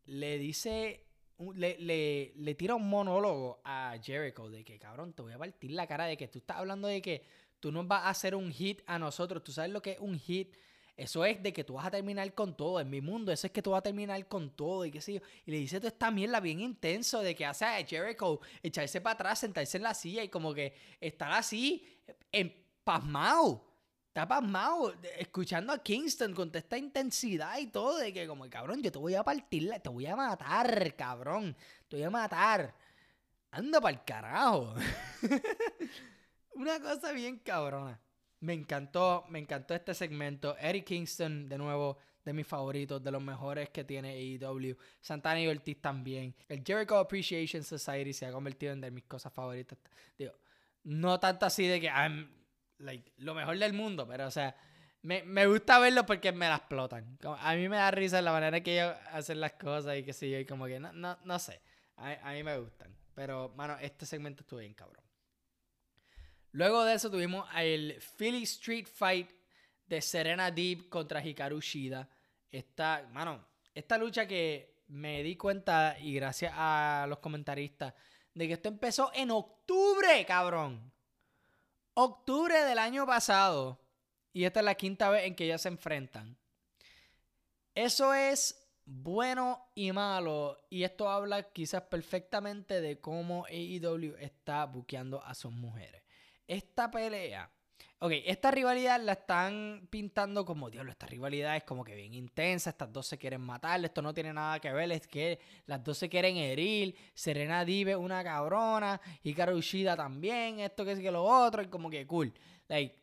le 0.05 0.39
dice 0.39 1.07
le, 1.55 2.33
le, 2.35 2.55
tira 2.55 2.75
un 2.75 2.89
monólogo 2.89 3.61
a 3.65 3.97
Jericho 4.03 4.51
de 4.51 4.65
que, 4.65 4.79
cabrón, 4.79 5.15
te 5.15 5.23
voy 5.23 5.33
a 5.33 5.39
partir 5.39 5.71
la 5.71 5.87
cara 5.87 6.05
de 6.05 6.17
que 6.17 6.29
tú 6.29 6.39
estás 6.39 6.59
hablando 6.59 6.89
de 6.89 7.01
que 7.01 7.25
tú 7.61 7.73
nos 7.73 7.87
vas 7.89 8.05
a 8.05 8.11
hacer 8.11 8.35
un 8.35 8.51
hit 8.51 8.83
a 8.87 8.99
nosotros. 8.99 9.43
Tú 9.43 9.53
sabes 9.53 9.71
lo 9.71 9.81
que 9.81 9.93
es 9.93 10.01
un 10.01 10.19
hit. 10.19 10.55
Eso 11.01 11.25
es 11.25 11.43
de 11.43 11.51
que 11.51 11.65
tú 11.65 11.75
vas 11.75 11.87
a 11.87 11.91
terminar 11.91 12.35
con 12.35 12.55
todo. 12.55 12.79
En 12.79 12.91
mi 12.91 13.01
mundo, 13.01 13.33
eso 13.33 13.47
es 13.47 13.53
que 13.53 13.63
tú 13.63 13.71
vas 13.71 13.79
a 13.79 13.83
terminar 13.83 14.29
con 14.29 14.51
todo 14.51 14.85
y 14.85 14.91
qué 14.91 15.01
sé 15.01 15.15
yo. 15.15 15.21
Y 15.47 15.51
le 15.51 15.57
dice 15.57 15.79
toda 15.79 15.89
esta 15.89 16.11
mierda 16.11 16.41
bien 16.41 16.61
intenso 16.61 17.23
de 17.23 17.35
que 17.35 17.47
hace 17.47 17.65
a 17.65 17.83
Jericho 17.87 18.39
echarse 18.63 19.01
para 19.01 19.15
atrás, 19.15 19.39
sentarse 19.39 19.79
en 19.79 19.83
la 19.83 19.95
silla 19.95 20.23
y 20.23 20.29
como 20.29 20.53
que 20.53 20.75
estar 21.01 21.33
así, 21.33 21.89
en, 22.31 22.55
pasmado 22.85 23.65
está 24.09 24.27
pasmado 24.27 24.93
escuchando 25.17 25.73
a 25.73 25.81
Kingston 25.81 26.35
con 26.35 26.49
toda 26.49 26.59
esta 26.59 26.77
intensidad 26.77 27.57
y 27.59 27.69
todo, 27.69 27.97
de 27.97 28.13
que 28.13 28.27
como, 28.27 28.51
cabrón, 28.51 28.83
yo 28.83 28.93
te 28.93 28.99
voy 28.99 29.15
a 29.15 29.23
partir, 29.23 29.73
te 29.83 29.89
voy 29.89 30.05
a 30.07 30.17
matar, 30.17 30.95
cabrón, 30.97 31.57
te 31.89 31.97
voy 31.97 32.05
a 32.05 32.11
matar. 32.11 32.75
Anda 33.53 33.81
para 33.81 33.97
el 33.97 34.05
carajo. 34.05 34.75
Una 36.55 36.79
cosa 36.81 37.13
bien 37.13 37.39
cabrona. 37.39 37.99
Me 38.41 38.55
encantó, 38.55 39.25
me 39.29 39.39
encantó 39.39 39.75
este 39.75 39.95
segmento. 39.95 40.57
Eric 40.59 40.87
Kingston, 40.87 41.49
de 41.49 41.59
nuevo, 41.59 41.99
de 42.25 42.33
mis 42.33 42.47
favoritos, 42.47 43.03
de 43.03 43.11
los 43.11 43.23
mejores 43.23 43.71
que 43.71 43.85
tiene 43.85 44.11
AEW. 44.11 44.77
Santana 45.01 45.41
y 45.41 45.47
Ortiz 45.47 45.81
también. 45.81 46.35
El 46.49 46.65
Jericho 46.65 46.97
Appreciation 46.97 47.63
Society 47.63 48.13
se 48.13 48.27
ha 48.27 48.33
convertido 48.33 48.73
en 48.73 48.81
de 48.81 48.91
mis 48.91 49.05
cosas 49.05 49.33
favoritas. 49.33 49.79
Digo, 50.19 50.33
no 50.85 51.21
tanto 51.21 51.47
así 51.47 51.67
de 51.67 51.81
que 51.81 51.87
I'm 51.87 52.31
like, 52.79 53.13
lo 53.19 53.35
mejor 53.35 53.59
del 53.59 53.73
mundo, 53.73 54.07
pero 54.07 54.27
o 54.27 54.31
sea, 54.31 54.57
me, 55.03 55.47
gusta 55.47 55.79
verlo 55.79 56.05
porque 56.05 56.33
me 56.33 56.49
la 56.49 56.57
explotan. 56.57 57.19
a 57.23 57.55
mí 57.55 57.69
me 57.69 57.77
da 57.77 57.91
risa 57.91 58.21
la 58.21 58.33
manera 58.33 58.61
que 58.61 58.75
ellos 58.75 58.95
hacen 59.13 59.41
las 59.41 59.53
cosas 59.53 59.97
y 59.97 60.03
que 60.03 60.13
sé 60.13 60.31
yo, 60.31 60.39
y 60.39 60.45
como 60.45 60.67
que 60.67 60.79
no, 60.79 60.93
no, 60.93 61.19
no 61.25 61.39
sé. 61.39 61.61
A, 61.97 62.33
mí 62.33 62.43
me 62.43 62.59
gustan. 62.59 62.95
Pero, 63.15 63.51
mano, 63.57 63.77
este 63.81 64.07
segmento 64.07 64.43
estuvo 64.43 64.61
bien 64.61 64.75
cabrón. 64.75 65.05
Luego 66.53 66.85
de 66.85 66.95
eso 66.95 67.11
tuvimos 67.11 67.49
el 67.57 68.01
Philly 68.17 68.43
Street 68.43 68.87
Fight 68.87 69.31
de 69.87 70.03
Serena 70.03 70.51
Deep 70.51 70.89
contra 70.89 71.25
Hikaru 71.25 71.61
Shida. 71.61 72.09
Esta, 72.51 73.09
mano, 73.13 73.45
esta 73.75 73.97
lucha 73.97 74.27
que 74.27 74.83
me 74.89 75.23
di 75.23 75.37
cuenta 75.37 75.97
y 76.01 76.15
gracias 76.15 76.53
a 76.57 77.07
los 77.09 77.19
comentaristas 77.19 77.95
de 78.35 78.49
que 78.49 78.55
esto 78.55 78.69
empezó 78.69 79.11
en 79.15 79.31
octubre, 79.31 80.25
cabrón. 80.27 80.93
Octubre 81.95 82.65
del 82.65 82.79
año 82.79 83.07
pasado. 83.07 83.81
Y 84.33 84.45
esta 84.45 84.61
es 84.61 84.67
la 84.67 84.75
quinta 84.75 85.11
vez 85.11 85.25
en 85.25 85.35
que 85.35 85.45
ellas 85.45 85.63
se 85.63 85.69
enfrentan. 85.69 86.37
Eso 87.75 88.15
es 88.15 88.69
bueno 88.85 89.71
y 89.75 89.93
malo. 89.93 90.59
Y 90.71 90.83
esto 90.83 91.09
habla 91.09 91.53
quizás 91.53 91.83
perfectamente 91.83 92.81
de 92.81 93.01
cómo 93.01 93.45
AEW 93.47 94.17
está 94.19 94.65
buqueando 94.67 95.23
a 95.25 95.35
sus 95.35 95.53
mujeres. 95.53 96.03
Esta 96.51 96.91
pelea 96.91 97.51
Ok, 98.03 98.13
esta 98.25 98.51
rivalidad 98.51 98.99
la 99.03 99.13
están 99.13 99.87
pintando 99.91 100.47
como, 100.47 100.71
diablo, 100.71 100.91
esta 100.91 101.05
rivalidad 101.05 101.55
es 101.55 101.65
como 101.65 101.85
que 101.85 101.95
bien 101.95 102.15
intensa, 102.15 102.71
estas 102.71 102.91
dos 102.91 103.07
se 103.07 103.19
quieren 103.19 103.43
matar, 103.43 103.85
esto 103.85 104.01
no 104.01 104.15
tiene 104.15 104.33
nada 104.33 104.59
que 104.59 104.73
ver, 104.73 104.91
es 104.91 105.07
que 105.07 105.39
las 105.67 105.85
dos 105.85 105.99
se 105.99 106.09
quieren 106.09 106.39
herir, 106.39 106.97
Serena 107.13 107.63
Dive 107.63 107.95
una 107.97 108.25
cabrona, 108.25 108.99
y 109.23 109.39
Ushida 109.39 109.97
también, 109.97 110.61
esto 110.61 110.83
que 110.87 110.93
es 110.93 110.99
que 110.99 111.11
lo 111.11 111.23
otro, 111.23 111.61
y 111.61 111.67
como 111.67 111.91
que 111.91 112.07
cool. 112.07 112.33
Like, 112.69 112.97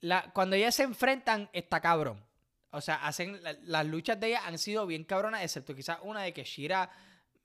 la, 0.00 0.32
cuando 0.32 0.56
ellas 0.56 0.76
se 0.76 0.84
enfrentan, 0.84 1.50
está 1.52 1.82
cabrón. 1.82 2.24
O 2.70 2.80
sea, 2.80 3.06
hacen, 3.06 3.38
las 3.64 3.86
luchas 3.86 4.18
de 4.18 4.28
ellas 4.28 4.44
han 4.46 4.56
sido 4.56 4.86
bien 4.86 5.04
cabronas, 5.04 5.42
excepto 5.42 5.74
quizás 5.74 5.98
una 6.04 6.22
de 6.22 6.32
que 6.32 6.44
Shira, 6.44 6.90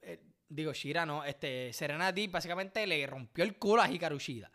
eh, 0.02 0.22
digo 0.48 0.72
Shira 0.72 1.06
no, 1.06 1.26
este, 1.26 1.74
Serena 1.74 2.14
Deep 2.14 2.32
básicamente 2.32 2.88
le 2.88 3.06
rompió 3.06 3.44
el 3.44 3.58
culo 3.58 3.82
a 3.82 3.92
Hikaru 3.92 4.20
Shida. 4.20 4.50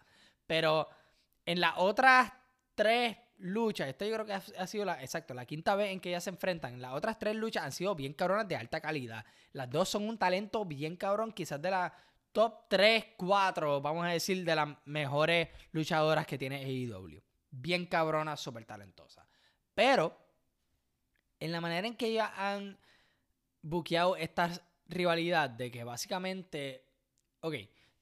Pero 0.47 0.89
en 1.47 1.61
las 1.61 1.75
otras 1.77 2.33
tres 2.75 3.17
luchas, 3.39 3.89
esto 3.89 4.05
yo 4.05 4.15
creo 4.15 4.27
que 4.27 4.33
ha, 4.33 4.67
sido 4.67 4.85
la, 4.85 5.03
exacto, 5.03 5.35
la 5.35 5.47
quinta 5.47 5.75
vez 5.75 5.91
en 5.91 6.01
que 6.01 6.11
ellas 6.11 6.25
se 6.25 6.31
enfrentan. 6.31 6.81
Las 6.81 6.95
otras 6.95 7.19
tres 7.19 7.35
luchas 7.37 7.65
han 7.65 7.73
sido 7.73 7.95
bien 7.95 8.15
cabronas 8.15 8.49
de 8.49 8.57
alta 8.57 8.81
calidad. 8.81 9.25
Las 9.53 9.71
dos 9.71 9.89
son 9.89 10.09
un 10.09 10.19
talento 10.19 10.65
bien 10.65 10.97
cabrón, 10.97 11.33
quizás 11.33 11.61
de 11.61 11.71
la 11.71 11.93
top 12.33 12.69
3, 12.69 13.05
4, 13.17 13.81
vamos 13.81 14.05
a 14.05 14.09
decir, 14.09 14.45
de 14.45 14.57
las 14.57 14.69
mejores 14.87 15.49
luchadoras 15.73 16.27
que 16.27 16.39
tiene 16.39 16.65
AEW. 16.65 17.23
Bien 17.51 17.87
cabrona, 17.87 18.37
súper 18.37 18.65
talentosa. 18.65 19.27
Pero, 19.75 20.17
en 21.39 21.53
la 21.53 21.61
manera 21.61 21.87
en 21.87 21.97
que 21.97 22.07
ellas 22.07 22.31
han 22.37 22.79
buqueado 23.61 24.17
esta 24.17 24.51
rivalidad, 24.87 25.51
de 25.51 25.71
que 25.71 25.85
básicamente, 25.85 26.87
ok, 27.41 27.55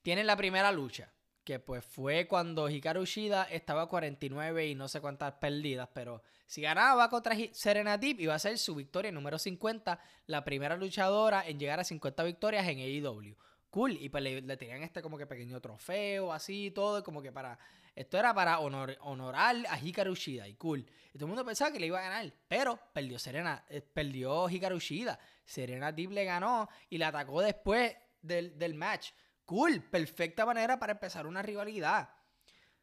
tienen 0.02 0.26
la 0.26 0.36
primera 0.36 0.70
lucha 0.70 1.12
que 1.50 1.58
pues 1.58 1.84
fue 1.84 2.28
cuando 2.28 2.70
Hikaru 2.70 3.04
Shida 3.04 3.42
estaba 3.50 3.88
49 3.88 4.68
y 4.68 4.76
no 4.76 4.86
sé 4.86 5.00
cuántas 5.00 5.32
perdidas, 5.32 5.88
pero 5.92 6.22
si 6.46 6.62
ganaba 6.62 7.10
contra 7.10 7.34
Serena 7.50 7.98
Deep 7.98 8.20
iba 8.20 8.36
a 8.36 8.38
ser 8.38 8.56
su 8.56 8.76
victoria 8.76 9.10
número 9.10 9.36
50, 9.36 9.98
la 10.26 10.44
primera 10.44 10.76
luchadora 10.76 11.42
en 11.44 11.58
llegar 11.58 11.80
a 11.80 11.84
50 11.84 12.22
victorias 12.22 12.68
en 12.68 12.78
AEW. 12.78 13.34
Cool, 13.68 13.96
y 14.00 14.08
pues 14.10 14.22
le, 14.22 14.56
tenían 14.56 14.84
este 14.84 15.02
como 15.02 15.18
que 15.18 15.26
pequeño 15.26 15.60
trofeo, 15.60 16.32
así, 16.32 16.70
todo, 16.70 17.02
como 17.02 17.20
que 17.20 17.32
para... 17.32 17.58
Esto 17.96 18.16
era 18.16 18.32
para 18.32 18.60
honor, 18.60 18.96
honorar 19.00 19.56
a 19.68 19.76
Hikaru 19.76 20.14
Shida 20.14 20.46
y 20.46 20.54
cool. 20.54 20.86
Y 21.12 21.14
todo 21.14 21.24
el 21.24 21.30
mundo 21.30 21.44
pensaba 21.44 21.72
que 21.72 21.80
le 21.80 21.86
iba 21.86 21.98
a 21.98 22.02
ganar, 22.02 22.32
pero 22.46 22.78
perdió 22.92 23.18
Serena, 23.18 23.64
eh, 23.68 23.80
perdió 23.80 24.48
Hikaru 24.48 24.78
Shida. 24.78 25.18
Serena 25.44 25.90
Deep 25.90 26.12
le 26.12 26.24
ganó 26.24 26.68
y 26.88 26.98
la 26.98 27.08
atacó 27.08 27.42
después 27.42 27.96
del, 28.22 28.56
del 28.56 28.74
match. 28.74 29.10
Cool, 29.50 29.82
perfecta 29.82 30.46
manera 30.46 30.78
para 30.78 30.92
empezar 30.92 31.26
una 31.26 31.42
rivalidad. 31.42 32.08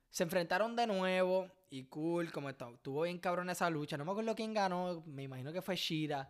Se 0.09 0.23
enfrentaron 0.23 0.75
de 0.75 0.85
nuevo 0.85 1.49
y 1.69 1.85
cool, 1.85 2.29
como 2.29 2.49
estuvo 2.49 3.03
bien 3.03 3.19
cabrón 3.19 3.49
esa 3.49 3.69
lucha. 3.69 3.95
No 3.95 4.03
me 4.03 4.11
acuerdo 4.11 4.35
quién 4.35 4.53
ganó, 4.53 5.01
me 5.05 5.23
imagino 5.23 5.53
que 5.53 5.61
fue 5.61 5.77
Shida. 5.77 6.29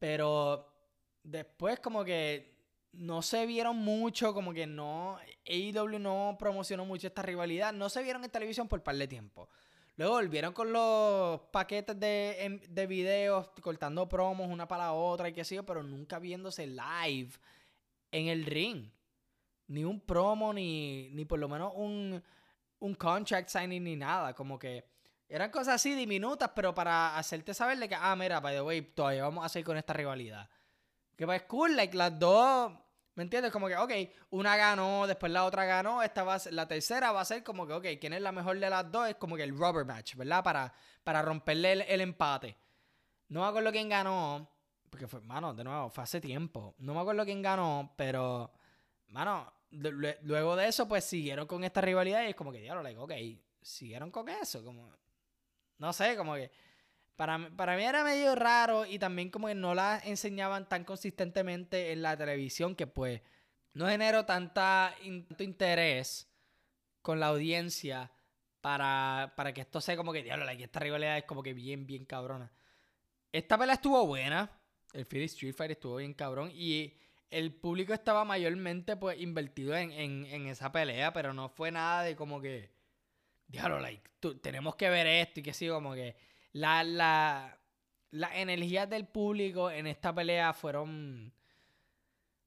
Pero 0.00 0.66
después 1.22 1.78
como 1.78 2.04
que 2.04 2.52
no 2.90 3.22
se 3.22 3.46
vieron 3.46 3.76
mucho, 3.76 4.34
como 4.34 4.52
que 4.52 4.66
no, 4.66 5.20
AEW 5.46 6.00
no 6.00 6.34
promocionó 6.36 6.84
mucho 6.84 7.06
esta 7.06 7.22
rivalidad. 7.22 7.72
No 7.72 7.88
se 7.88 8.02
vieron 8.02 8.24
en 8.24 8.30
televisión 8.32 8.66
por 8.66 8.82
par 8.82 8.96
de 8.96 9.06
tiempo. 9.06 9.48
Luego 9.94 10.14
volvieron 10.14 10.52
con 10.52 10.72
los 10.72 11.42
paquetes 11.52 12.00
de, 12.00 12.60
de 12.68 12.86
videos, 12.88 13.50
cortando 13.62 14.08
promos 14.08 14.48
una 14.48 14.66
para 14.66 14.86
la 14.86 14.92
otra 14.94 15.28
y 15.28 15.32
qué 15.32 15.44
sé 15.44 15.54
yo, 15.54 15.64
pero 15.64 15.84
nunca 15.84 16.18
viéndose 16.18 16.66
live 16.66 17.30
en 18.10 18.26
el 18.26 18.44
ring 18.44 18.97
ni 19.68 19.84
un 19.84 20.00
promo, 20.00 20.52
ni, 20.52 21.10
ni 21.10 21.24
por 21.24 21.38
lo 21.38 21.48
menos 21.48 21.72
un, 21.74 22.22
un 22.80 22.94
contract 22.94 23.48
signing, 23.48 23.84
ni 23.84 23.96
nada. 23.96 24.34
Como 24.34 24.58
que 24.58 24.84
Eran 25.28 25.50
cosas 25.50 25.76
así 25.76 25.94
diminutas, 25.94 26.50
pero 26.54 26.74
para 26.74 27.16
hacerte 27.16 27.54
saber 27.54 27.78
de 27.78 27.88
que, 27.88 27.94
ah, 27.94 28.16
mira, 28.16 28.40
by 28.40 28.54
the 28.54 28.62
way, 28.62 28.82
todavía 28.82 29.22
vamos 29.22 29.44
a 29.44 29.48
seguir 29.48 29.66
con 29.66 29.76
esta 29.76 29.92
rivalidad. 29.92 30.48
Que 31.16 31.26
pues 31.26 31.42
cool, 31.42 31.76
like, 31.76 31.96
las 31.96 32.18
dos, 32.18 32.72
¿me 33.14 33.24
entiendes? 33.24 33.50
Como 33.52 33.66
que, 33.66 33.76
ok, 33.76 33.92
una 34.30 34.56
ganó, 34.56 35.06
después 35.06 35.32
la 35.32 35.44
otra 35.44 35.64
ganó, 35.64 36.02
esta 36.02 36.22
va 36.22 36.38
la 36.52 36.68
tercera 36.68 37.10
va 37.10 37.20
a 37.20 37.24
ser 37.24 37.42
como 37.42 37.66
que, 37.66 37.72
ok, 37.72 37.86
¿quién 38.00 38.12
es 38.12 38.22
la 38.22 38.30
mejor 38.30 38.58
de 38.60 38.70
las 38.70 38.90
dos? 38.90 39.08
Es 39.08 39.16
como 39.16 39.36
que 39.36 39.42
el 39.42 39.50
rubber 39.50 39.84
match, 39.84 40.14
¿verdad? 40.14 40.44
Para, 40.44 40.72
para 41.02 41.20
romperle 41.20 41.84
el, 41.92 42.00
empate. 42.00 42.56
No 43.28 43.40
me 43.40 43.48
acuerdo 43.48 43.72
quién 43.72 43.88
ganó, 43.88 44.48
porque 44.88 45.08
fue, 45.08 45.20
mano, 45.20 45.52
de 45.52 45.64
nuevo, 45.64 45.90
fue 45.90 46.04
hace 46.04 46.20
tiempo. 46.20 46.76
No 46.78 46.94
me 46.94 47.00
acuerdo 47.00 47.24
quién 47.24 47.42
ganó, 47.42 47.92
pero, 47.96 48.52
mano, 49.08 49.52
luego 49.70 50.56
de 50.56 50.68
eso, 50.68 50.88
pues 50.88 51.04
siguieron 51.04 51.46
con 51.46 51.64
esta 51.64 51.80
rivalidad 51.80 52.22
y 52.24 52.28
es 52.28 52.34
como 52.34 52.52
que, 52.52 52.60
diablo, 52.60 52.82
like, 52.82 52.98
ok, 52.98 53.12
siguieron 53.62 54.10
con 54.10 54.28
eso, 54.28 54.64
como 54.64 54.94
no 55.78 55.92
sé, 55.92 56.16
como 56.16 56.34
que 56.34 56.50
para, 57.16 57.50
para 57.56 57.76
mí 57.76 57.84
era 57.84 58.04
medio 58.04 58.34
raro 58.34 58.86
y 58.86 58.98
también 58.98 59.30
como 59.30 59.48
que 59.48 59.54
no 59.54 59.74
la 59.74 60.00
enseñaban 60.04 60.68
tan 60.68 60.84
consistentemente 60.84 61.92
en 61.92 62.02
la 62.02 62.16
televisión 62.16 62.74
que 62.74 62.86
pues 62.86 63.20
no 63.74 63.88
generó 63.88 64.24
tanta, 64.24 64.94
tanto 65.02 65.42
interés 65.42 66.28
con 67.02 67.20
la 67.20 67.28
audiencia 67.28 68.10
para, 68.60 69.32
para 69.36 69.52
que 69.54 69.60
esto 69.60 69.80
sea 69.80 69.96
como 69.96 70.12
que, 70.12 70.22
diablo, 70.22 70.44
like, 70.44 70.64
esta 70.64 70.80
rivalidad 70.80 71.18
es 71.18 71.24
como 71.24 71.42
que 71.42 71.54
bien, 71.54 71.86
bien 71.86 72.04
cabrona. 72.04 72.52
Esta 73.32 73.56
pelea 73.56 73.74
estuvo 73.74 74.04
buena, 74.06 74.50
el 74.92 75.06
Philly 75.06 75.24
Street 75.26 75.54
Fight 75.54 75.72
estuvo 75.72 75.96
bien 75.96 76.14
cabrón 76.14 76.50
y 76.52 76.94
el 77.30 77.52
público 77.52 77.92
estaba 77.92 78.24
mayormente 78.24 78.96
pues 78.96 79.20
invertido 79.20 79.76
en, 79.76 79.92
en, 79.92 80.26
en 80.26 80.46
esa 80.46 80.72
pelea, 80.72 81.12
pero 81.12 81.32
no 81.32 81.48
fue 81.48 81.70
nada 81.70 82.02
de 82.02 82.16
como 82.16 82.40
que 82.40 82.70
diablo, 83.48 83.80
like, 83.80 84.08
tenemos 84.40 84.76
que 84.76 84.90
ver 84.90 85.06
esto 85.06 85.40
y 85.40 85.42
que 85.42 85.52
sí, 85.52 85.68
como 85.68 85.94
que 85.94 86.16
la, 86.52 86.84
la, 86.84 87.58
las 88.10 88.34
energías 88.34 88.88
del 88.88 89.06
público 89.06 89.70
en 89.70 89.86
esta 89.86 90.14
pelea 90.14 90.52
fueron, 90.52 91.32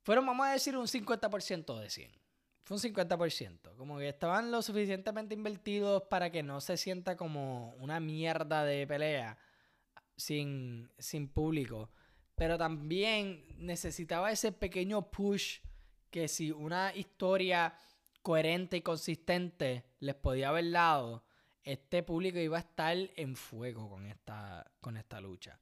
fueron, 0.03 0.25
vamos 0.25 0.47
a 0.47 0.53
decir, 0.53 0.77
un 0.77 0.87
50% 0.87 1.79
de 1.79 1.89
100. 1.89 2.11
Fue 2.63 2.77
un 2.77 2.83
50%. 2.83 3.75
Como 3.75 3.97
que 3.97 4.09
estaban 4.09 4.51
lo 4.51 4.61
suficientemente 4.61 5.33
invertidos 5.33 6.03
para 6.03 6.29
que 6.29 6.43
no 6.43 6.61
se 6.61 6.77
sienta 6.77 7.17
como 7.17 7.73
una 7.79 7.99
mierda 7.99 8.63
de 8.63 8.85
pelea 8.85 9.37
sin, 10.15 10.91
sin 10.99 11.27
público. 11.27 11.89
Pero 12.35 12.57
también 12.57 13.45
necesitaba 13.57 14.31
ese 14.31 14.51
pequeño 14.51 15.09
push 15.11 15.59
que 16.09 16.27
si 16.27 16.51
una 16.51 16.93
historia 16.95 17.73
coherente 18.21 18.77
y 18.77 18.81
consistente 18.81 19.85
les 19.99 20.15
podía 20.15 20.49
haber 20.49 20.71
dado, 20.71 21.23
este 21.63 22.03
público 22.03 22.39
iba 22.39 22.57
a 22.57 22.61
estar 22.61 22.97
en 23.15 23.35
fuego 23.35 23.89
con 23.89 24.05
esta, 24.05 24.69
con 24.79 24.97
esta 24.97 25.21
lucha. 25.21 25.59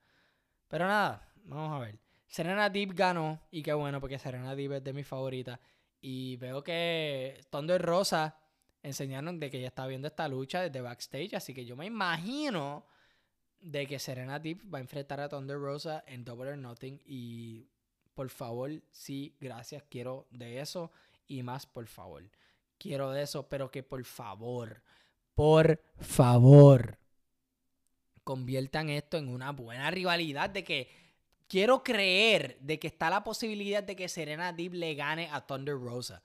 Pero 0.68 0.88
nada, 0.88 1.32
vamos 1.44 1.76
a 1.76 1.86
ver. 1.86 2.00
Serena 2.28 2.70
Deep 2.70 2.94
ganó, 2.94 3.42
y 3.52 3.64
qué 3.64 3.74
bueno, 3.74 4.00
porque 4.00 4.20
Serena 4.20 4.56
Deep 4.56 4.74
es 4.74 4.84
de 4.84 4.94
mis 4.94 5.08
favoritas. 5.08 5.60
Y 6.00 6.38
veo 6.38 6.64
que 6.64 7.42
Thunder 7.50 7.82
Rosa 7.82 8.38
enseñaron 8.82 9.40
de 9.40 9.50
que 9.50 9.58
ella 9.58 9.68
estaba 9.68 9.88
viendo 9.88 10.08
esta 10.08 10.28
lucha 10.28 10.62
desde 10.62 10.82
backstage, 10.82 11.34
así 11.34 11.54
que 11.54 11.66
yo 11.66 11.76
me 11.76 11.86
imagino 11.86 12.86
de 13.62 13.88
que 13.88 14.00
Serena 14.00 14.40
Deep 14.40 14.74
va 14.74 14.80
a 14.80 14.82
enfrentar 14.82 15.20
a 15.20 15.30
Thunder 15.30 15.58
Rosa 15.58 16.04
en 16.08 16.24
Double 16.24 16.52
or 16.52 16.58
Nothing. 16.58 17.02
Y 17.06 17.68
por 18.14 18.30
favor, 18.30 18.72
sí, 18.92 19.36
gracias, 19.40 19.84
quiero 19.90 20.28
de 20.32 20.60
eso 20.60 20.92
y 21.28 21.44
más, 21.44 21.66
por 21.66 21.88
favor 21.88 22.24
quiero 22.80 23.12
de 23.12 23.22
eso, 23.22 23.48
pero 23.48 23.70
que 23.70 23.84
por 23.84 24.04
favor, 24.06 24.82
por 25.36 25.80
favor, 26.00 26.98
conviertan 28.24 28.90
esto 28.90 29.18
en 29.18 29.28
una 29.28 29.52
buena 29.52 29.92
rivalidad 29.92 30.50
de 30.50 30.64
que 30.64 30.90
quiero 31.48 31.84
creer 31.84 32.58
de 32.62 32.80
que 32.80 32.88
está 32.88 33.10
la 33.10 33.24
posibilidad 33.24 33.84
de 33.84 33.96
que 33.96 34.10
Serena 34.10 34.54
Deep 34.54 34.74
le 34.74 34.96
gane 34.96 35.30
a 35.32 35.46
Thunder 35.46 35.76
Rosa. 35.76 36.24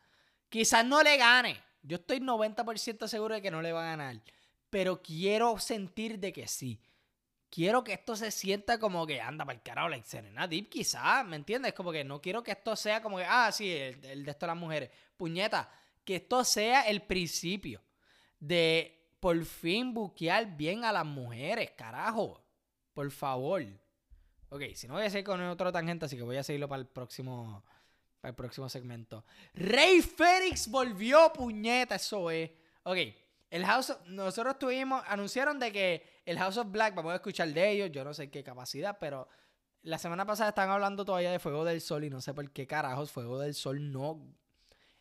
Quizás 0.49 0.87
no 0.87 1.03
le 1.03 1.17
gane. 1.17 1.61
Yo 1.83 1.97
estoy 1.97 2.21
90% 2.21 3.09
seguro 3.09 3.35
de 3.35 3.43
que 3.43 3.51
no 3.51 3.61
le 3.61 3.73
va 3.73 3.83
a 3.83 3.97
ganar. 3.97 4.23
Pero 4.71 5.03
quiero 5.03 5.59
sentir 5.59 6.19
de 6.19 6.33
que 6.33 6.47
sí. 6.47 6.81
Quiero 7.55 7.85
que 7.85 7.93
esto 7.93 8.17
se 8.17 8.33
sienta 8.33 8.81
como 8.81 9.07
que 9.07 9.21
anda 9.21 9.45
para 9.45 9.57
el 9.57 9.63
carajo, 9.63 9.89
like 9.89 10.05
Serena 10.05 10.49
Deep, 10.49 10.69
quizás, 10.69 11.25
¿me 11.25 11.37
entiendes? 11.37 11.73
Como 11.73 11.93
que 11.93 12.03
no 12.03 12.21
quiero 12.21 12.43
que 12.43 12.51
esto 12.51 12.75
sea 12.75 13.01
como 13.01 13.19
que, 13.19 13.25
ah, 13.25 13.53
sí, 13.53 13.71
el, 13.71 14.25
de 14.25 14.31
esto 14.33 14.45
de 14.45 14.49
las 14.49 14.57
mujeres. 14.57 14.91
Puñeta, 15.17 15.71
que 16.05 16.17
esto 16.17 16.43
sea 16.43 16.89
el 16.89 17.03
principio 17.03 17.81
de 18.41 19.15
por 19.21 19.41
fin 19.45 19.95
buquear 19.95 20.57
bien 20.57 20.85
a 20.85 20.91
las 20.91 21.07
mujeres, 21.07 21.71
carajo. 21.77 22.43
Por 22.93 23.09
favor. 23.13 23.63
Ok, 24.49 24.63
si 24.75 24.89
no 24.89 24.95
voy 24.95 25.05
a 25.05 25.11
seguir 25.11 25.25
con 25.25 25.41
otro 25.43 25.71
tangente, 25.71 26.07
así 26.07 26.17
que 26.17 26.25
voy 26.25 26.39
a 26.39 26.43
seguirlo 26.43 26.69
para 26.69 26.81
el 26.81 26.89
próximo, 26.89 27.63
para 28.21 28.31
el 28.31 28.35
próximo 28.35 28.69
segmento. 28.69 29.25
Rey 29.53 30.03
Fénix 30.03 30.67
volvió, 30.67 31.33
puñeta, 31.33 31.95
eso 31.95 32.33
es. 32.33 32.51
Ok, 32.83 32.99
el 33.49 33.65
House 33.65 33.97
nosotros 34.07 34.59
tuvimos, 34.59 35.05
anunciaron 35.07 35.61
de 35.61 35.71
que 35.71 36.14
el 36.25 36.39
House 36.39 36.57
of 36.57 36.71
Black, 36.71 36.95
vamos 36.95 37.13
a 37.13 37.17
escuchar 37.17 37.49
de 37.49 37.71
ellos, 37.71 37.91
yo 37.93 38.05
no 38.05 38.15
sé 38.15 38.31
qué 38.31 38.43
capacidad, 38.43 38.99
pero 38.99 39.29
la 39.83 39.99
semana 39.99 40.25
pasada 40.25 40.51
estaban 40.51 40.71
hablando 40.71 41.05
todavía 41.05 41.31
de 41.31 41.39
Fuego 41.39 41.65
del 41.65 41.81
Sol 41.81 42.05
y 42.05 42.11
no 42.11 42.21
sé 42.21 42.33
por 42.33 42.51
qué 42.51 42.67
carajos 42.67 43.11
Fuego 43.11 43.39
del 43.39 43.55
Sol 43.55 43.93
no 43.93 44.35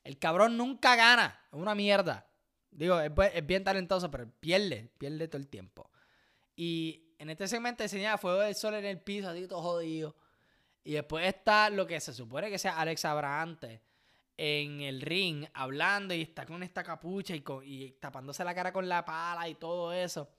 el 0.03 0.19
cabrón 0.19 0.57
nunca 0.57 0.95
gana. 0.95 1.39
Es 1.51 1.57
una 1.57 1.75
mierda. 1.75 2.27
Digo, 2.71 2.99
es, 2.99 3.11
bien 3.45 3.63
talentoso, 3.63 4.09
pero 4.11 4.29
pierde, 4.39 4.91
pierde 4.97 5.27
todo 5.27 5.37
el 5.37 5.47
tiempo. 5.47 5.89
Y 6.55 7.15
en 7.19 7.29
este 7.29 7.47
segmento 7.47 7.83
enseñaba 7.83 8.17
fuego 8.17 8.39
del 8.39 8.55
sol 8.55 8.73
en 8.75 8.85
el 8.85 8.99
piso, 8.99 9.29
así 9.29 9.47
todo 9.47 9.61
jodido. 9.61 10.15
Y 10.83 10.93
después 10.93 11.25
está 11.25 11.69
lo 11.69 11.87
que 11.87 11.99
se 11.99 12.13
supone 12.13 12.49
que 12.49 12.59
sea 12.59 12.79
Alex 12.79 13.05
Abrahante 13.05 13.81
en 14.35 14.81
el 14.81 15.01
ring 15.01 15.45
hablando 15.53 16.13
y 16.13 16.23
está 16.23 16.45
con 16.45 16.63
esta 16.63 16.83
capucha 16.83 17.35
y, 17.35 17.43
y 17.63 17.91
tapándose 17.91 18.43
la 18.43 18.55
cara 18.55 18.73
con 18.73 18.89
la 18.89 19.05
pala 19.05 19.47
y 19.47 19.55
todo 19.55 19.93
eso. 19.93 20.29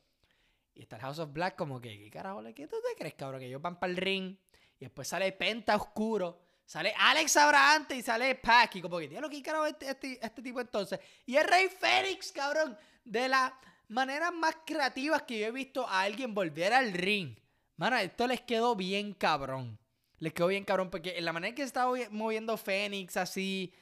Y 0.74 0.82
está 0.82 0.96
el 0.96 1.02
House 1.02 1.18
of 1.20 1.32
Black 1.32 1.56
como 1.56 1.80
que, 1.80 1.98
¿qué 1.98 2.10
carajo? 2.10 2.42
¿Qué 2.54 2.66
tú 2.66 2.76
te 2.76 2.98
crees, 2.98 3.14
cabrón? 3.14 3.40
Que 3.40 3.46
ellos 3.46 3.62
van 3.62 3.78
para 3.78 3.90
el 3.90 3.96
ring 3.96 4.36
y 4.78 4.84
después 4.84 5.06
sale 5.06 5.30
Penta 5.32 5.76
Oscuro 5.76 6.44
Sale 6.66 6.94
Alex 6.96 7.36
Abrahante 7.36 7.94
y 7.94 8.02
sale 8.02 8.34
Pac. 8.36 8.76
Y 8.76 8.80
como 8.80 8.98
que, 8.98 9.08
lo 9.20 9.28
que 9.28 9.42
carajo 9.42 9.66
este, 9.66 9.90
este, 9.90 10.18
este, 10.24 10.42
tipo 10.42 10.60
entonces. 10.60 10.98
Y 11.26 11.36
el 11.36 11.46
Rey 11.46 11.68
Fénix, 11.68 12.32
cabrón. 12.32 12.76
De 13.04 13.28
las 13.28 13.52
maneras 13.88 14.32
más 14.32 14.56
creativas 14.64 15.22
que 15.22 15.38
yo 15.38 15.46
he 15.46 15.50
visto 15.50 15.86
a 15.86 16.02
alguien 16.02 16.34
volver 16.34 16.72
al 16.72 16.92
ring. 16.92 17.36
Mano, 17.76 17.96
esto 17.96 18.26
les 18.26 18.40
quedó 18.40 18.74
bien 18.74 19.12
cabrón. 19.12 19.78
Les 20.20 20.32
quedó 20.32 20.46
bien 20.46 20.64
cabrón 20.64 20.90
porque 20.90 21.18
en 21.18 21.24
la 21.26 21.34
manera 21.34 21.54
que 21.54 21.62
se 21.62 21.66
estaba 21.66 21.92
moviendo 22.10 22.56
Fénix 22.56 23.16
así 23.18 23.74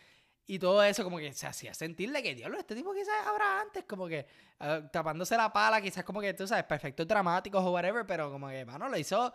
y 0.54 0.58
todo 0.58 0.82
eso, 0.82 1.04
como 1.04 1.18
que 1.18 1.32
se 1.32 1.46
hacía 1.46 1.74
sentirle 1.74 2.22
que, 2.22 2.34
diablo, 2.34 2.58
este 2.58 2.74
tipo 2.74 2.92
quizás 2.92 3.26
habrá 3.26 3.60
antes, 3.60 3.84
como 3.84 4.06
que 4.06 4.26
ah, 4.60 4.82
tapándose 4.92 5.36
la 5.36 5.52
pala, 5.52 5.80
quizás 5.80 6.04
como 6.04 6.20
que, 6.20 6.34
tú 6.34 6.46
sabes, 6.46 6.64
perfectos 6.64 7.06
dramáticos 7.06 7.64
o 7.64 7.70
whatever, 7.72 8.06
pero 8.06 8.30
como 8.30 8.48
que, 8.48 8.64
mano, 8.64 8.88
lo 8.88 8.98
hizo 8.98 9.32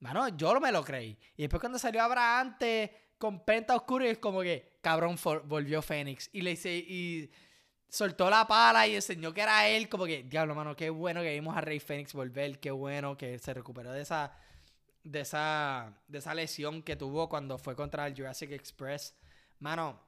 Mano, 0.00 0.28
yo 0.28 0.58
me 0.60 0.72
lo 0.72 0.82
creí. 0.82 1.16
Y 1.36 1.42
después 1.42 1.60
cuando 1.60 1.78
salió 1.78 2.02
Abrahante 2.02 3.12
con 3.18 3.44
Penta 3.44 3.76
Oscuro, 3.76 4.04
es 4.06 4.18
como 4.18 4.40
que, 4.40 4.78
cabrón, 4.80 5.16
volvió 5.44 5.82
Fénix. 5.82 6.30
Y 6.32 6.40
le 6.40 6.52
hice, 6.52 6.74
y 6.74 7.30
soltó 7.86 8.30
la 8.30 8.46
pala 8.46 8.86
y 8.86 8.94
enseñó 8.94 9.34
que 9.34 9.42
era 9.42 9.68
él. 9.68 9.90
Como 9.90 10.06
que, 10.06 10.22
diablo, 10.22 10.54
mano, 10.54 10.74
qué 10.74 10.88
bueno 10.88 11.20
que 11.20 11.32
vimos 11.34 11.54
a 11.54 11.60
Rey 11.60 11.80
Fénix 11.80 12.14
volver. 12.14 12.58
Qué 12.60 12.70
bueno 12.70 13.16
que 13.18 13.38
se 13.38 13.52
recuperó 13.52 13.92
de 13.92 14.00
esa, 14.00 14.34
de 15.04 15.20
esa, 15.20 15.92
de 16.08 16.18
esa 16.18 16.34
lesión 16.34 16.82
que 16.82 16.96
tuvo 16.96 17.28
cuando 17.28 17.58
fue 17.58 17.76
contra 17.76 18.06
el 18.06 18.16
Jurassic 18.16 18.52
Express. 18.52 19.14
Mano, 19.58 20.00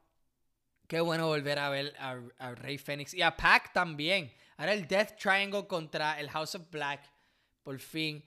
qué 0.93 1.01
bueno 1.01 1.26
volver 1.26 1.59
a 1.59 1.70
ver 1.70 1.95
a, 1.99 2.20
a 2.36 2.55
Rey 2.55 2.76
Fénix. 2.76 3.14
Y 3.14 3.22
a 3.22 3.34
Pac 3.34 3.72
también. 3.72 4.30
Ahora 4.59 4.74
el 4.74 4.86
Death 4.86 5.16
Triangle 5.16 5.66
contra 5.66 6.20
el 6.20 6.28
House 6.28 6.55
of 6.55 6.70
Black. 6.70 7.11
Por 7.62 7.78
fin. 7.78 8.22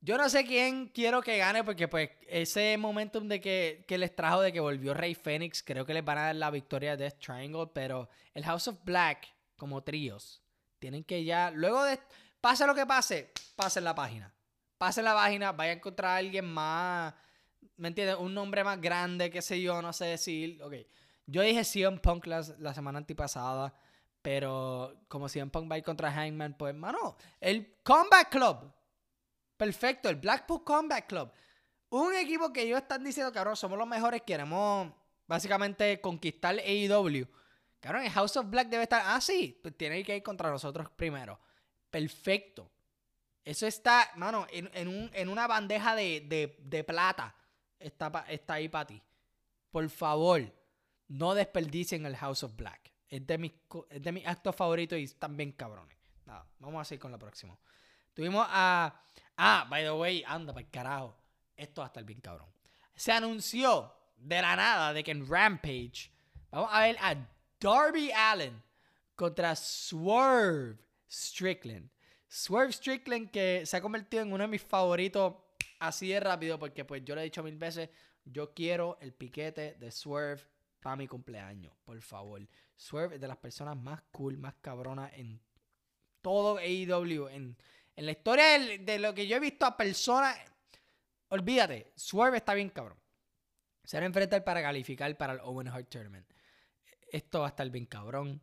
Yo 0.00 0.16
no 0.16 0.28
sé 0.28 0.44
quién 0.44 0.86
quiero 0.94 1.22
que 1.22 1.38
gane 1.38 1.64
porque 1.64 1.88
pues 1.88 2.10
ese 2.28 2.76
momentum 2.78 3.26
de 3.26 3.40
que, 3.40 3.84
les 3.88 4.14
trajo 4.14 4.42
de 4.42 4.52
que 4.52 4.60
volvió 4.60 4.94
Rey 4.94 5.16
Fénix, 5.16 5.60
creo 5.60 5.84
que 5.84 5.92
les 5.92 6.04
van 6.04 6.18
a 6.18 6.26
dar 6.26 6.36
la 6.36 6.52
victoria 6.52 6.96
de 6.96 7.02
Death 7.02 7.18
Triangle, 7.18 7.66
pero 7.74 8.08
el 8.32 8.44
House 8.44 8.68
of 8.68 8.76
Black 8.84 9.34
como 9.56 9.82
tríos 9.82 10.40
tienen 10.78 11.02
que 11.02 11.24
ya, 11.24 11.50
luego 11.50 11.82
de, 11.82 11.98
pase 12.40 12.64
lo 12.64 12.76
que 12.76 12.86
pase, 12.86 13.32
pasen 13.56 13.82
la 13.82 13.96
página. 13.96 14.32
Pasen 14.78 15.04
la 15.04 15.14
página, 15.14 15.50
vayan 15.50 15.74
a 15.74 15.78
encontrar 15.78 16.12
a 16.12 16.16
alguien 16.18 16.44
más, 16.44 17.12
¿me 17.76 17.88
entiendes? 17.88 18.18
Un 18.20 18.34
nombre 18.34 18.62
más 18.62 18.80
grande, 18.80 19.30
qué 19.30 19.42
sé 19.42 19.60
yo, 19.60 19.82
no 19.82 19.92
sé 19.92 20.04
decir. 20.04 20.62
Ok, 20.62 20.74
yo 21.32 21.42
dije 21.42 21.64
CM 21.64 21.98
Punk 21.98 22.26
la, 22.26 22.42
la 22.58 22.74
semana 22.74 22.98
antipasada, 22.98 23.74
pero 24.20 24.94
como 25.08 25.28
CM 25.28 25.50
Punk 25.50 25.70
va 25.70 25.76
a 25.76 25.78
ir 25.78 25.84
contra 25.84 26.12
Hangman, 26.12 26.56
pues, 26.56 26.74
mano, 26.74 27.16
el 27.40 27.78
Combat 27.82 28.28
Club 28.28 28.72
Perfecto, 29.62 30.08
el 30.08 30.16
Blackpool 30.16 30.64
Combat 30.64 31.06
Club. 31.06 31.30
Un 31.90 32.14
equipo 32.16 32.52
que 32.52 32.62
ellos 32.62 32.80
están 32.80 33.04
diciendo, 33.04 33.32
cabrón, 33.32 33.54
somos 33.54 33.78
los 33.78 33.86
mejores, 33.86 34.22
queremos 34.22 34.92
básicamente 35.28 36.00
conquistar 36.00 36.56
AEW. 36.58 37.28
Cabrón, 37.78 38.02
el 38.02 38.10
House 38.10 38.36
of 38.36 38.50
Black 38.50 38.66
debe 38.66 38.82
estar. 38.82 39.04
Ah, 39.06 39.20
sí, 39.20 39.56
pues 39.62 39.76
tiene 39.76 40.02
que 40.02 40.16
ir 40.16 40.22
contra 40.24 40.50
nosotros 40.50 40.90
primero. 40.96 41.38
perfecto. 41.92 42.68
Eso 43.44 43.68
está, 43.68 44.10
mano, 44.16 44.48
en, 44.50 44.88
un, 44.88 45.08
en 45.12 45.28
una 45.28 45.46
bandeja 45.46 45.94
de, 45.94 46.56
de, 46.58 46.82
plata. 46.82 47.32
Está, 47.78 48.24
está 48.28 48.54
ahí 48.54 48.68
para 48.68 48.88
ti. 48.88 49.00
Por 49.70 49.88
favor, 49.90 50.42
no 51.08 51.34
desperdicien 51.34 52.06
el 52.06 52.16
House 52.16 52.42
of 52.42 52.56
Black. 52.56 52.92
Es 53.08 53.26
de 53.26 53.38
mis, 53.38 53.52
es 53.90 54.02
de 54.02 54.12
mis 54.12 54.26
actos 54.26 54.56
favoritos 54.56 54.98
y 54.98 55.04
están 55.04 55.36
bien 55.36 55.52
cabrones. 55.52 55.96
Nada, 56.24 56.46
vamos 56.58 56.80
a 56.80 56.84
seguir 56.84 57.00
con 57.00 57.12
la 57.12 57.18
próxima. 57.18 57.58
Tuvimos 58.14 58.46
a. 58.48 59.00
Ah, 59.36 59.66
by 59.68 59.82
the 59.82 59.92
way, 59.92 60.24
anda, 60.26 60.52
para 60.52 60.64
el 60.64 60.70
carajo. 60.70 61.16
Esto 61.56 61.80
va 61.80 61.86
a 61.86 61.88
estar 61.88 62.04
bien 62.04 62.20
cabrón. 62.20 62.48
Se 62.94 63.12
anunció 63.12 63.92
de 64.16 64.40
la 64.40 64.56
nada 64.56 64.92
de 64.92 65.02
que 65.02 65.10
en 65.10 65.26
Rampage 65.26 66.10
vamos 66.50 66.70
a 66.72 66.82
ver 66.82 66.96
a 67.00 67.16
Darby 67.60 68.10
Allen 68.12 68.62
contra 69.14 69.56
Swerve 69.56 70.78
Strickland. 71.10 71.90
Swerve 72.28 72.72
Strickland 72.72 73.30
que 73.30 73.64
se 73.66 73.76
ha 73.76 73.80
convertido 73.80 74.22
en 74.22 74.32
uno 74.32 74.44
de 74.44 74.48
mis 74.48 74.62
favoritos 74.62 75.34
así 75.78 76.08
de 76.08 76.20
rápido 76.20 76.58
porque 76.58 76.84
pues 76.84 77.04
yo 77.04 77.14
le 77.14 77.22
he 77.22 77.24
dicho 77.24 77.42
mil 77.42 77.56
veces, 77.56 77.90
yo 78.24 78.54
quiero 78.54 78.98
el 79.00 79.12
piquete 79.12 79.74
de 79.78 79.90
Swerve 79.90 80.42
para 80.82 80.96
mi 80.96 81.06
cumpleaños, 81.06 81.72
por 81.84 82.00
favor. 82.02 82.46
Swerve 82.76 83.14
es 83.14 83.20
de 83.20 83.28
las 83.28 83.38
personas 83.38 83.76
más 83.76 84.02
cool, 84.10 84.36
más 84.36 84.54
cabronas 84.60 85.12
en 85.14 85.40
todo 86.20 86.58
AEW, 86.58 87.28
en, 87.28 87.56
en 87.96 88.06
la 88.06 88.12
historia 88.12 88.58
de, 88.58 88.98
lo 88.98 89.14
que 89.14 89.26
yo 89.26 89.36
he 89.36 89.40
visto 89.40 89.64
a 89.64 89.76
personas, 89.76 90.36
olvídate, 91.28 91.92
Swerve 91.94 92.38
está 92.38 92.54
bien 92.54 92.70
cabrón. 92.70 92.98
Se 93.84 93.96
van 93.96 94.04
a 94.04 94.06
enfrentar 94.06 94.44
para 94.44 94.62
calificar 94.62 95.16
para 95.16 95.34
el 95.34 95.40
Owen 95.40 95.68
Hart 95.68 95.88
Tournament. 95.88 96.26
Esto 97.10 97.40
va 97.40 97.46
a 97.46 97.50
estar 97.50 97.68
bien 97.70 97.86
cabrón. 97.86 98.40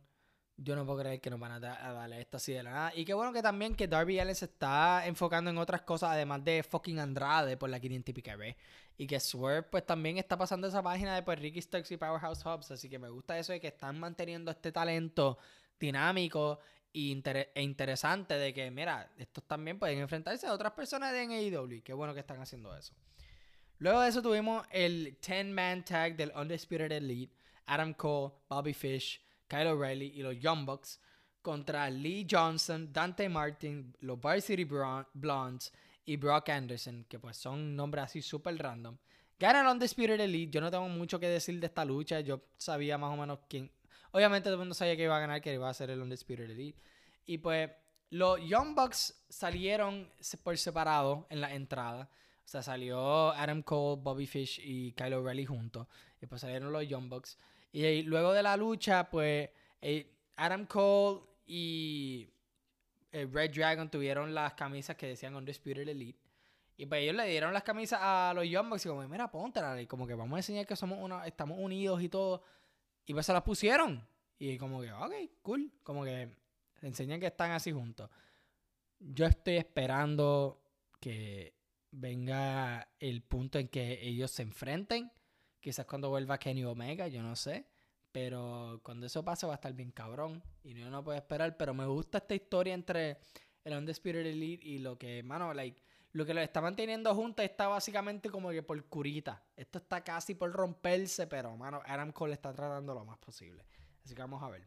Yo 0.62 0.76
no 0.76 0.84
puedo 0.84 1.00
creer 1.00 1.20
que 1.20 1.30
nos 1.30 1.40
van 1.40 1.52
a, 1.52 1.60
darle 1.60 2.20
esto 2.20 2.36
así 2.36 2.52
de 2.52 2.62
la 2.62 2.70
nada. 2.70 2.92
Y 2.94 3.04
qué 3.04 3.14
bueno 3.14 3.32
que 3.32 3.40
también 3.40 3.74
que 3.74 3.88
Darby 3.88 4.18
Allen 4.18 4.34
se 4.34 4.44
está 4.44 5.06
enfocando 5.06 5.50
en 5.50 5.56
otras 5.56 5.82
cosas, 5.82 6.10
además 6.10 6.44
de 6.44 6.62
fucking 6.62 6.98
Andrade 6.98 7.56
por 7.56 7.70
la 7.70 7.80
500 7.80 8.14
y 8.16 8.36
vez. 8.36 8.56
Y 8.98 9.06
que 9.06 9.18
Swerve, 9.18 9.62
pues 9.62 9.86
también 9.86 10.18
está 10.18 10.36
pasando 10.36 10.68
esa 10.68 10.82
página 10.82 11.14
de 11.14 11.22
pues, 11.22 11.38
Ricky 11.38 11.62
Starks 11.62 11.90
y 11.92 11.96
Powerhouse 11.96 12.44
Hubs. 12.44 12.70
Así 12.72 12.90
que 12.90 12.98
me 12.98 13.08
gusta 13.08 13.38
eso 13.38 13.52
de 13.52 13.60
que 13.60 13.68
están 13.68 13.98
manteniendo 13.98 14.50
este 14.50 14.70
talento 14.70 15.38
dinámico 15.78 16.58
e, 16.92 17.62
interesante 17.62 18.34
de 18.34 18.52
que, 18.52 18.70
mira, 18.70 19.10
estos 19.16 19.44
también 19.44 19.78
pueden 19.78 19.98
enfrentarse 20.00 20.46
a 20.46 20.52
otras 20.52 20.72
personas 20.72 21.12
de 21.12 21.20
AEW. 21.20 21.82
Qué 21.82 21.94
bueno 21.94 22.12
que 22.12 22.20
están 22.20 22.40
haciendo 22.40 22.76
eso. 22.76 22.92
Luego 23.78 24.00
de 24.02 24.10
eso 24.10 24.20
tuvimos 24.20 24.66
el 24.70 25.18
10-man 25.20 25.84
tag 25.86 26.16
del 26.16 26.32
Undisputed 26.36 26.92
Elite. 26.92 27.34
Adam 27.70 27.94
Cole, 27.94 28.34
Bobby 28.48 28.74
Fish, 28.74 29.22
Kyle 29.50 29.66
O'Reilly 29.66 30.12
y 30.14 30.22
los 30.22 30.38
Young 30.38 30.64
Bucks 30.64 31.00
contra 31.42 31.90
Lee 31.90 32.26
Johnson, 32.30 32.92
Dante 32.92 33.28
Martin, 33.28 33.96
los 34.00 34.20
Varsity 34.20 34.64
Blondes 34.64 35.72
y 36.04 36.16
Brock 36.16 36.50
Anderson, 36.50 37.04
que 37.08 37.18
pues 37.18 37.36
son 37.36 37.74
nombres 37.74 38.04
así 38.04 38.22
súper 38.22 38.56
random. 38.56 38.96
Gana 39.38 39.62
el 39.62 39.66
Undisputed 39.66 40.20
Elite. 40.20 40.52
Yo 40.52 40.60
no 40.60 40.70
tengo 40.70 40.88
mucho 40.88 41.18
que 41.18 41.26
decir 41.26 41.58
de 41.58 41.66
esta 41.66 41.84
lucha. 41.84 42.20
Yo 42.20 42.42
sabía 42.58 42.98
más 42.98 43.12
o 43.12 43.16
menos 43.16 43.38
quién. 43.48 43.70
Obviamente 44.12 44.44
todo 44.44 44.54
el 44.54 44.58
mundo 44.58 44.74
sabía 44.74 44.96
que 44.96 45.04
iba 45.04 45.16
a 45.16 45.20
ganar, 45.20 45.40
que 45.40 45.54
iba 45.54 45.68
a 45.68 45.74
ser 45.74 45.90
el 45.90 46.00
Undisputed 46.00 46.50
Elite. 46.50 46.78
Y 47.26 47.38
pues 47.38 47.70
los 48.10 48.38
Young 48.46 48.74
Bucks 48.74 49.24
salieron 49.28 50.10
por 50.42 50.58
separado 50.58 51.26
en 51.30 51.40
la 51.40 51.54
entrada. 51.54 52.10
O 52.44 52.48
sea, 52.50 52.62
salió 52.62 53.30
Adam 53.30 53.62
Cole, 53.62 54.02
Bobby 54.02 54.26
Fish 54.26 54.60
y 54.62 54.92
Kyle 54.92 55.14
O'Reilly 55.14 55.46
juntos. 55.46 55.86
Y 56.20 56.26
pues 56.26 56.42
salieron 56.42 56.70
los 56.70 56.86
Young 56.86 57.08
Bucks. 57.08 57.38
Y 57.72 58.02
luego 58.02 58.32
de 58.32 58.42
la 58.42 58.56
lucha, 58.56 59.08
pues 59.10 59.50
eh, 59.80 60.12
Adam 60.36 60.66
Cole 60.66 61.20
y 61.46 62.28
eh, 63.12 63.28
Red 63.30 63.52
Dragon 63.54 63.90
tuvieron 63.90 64.34
las 64.34 64.54
camisas 64.54 64.96
que 64.96 65.08
decían 65.08 65.34
Undisputed 65.34 65.88
Elite. 65.88 66.18
Y 66.76 66.86
pues 66.86 67.02
ellos 67.02 67.14
le 67.14 67.26
dieron 67.26 67.52
las 67.52 67.62
camisas 67.62 68.00
a 68.02 68.32
los 68.34 68.48
Young 68.48 68.70
Bucks 68.70 68.86
y 68.86 68.88
como, 68.88 69.06
mira, 69.06 69.30
póntela. 69.30 69.80
Y 69.80 69.86
como 69.86 70.06
que 70.06 70.14
vamos 70.14 70.36
a 70.36 70.38
enseñar 70.38 70.66
que 70.66 70.76
somos 70.76 70.98
una, 70.98 71.26
estamos 71.26 71.58
unidos 71.60 72.02
y 72.02 72.08
todo. 72.08 72.42
Y 73.04 73.12
pues 73.12 73.26
se 73.26 73.32
las 73.34 73.42
pusieron. 73.42 74.06
Y 74.38 74.56
como 74.56 74.80
que, 74.80 74.90
ok, 74.90 75.12
cool. 75.42 75.70
Como 75.82 76.04
que 76.04 76.34
enseñan 76.80 77.20
que 77.20 77.26
están 77.26 77.50
así 77.50 77.70
juntos. 77.70 78.08
Yo 78.98 79.26
estoy 79.26 79.56
esperando 79.56 80.62
que 80.98 81.54
venga 81.90 82.88
el 82.98 83.22
punto 83.22 83.58
en 83.58 83.68
que 83.68 83.98
ellos 84.02 84.30
se 84.30 84.42
enfrenten. 84.42 85.12
Quizás 85.60 85.86
cuando 85.86 86.08
vuelva 86.08 86.38
Kenny 86.38 86.64
Omega, 86.64 87.06
yo 87.08 87.22
no 87.22 87.36
sé. 87.36 87.66
Pero 88.12 88.80
cuando 88.82 89.06
eso 89.06 89.24
pase 89.24 89.46
va 89.46 89.52
a 89.52 89.56
estar 89.56 89.72
bien 89.72 89.92
cabrón. 89.92 90.42
Y 90.64 90.74
yo 90.74 90.90
no 90.90 91.04
puedo 91.04 91.16
esperar. 91.16 91.56
Pero 91.56 91.74
me 91.74 91.86
gusta 91.86 92.18
esta 92.18 92.34
historia 92.34 92.74
entre 92.74 93.18
el 93.64 93.74
Undisputed 93.74 94.26
Elite 94.26 94.66
y 94.66 94.78
lo 94.78 94.98
que, 94.98 95.22
mano, 95.22 95.52
like, 95.54 95.80
lo 96.12 96.26
que 96.26 96.34
lo 96.34 96.40
está 96.40 96.60
manteniendo 96.60 97.14
juntos 97.14 97.44
está 97.44 97.68
básicamente 97.68 98.30
como 98.30 98.50
que 98.50 98.62
por 98.62 98.82
curita. 98.86 99.42
Esto 99.56 99.78
está 99.78 100.02
casi 100.02 100.34
por 100.34 100.50
romperse, 100.50 101.26
pero, 101.26 101.56
mano, 101.56 101.80
Adam 101.86 102.10
Cole 102.12 102.34
está 102.34 102.52
tratando 102.52 102.94
lo 102.94 103.04
más 103.04 103.18
posible. 103.18 103.64
Así 104.04 104.14
que 104.14 104.20
vamos 104.20 104.42
a 104.42 104.48
ver. 104.48 104.66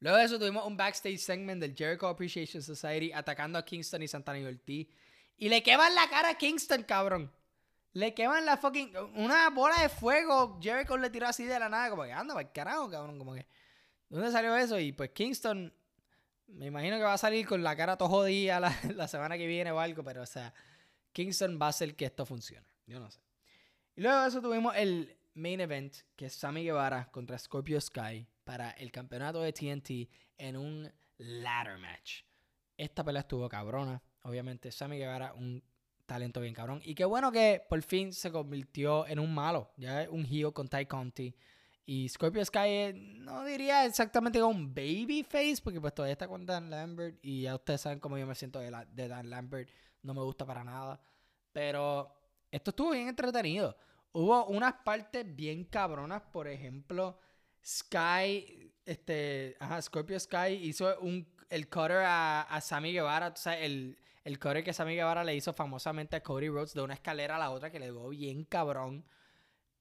Luego 0.00 0.16
de 0.16 0.24
eso 0.24 0.38
tuvimos 0.38 0.66
un 0.66 0.76
backstage 0.76 1.18
segment 1.18 1.60
del 1.60 1.76
Jericho 1.76 2.08
Appreciation 2.08 2.62
Society 2.62 3.12
atacando 3.12 3.58
a 3.58 3.64
Kingston 3.64 4.02
y 4.02 4.08
Santana 4.08 4.48
Ortiz. 4.48 4.88
Y 5.36 5.48
le 5.48 5.62
queman 5.62 5.94
la 5.94 6.08
cara 6.08 6.30
a 6.30 6.34
Kingston, 6.38 6.82
cabrón. 6.84 7.30
Le 7.94 8.14
queman 8.14 8.46
la 8.46 8.56
fucking. 8.56 8.94
Una 9.16 9.50
bola 9.50 9.76
de 9.82 9.88
fuego. 9.88 10.58
Jericho 10.60 10.96
le 10.96 11.10
tiró 11.10 11.26
así 11.26 11.44
de 11.44 11.58
la 11.58 11.68
nada. 11.68 11.90
Como 11.90 12.04
que 12.04 12.12
anda, 12.12 12.34
para 12.34 12.52
carajo, 12.52 12.90
cabrón. 12.90 13.18
Como 13.18 13.34
que. 13.34 13.46
¿Dónde 14.08 14.30
salió 14.30 14.56
eso? 14.56 14.78
Y 14.78 14.92
pues 14.92 15.10
Kingston. 15.10 15.72
Me 16.46 16.66
imagino 16.66 16.96
que 16.96 17.02
va 17.02 17.14
a 17.14 17.18
salir 17.18 17.46
con 17.46 17.62
la 17.62 17.76
cara 17.76 17.96
todo 17.96 18.08
jodida 18.08 18.60
la, 18.60 18.74
la 18.94 19.08
semana 19.08 19.36
que 19.36 19.46
viene 19.46 19.70
o 19.72 19.80
algo. 19.80 20.02
Pero, 20.02 20.22
o 20.22 20.26
sea, 20.26 20.52
Kingston 21.12 21.58
va 21.60 21.66
a 21.66 21.70
hacer 21.70 21.94
que 21.94 22.06
esto 22.06 22.24
funcione. 22.24 22.66
Yo 22.86 22.98
no 22.98 23.10
sé. 23.10 23.20
Y 23.94 24.00
luego 24.00 24.22
de 24.22 24.28
eso 24.28 24.40
tuvimos 24.40 24.74
el 24.76 25.16
main 25.34 25.60
event, 25.60 25.94
que 26.16 26.26
es 26.26 26.34
Sammy 26.34 26.64
Guevara 26.64 27.10
contra 27.10 27.38
Scorpio 27.38 27.80
Sky 27.80 28.26
para 28.44 28.70
el 28.72 28.90
campeonato 28.90 29.40
de 29.42 29.52
TNT 29.52 30.10
en 30.38 30.56
un 30.56 30.92
ladder 31.18 31.78
match. 31.78 32.22
Esta 32.76 33.04
pelea 33.04 33.20
estuvo 33.20 33.48
cabrona. 33.48 34.02
Obviamente, 34.22 34.72
Sammy 34.72 34.98
Guevara, 34.98 35.34
un 35.34 35.62
talento 36.06 36.40
bien 36.40 36.54
cabrón. 36.54 36.80
Y 36.84 36.94
qué 36.94 37.04
bueno 37.04 37.32
que 37.32 37.64
por 37.68 37.82
fin 37.82 38.12
se 38.12 38.30
convirtió 38.30 39.06
en 39.06 39.18
un 39.18 39.34
malo. 39.34 39.70
Ya 39.76 40.06
un 40.10 40.24
heel 40.24 40.52
con 40.52 40.68
Ty 40.68 40.86
Conti. 40.86 41.34
Y 41.84 42.08
Scorpio 42.08 42.44
Sky 42.44 42.92
no 42.94 43.44
diría 43.44 43.84
exactamente 43.84 44.38
como 44.38 44.56
un 44.56 44.72
baby 44.74 45.26
face, 45.28 45.56
porque 45.62 45.80
pues 45.80 45.94
todavía 45.94 46.12
está 46.12 46.28
con 46.28 46.46
Dan 46.46 46.70
Lambert. 46.70 47.18
Y 47.22 47.42
ya 47.42 47.54
ustedes 47.54 47.80
saben 47.80 47.98
cómo 48.00 48.18
yo 48.18 48.26
me 48.26 48.34
siento 48.34 48.58
de, 48.60 48.70
de 48.92 49.08
Dan 49.08 49.30
Lambert. 49.30 49.68
No 50.02 50.14
me 50.14 50.22
gusta 50.22 50.46
para 50.46 50.62
nada. 50.64 51.00
Pero 51.52 52.14
esto 52.50 52.70
estuvo 52.70 52.90
bien 52.90 53.08
entretenido. 53.08 53.76
Hubo 54.12 54.46
unas 54.46 54.74
partes 54.84 55.24
bien 55.34 55.64
cabronas, 55.64 56.22
por 56.32 56.46
ejemplo, 56.46 57.18
Sky, 57.64 58.72
este, 58.84 59.56
ajá, 59.58 59.80
Scorpio 59.80 60.20
Sky 60.20 60.52
hizo 60.62 60.98
un, 61.00 61.26
el 61.48 61.68
cutter 61.68 61.98
a, 61.98 62.42
a 62.42 62.60
Sammy 62.60 62.92
Guevara, 62.92 63.28
o 63.28 63.36
sea, 63.36 63.58
el, 63.58 63.96
el 64.24 64.38
cutter 64.38 64.62
que 64.62 64.72
Sammy 64.72 64.94
Guevara 64.94 65.24
le 65.24 65.34
hizo 65.34 65.52
famosamente 65.52 66.16
a 66.16 66.22
Cody 66.22 66.48
Rhodes 66.48 66.74
de 66.74 66.82
una 66.82 66.94
escalera 66.94 67.36
a 67.36 67.38
la 67.38 67.50
otra 67.50 67.70
que 67.70 67.80
le 67.80 67.90
dio 67.90 68.08
bien 68.08 68.44
cabrón. 68.44 69.04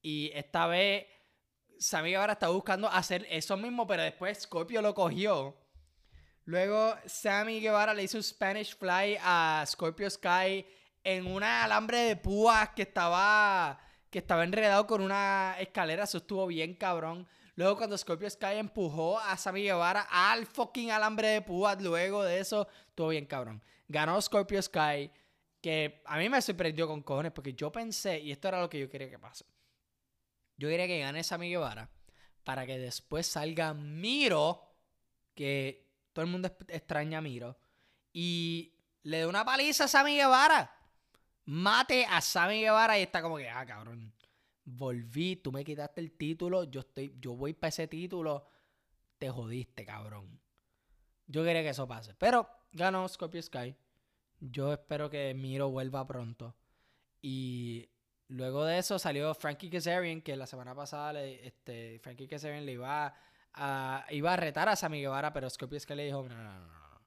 Y 0.01 0.31
esta 0.33 0.67
vez 0.67 1.05
Sammy 1.79 2.11
Guevara 2.11 2.33
está 2.33 2.49
buscando 2.49 2.87
hacer 2.87 3.25
eso 3.29 3.57
mismo, 3.57 3.85
pero 3.85 4.03
después 4.03 4.39
Scorpio 4.41 4.81
lo 4.81 4.93
cogió. 4.95 5.55
Luego 6.45 6.95
Sammy 7.05 7.59
Guevara 7.59 7.93
le 7.93 8.03
hizo 8.03 8.17
un 8.17 8.23
Spanish 8.23 8.75
Fly 8.75 9.17
a 9.21 9.63
Scorpio 9.67 10.09
Sky 10.09 10.65
en 11.03 11.27
una 11.27 11.63
alambre 11.63 11.99
de 11.99 12.15
púas 12.15 12.69
que 12.69 12.83
estaba 12.83 13.79
que 14.09 14.19
estaba 14.19 14.43
enredado 14.43 14.85
con 14.87 15.01
una 15.01 15.55
escalera, 15.57 16.03
eso 16.03 16.17
estuvo 16.17 16.45
bien 16.45 16.75
cabrón. 16.75 17.25
Luego 17.55 17.77
cuando 17.77 17.97
Scorpio 17.97 18.29
Sky 18.29 18.57
empujó 18.57 19.17
a 19.17 19.37
Sammy 19.37 19.63
Guevara 19.63 20.07
al 20.09 20.45
fucking 20.45 20.91
alambre 20.91 21.29
de 21.29 21.41
púas, 21.41 21.81
luego 21.81 22.23
de 22.23 22.39
eso, 22.39 22.67
estuvo 23.01 23.09
bien 23.09 23.25
cabrón. 23.25 23.63
Ganó 23.87 24.21
Scorpio 24.21 24.61
Sky, 24.61 25.11
que 25.59 26.03
a 26.05 26.17
mí 26.17 26.29
me 26.29 26.41
sorprendió 26.41 26.87
con 26.87 27.01
cojones, 27.01 27.31
porque 27.31 27.53
yo 27.53 27.71
pensé, 27.71 28.19
y 28.19 28.31
esto 28.31 28.47
era 28.47 28.61
lo 28.61 28.69
que 28.69 28.79
yo 28.79 28.89
quería 28.89 29.09
que 29.09 29.17
pase. 29.17 29.45
Yo 30.57 30.69
quería 30.69 30.85
que 30.85 30.99
gane 30.99 31.23
Sammy 31.23 31.49
Guevara 31.49 31.89
para 32.43 32.65
que 32.67 32.77
después 32.77 33.25
salga 33.25 33.73
Miro, 33.73 34.61
que 35.33 35.89
todo 36.13 36.25
el 36.25 36.31
mundo 36.31 36.55
extraña 36.67 37.17
a 37.17 37.21
Miro, 37.21 37.57
y 38.13 38.75
le 39.03 39.17
dé 39.17 39.25
una 39.25 39.43
paliza 39.43 39.85
a 39.85 39.87
Sammy 39.87 40.15
Guevara 40.15 40.77
mate 41.45 42.05
a 42.05 42.21
Sammy 42.21 42.61
Guevara 42.61 42.99
y 42.99 43.01
está 43.01 43.21
como 43.21 43.37
que, 43.37 43.49
ah, 43.49 43.65
cabrón, 43.65 44.13
volví, 44.63 45.37
tú 45.37 45.51
me 45.51 45.63
quitaste 45.63 45.99
el 45.99 46.11
título, 46.11 46.65
yo 46.65 46.81
estoy, 46.81 47.15
yo 47.19 47.35
voy 47.35 47.53
para 47.53 47.69
ese 47.69 47.87
título, 47.87 48.47
te 49.17 49.29
jodiste, 49.29 49.83
cabrón. 49.83 50.39
Yo 51.27 51.43
quería 51.43 51.61
que 51.61 51.69
eso 51.69 51.87
pase. 51.87 52.13
Pero 52.15 52.47
ganó 52.72 53.07
Scorpio 53.07 53.41
Sky. 53.41 53.76
Yo 54.39 54.74
espero 54.74 55.09
que 55.09 55.34
Miro 55.34 55.69
vuelva 55.69 56.05
pronto. 56.07 56.55
Y 57.22 57.89
luego 58.28 58.65
de 58.65 58.80
eso 58.80 58.97
salió 58.97 59.34
Frankie 59.36 59.69
Kazarian, 59.69 60.22
que 60.22 60.36
la 60.36 60.47
semana 60.47 60.74
pasada 60.74 61.13
le, 61.13 61.45
este, 61.45 61.99
Frankie 61.99 62.28
Kazarian 62.28 62.65
le 62.65 62.74
iba 62.74 63.13
a, 63.53 64.05
iba 64.09 64.34
a 64.34 64.38
retar 64.38 64.69
a 64.69 64.76
Sammy 64.76 65.01
Guevara, 65.01 65.32
pero 65.34 65.49
Scorpio 65.49 65.80
Sky 65.80 65.95
le 65.95 66.05
dijo, 66.05 66.28
no, 66.28 66.36
no, 66.36 66.59
no, 66.59 66.67
no. 66.67 67.01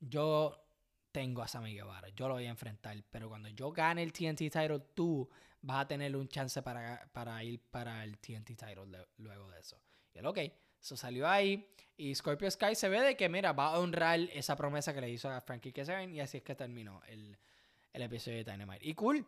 yo 0.00 0.64
tengo 1.10 1.42
a 1.42 1.48
Sammy 1.48 1.74
Guevara, 1.74 2.08
yo 2.10 2.28
lo 2.28 2.34
voy 2.34 2.46
a 2.46 2.50
enfrentar, 2.50 2.96
pero 3.10 3.28
cuando 3.28 3.48
yo 3.48 3.72
gane 3.72 4.02
el 4.02 4.12
TNT 4.12 4.38
title, 4.50 4.80
tú 4.94 5.28
vas 5.62 5.82
a 5.82 5.88
tener 5.88 6.14
un 6.14 6.28
chance 6.28 6.62
para, 6.62 7.08
para 7.12 7.42
ir 7.42 7.60
para 7.70 8.04
el 8.04 8.18
TNT 8.18 8.56
title 8.56 9.06
luego 9.16 9.50
de 9.50 9.58
eso. 9.58 9.80
Y 10.14 10.18
él, 10.18 10.26
ok, 10.26 10.38
eso 10.80 10.96
salió 10.96 11.28
ahí. 11.28 11.68
Y 11.96 12.14
Scorpio 12.14 12.50
Sky 12.50 12.74
se 12.74 12.88
ve 12.88 13.00
de 13.00 13.16
que, 13.16 13.28
mira, 13.28 13.52
va 13.52 13.74
a 13.74 13.78
honrar 13.78 14.20
esa 14.32 14.54
promesa 14.54 14.94
que 14.94 15.00
le 15.00 15.10
hizo 15.10 15.28
a 15.28 15.40
Frankie 15.40 15.72
Kessler 15.72 16.08
y 16.08 16.20
así 16.20 16.38
es 16.38 16.42
que 16.44 16.54
terminó 16.54 17.02
el, 17.08 17.36
el 17.92 18.02
episodio 18.02 18.44
de 18.44 18.52
Dynamite. 18.52 18.86
Y 18.86 18.94
cool, 18.94 19.26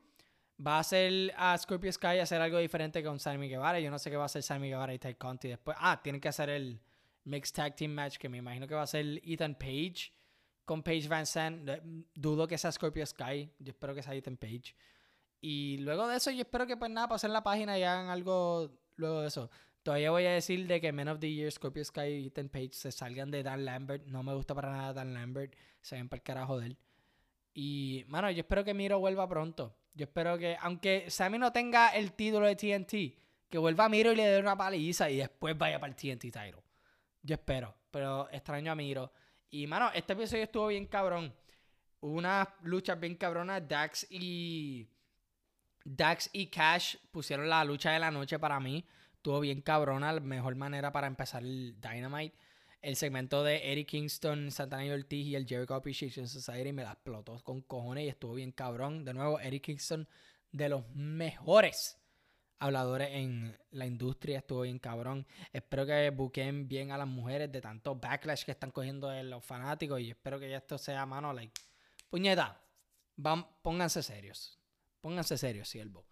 va 0.65 0.77
a 0.77 0.81
hacer 0.81 1.33
a 1.37 1.57
Scorpio 1.59 1.93
Sky 1.93 2.19
hacer 2.19 2.41
algo 2.41 2.59
diferente 2.59 3.03
con 3.03 3.19
Sammy 3.19 3.49
Guevara. 3.49 3.81
Yo 3.81 3.91
no 3.91 3.99
sé 3.99 4.11
qué 4.11 4.17
va 4.17 4.25
a 4.25 4.27
hacer 4.27 4.43
Sammy 4.43 4.69
Guevara 4.69 4.95
y 4.95 4.99
Ty 4.99 5.15
Conti 5.15 5.49
después. 5.49 5.77
Ah, 5.81 6.01
tienen 6.03 6.21
que 6.21 6.29
hacer 6.29 6.51
el 6.51 6.81
Mixed 7.25 7.55
Tag 7.55 7.75
Team 7.75 7.93
Match 7.93 8.19
que 8.19 8.29
me 8.29 8.39
imagino 8.39 8.67
que 8.67 8.75
va 8.75 8.83
a 8.83 8.87
ser 8.87 9.21
Ethan 9.25 9.55
Page 9.55 10.13
con 10.65 10.83
Page 10.83 11.09
Van 11.09 11.27
Sant. 11.27 11.69
Dudo 12.15 12.47
que 12.47 12.59
sea 12.59 12.71
Scorpio 12.71 13.05
Sky. 13.05 13.51
Yo 13.59 13.71
espero 13.71 13.95
que 13.95 14.03
sea 14.03 14.15
Ethan 14.15 14.37
Page. 14.37 14.75
Y 15.41 15.79
luego 15.79 16.07
de 16.07 16.17
eso, 16.17 16.31
yo 16.31 16.43
espero 16.43 16.67
que 16.67 16.77
pues 16.77 16.91
nada, 16.91 17.09
pasen 17.09 17.33
la 17.33 17.43
página 17.43 17.79
y 17.79 17.83
hagan 17.83 18.09
algo 18.09 18.71
luego 18.97 19.23
de 19.23 19.29
eso. 19.29 19.51
Todavía 19.83 20.11
voy 20.11 20.27
a 20.27 20.33
decir 20.33 20.67
de 20.67 20.81
que 20.81 20.93
Men 20.93 21.09
of 21.09 21.21
the 21.21 21.33
Year, 21.33 21.51
Scorpio 21.51 21.85
Sky 21.85 22.01
y 22.01 22.27
Ethan 22.27 22.49
Page 22.51 22.73
se 22.73 22.93
salgan 22.93 23.31
de 23.31 23.43
Dan 23.43 23.65
Lambert. 23.65 24.07
No 24.07 24.23
me 24.23 24.35
gusta 24.35 24.55
para 24.55 24.71
nada 24.71 24.93
Dan 24.93 25.15
Lambert. 25.15 25.55
Se 25.81 25.97
ven 25.97 26.09
para 26.09 26.19
el 26.19 26.23
carajo 26.23 26.59
de 26.59 26.67
él. 26.67 26.79
Y, 27.55 28.05
mano, 28.09 28.31
yo 28.31 28.41
espero 28.41 28.63
que 28.63 28.75
Miro 28.75 28.99
vuelva 28.99 29.29
pronto. 29.29 29.77
Yo 29.95 30.05
espero 30.05 30.39
que, 30.39 30.57
aunque 30.61 31.11
Sammy 31.11 31.39
no 31.39 31.53
tenga 31.53 31.89
el 31.89 32.13
título 32.13 32.47
de 32.47 32.57
TNT, 32.57 33.49
que 33.49 33.59
vuelva 33.59 33.87
a 33.87 33.89
Miro 33.89 34.13
y 34.13 34.17
le 34.17 34.25
dé 34.25 34.39
una 34.39 34.57
paliza 34.57 35.11
y 35.11 35.17
después 35.17 35.57
vaya 35.59 35.81
para 35.81 35.93
el 35.93 35.97
TNT 35.97 36.23
title. 36.23 36.63
Yo 37.23 37.35
espero, 37.35 37.75
pero 37.91 38.29
extraño 38.31 38.71
a 38.71 38.75
Miro. 38.75 39.13
Y, 39.51 39.67
mano, 39.67 39.91
este 39.93 40.13
episodio 40.13 40.45
estuvo 40.45 40.69
bien 40.69 40.87
cabrón. 40.87 41.35
Hubo 42.01 42.13
unas 42.13 42.49
luchas 42.63 42.99
bien 43.01 43.17
cabronas. 43.17 43.67
Dax 43.67 44.07
y. 44.11 44.89
Dax 45.85 46.31
y 46.33 46.47
Cash 46.47 46.97
pusieron 47.11 47.49
la 47.49 47.65
lucha 47.65 47.91
de 47.91 47.99
la 47.99 48.11
noche 48.11 48.39
para 48.39 48.61
mí. 48.61 48.87
Estuvo 49.21 49.41
bien 49.41 49.61
cabrona. 49.61 50.13
La 50.15 50.21
mejor 50.21 50.57
manera 50.57 50.93
para 50.93 51.07
empezar 51.07 51.43
el 51.43 51.79
Dynamite 51.79 52.35
el 52.83 52.97
segmento 52.97 53.45
de 53.45 53.73
Eric 53.73 53.89
Kingston, 53.89 54.51
Santana 54.51 54.95
Ortiz 54.95 55.27
y 55.27 55.35
el 55.35 55.47
Jericho 55.47 55.75
Appreciation 55.75 56.27
Society 56.27 56.73
me 56.73 56.83
la 56.83 56.93
explotó 56.93 57.39
con 57.45 57.61
cojones 57.61 58.05
y 58.05 58.09
estuvo 58.09 58.35
bien 58.35 58.53
cabrón. 58.53 59.05
De 59.05 59.13
nuevo, 59.13 59.39
Eric 59.39 59.65
Kingston, 59.65 60.09
de 60.51 60.71
los 60.71 60.89
mejores 60.95 61.99
habladores 62.59 63.11
en 63.13 63.55
la 63.71 63.85
industria, 63.85 64.39
estuvo 64.39 64.63
bien 64.63 64.79
cabrón. 64.79 65.27
Espero 65.53 65.85
que 65.85 66.09
busquen 66.09 66.69
bien 66.69 66.91
a 66.91 66.97
las 66.97 67.07
mujeres 67.07 67.53
de 67.53 67.61
tanto 67.61 67.97
backlash 67.97 68.45
que 68.45 68.53
están 68.53 68.71
cogiendo 68.71 69.09
de 69.09 69.25
los 69.25 69.45
fanáticos 69.45 70.01
y 70.01 70.11
espero 70.11 70.41
que 70.41 70.55
esto 70.55 70.79
sea, 70.79 71.05
mano, 71.05 71.35
like, 71.35 71.53
puñeta, 72.09 72.63
van, 73.17 73.47
pónganse 73.61 74.03
serios. 74.03 74.59
Pónganse 75.03 75.37
serios, 75.37 75.69
siervo. 75.69 76.07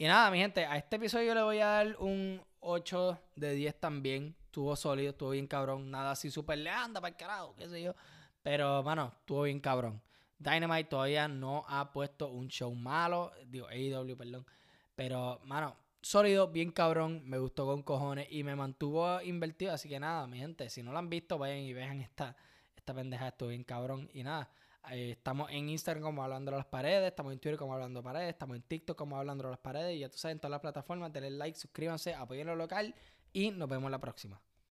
Y 0.00 0.06
nada, 0.06 0.30
mi 0.30 0.38
gente, 0.38 0.64
a 0.64 0.76
este 0.76 0.94
episodio 0.94 1.34
le 1.34 1.42
voy 1.42 1.58
a 1.58 1.66
dar 1.66 1.96
un 1.98 2.40
8 2.60 3.20
de 3.34 3.54
10 3.54 3.80
también. 3.80 4.36
Estuvo 4.44 4.76
sólido, 4.76 5.10
estuvo 5.10 5.30
bien 5.30 5.48
cabrón. 5.48 5.90
Nada 5.90 6.12
así 6.12 6.30
súper 6.30 6.58
le 6.58 6.70
anda 6.70 7.00
para 7.00 7.10
el 7.10 7.16
carajo, 7.16 7.56
qué 7.56 7.68
sé 7.68 7.82
yo. 7.82 7.96
Pero, 8.40 8.84
mano, 8.84 9.12
estuvo 9.18 9.42
bien 9.42 9.58
cabrón. 9.58 10.00
Dynamite 10.38 10.84
todavía 10.84 11.26
no 11.26 11.64
ha 11.66 11.90
puesto 11.90 12.28
un 12.28 12.46
show 12.46 12.72
malo. 12.72 13.32
Digo, 13.48 13.66
AEW, 13.66 14.16
perdón. 14.16 14.46
Pero, 14.94 15.40
mano, 15.42 15.76
sólido, 16.00 16.46
bien 16.46 16.70
cabrón. 16.70 17.22
Me 17.24 17.38
gustó 17.38 17.66
con 17.66 17.82
cojones 17.82 18.28
y 18.30 18.44
me 18.44 18.54
mantuvo 18.54 19.20
invertido. 19.20 19.72
Así 19.72 19.88
que 19.88 19.98
nada, 19.98 20.28
mi 20.28 20.38
gente, 20.38 20.70
si 20.70 20.80
no 20.80 20.92
lo 20.92 20.98
han 20.98 21.10
visto, 21.10 21.38
vayan 21.38 21.58
y 21.58 21.72
vean 21.72 22.00
esta, 22.00 22.36
esta 22.76 22.94
pendeja. 22.94 23.26
Estuvo 23.26 23.48
bien 23.48 23.64
cabrón. 23.64 24.08
Y 24.14 24.22
nada, 24.22 24.48
eh, 24.90 25.10
estamos 25.12 25.50
en 25.50 25.68
Instagram 25.68 26.02
como 26.02 26.22
Hablando 26.22 26.50
de 26.50 26.58
las 26.58 26.66
Paredes. 26.66 27.08
Estamos 27.08 27.32
en 27.32 27.38
Twitter 27.38 27.58
como 27.58 27.74
Hablando 27.74 28.00
de 28.00 28.04
Paredes. 28.04 28.30
Estamos 28.30 28.56
en 28.56 28.62
TikTok 28.62 28.96
como 28.96 29.16
Hablando 29.16 29.44
de 29.44 29.50
las 29.50 29.58
Paredes. 29.58 29.96
Y 29.96 30.00
ya 30.00 30.08
tú 30.08 30.18
sabes, 30.18 30.34
en 30.34 30.40
todas 30.40 30.52
las 30.52 30.60
plataformas, 30.60 31.12
denle 31.12 31.30
like, 31.30 31.58
suscríbanse, 31.58 32.14
apoyen 32.14 32.46
lo 32.46 32.56
local. 32.56 32.94
Y 33.32 33.50
nos 33.50 33.68
vemos 33.68 33.90
la 33.90 34.00
próxima. 34.00 34.40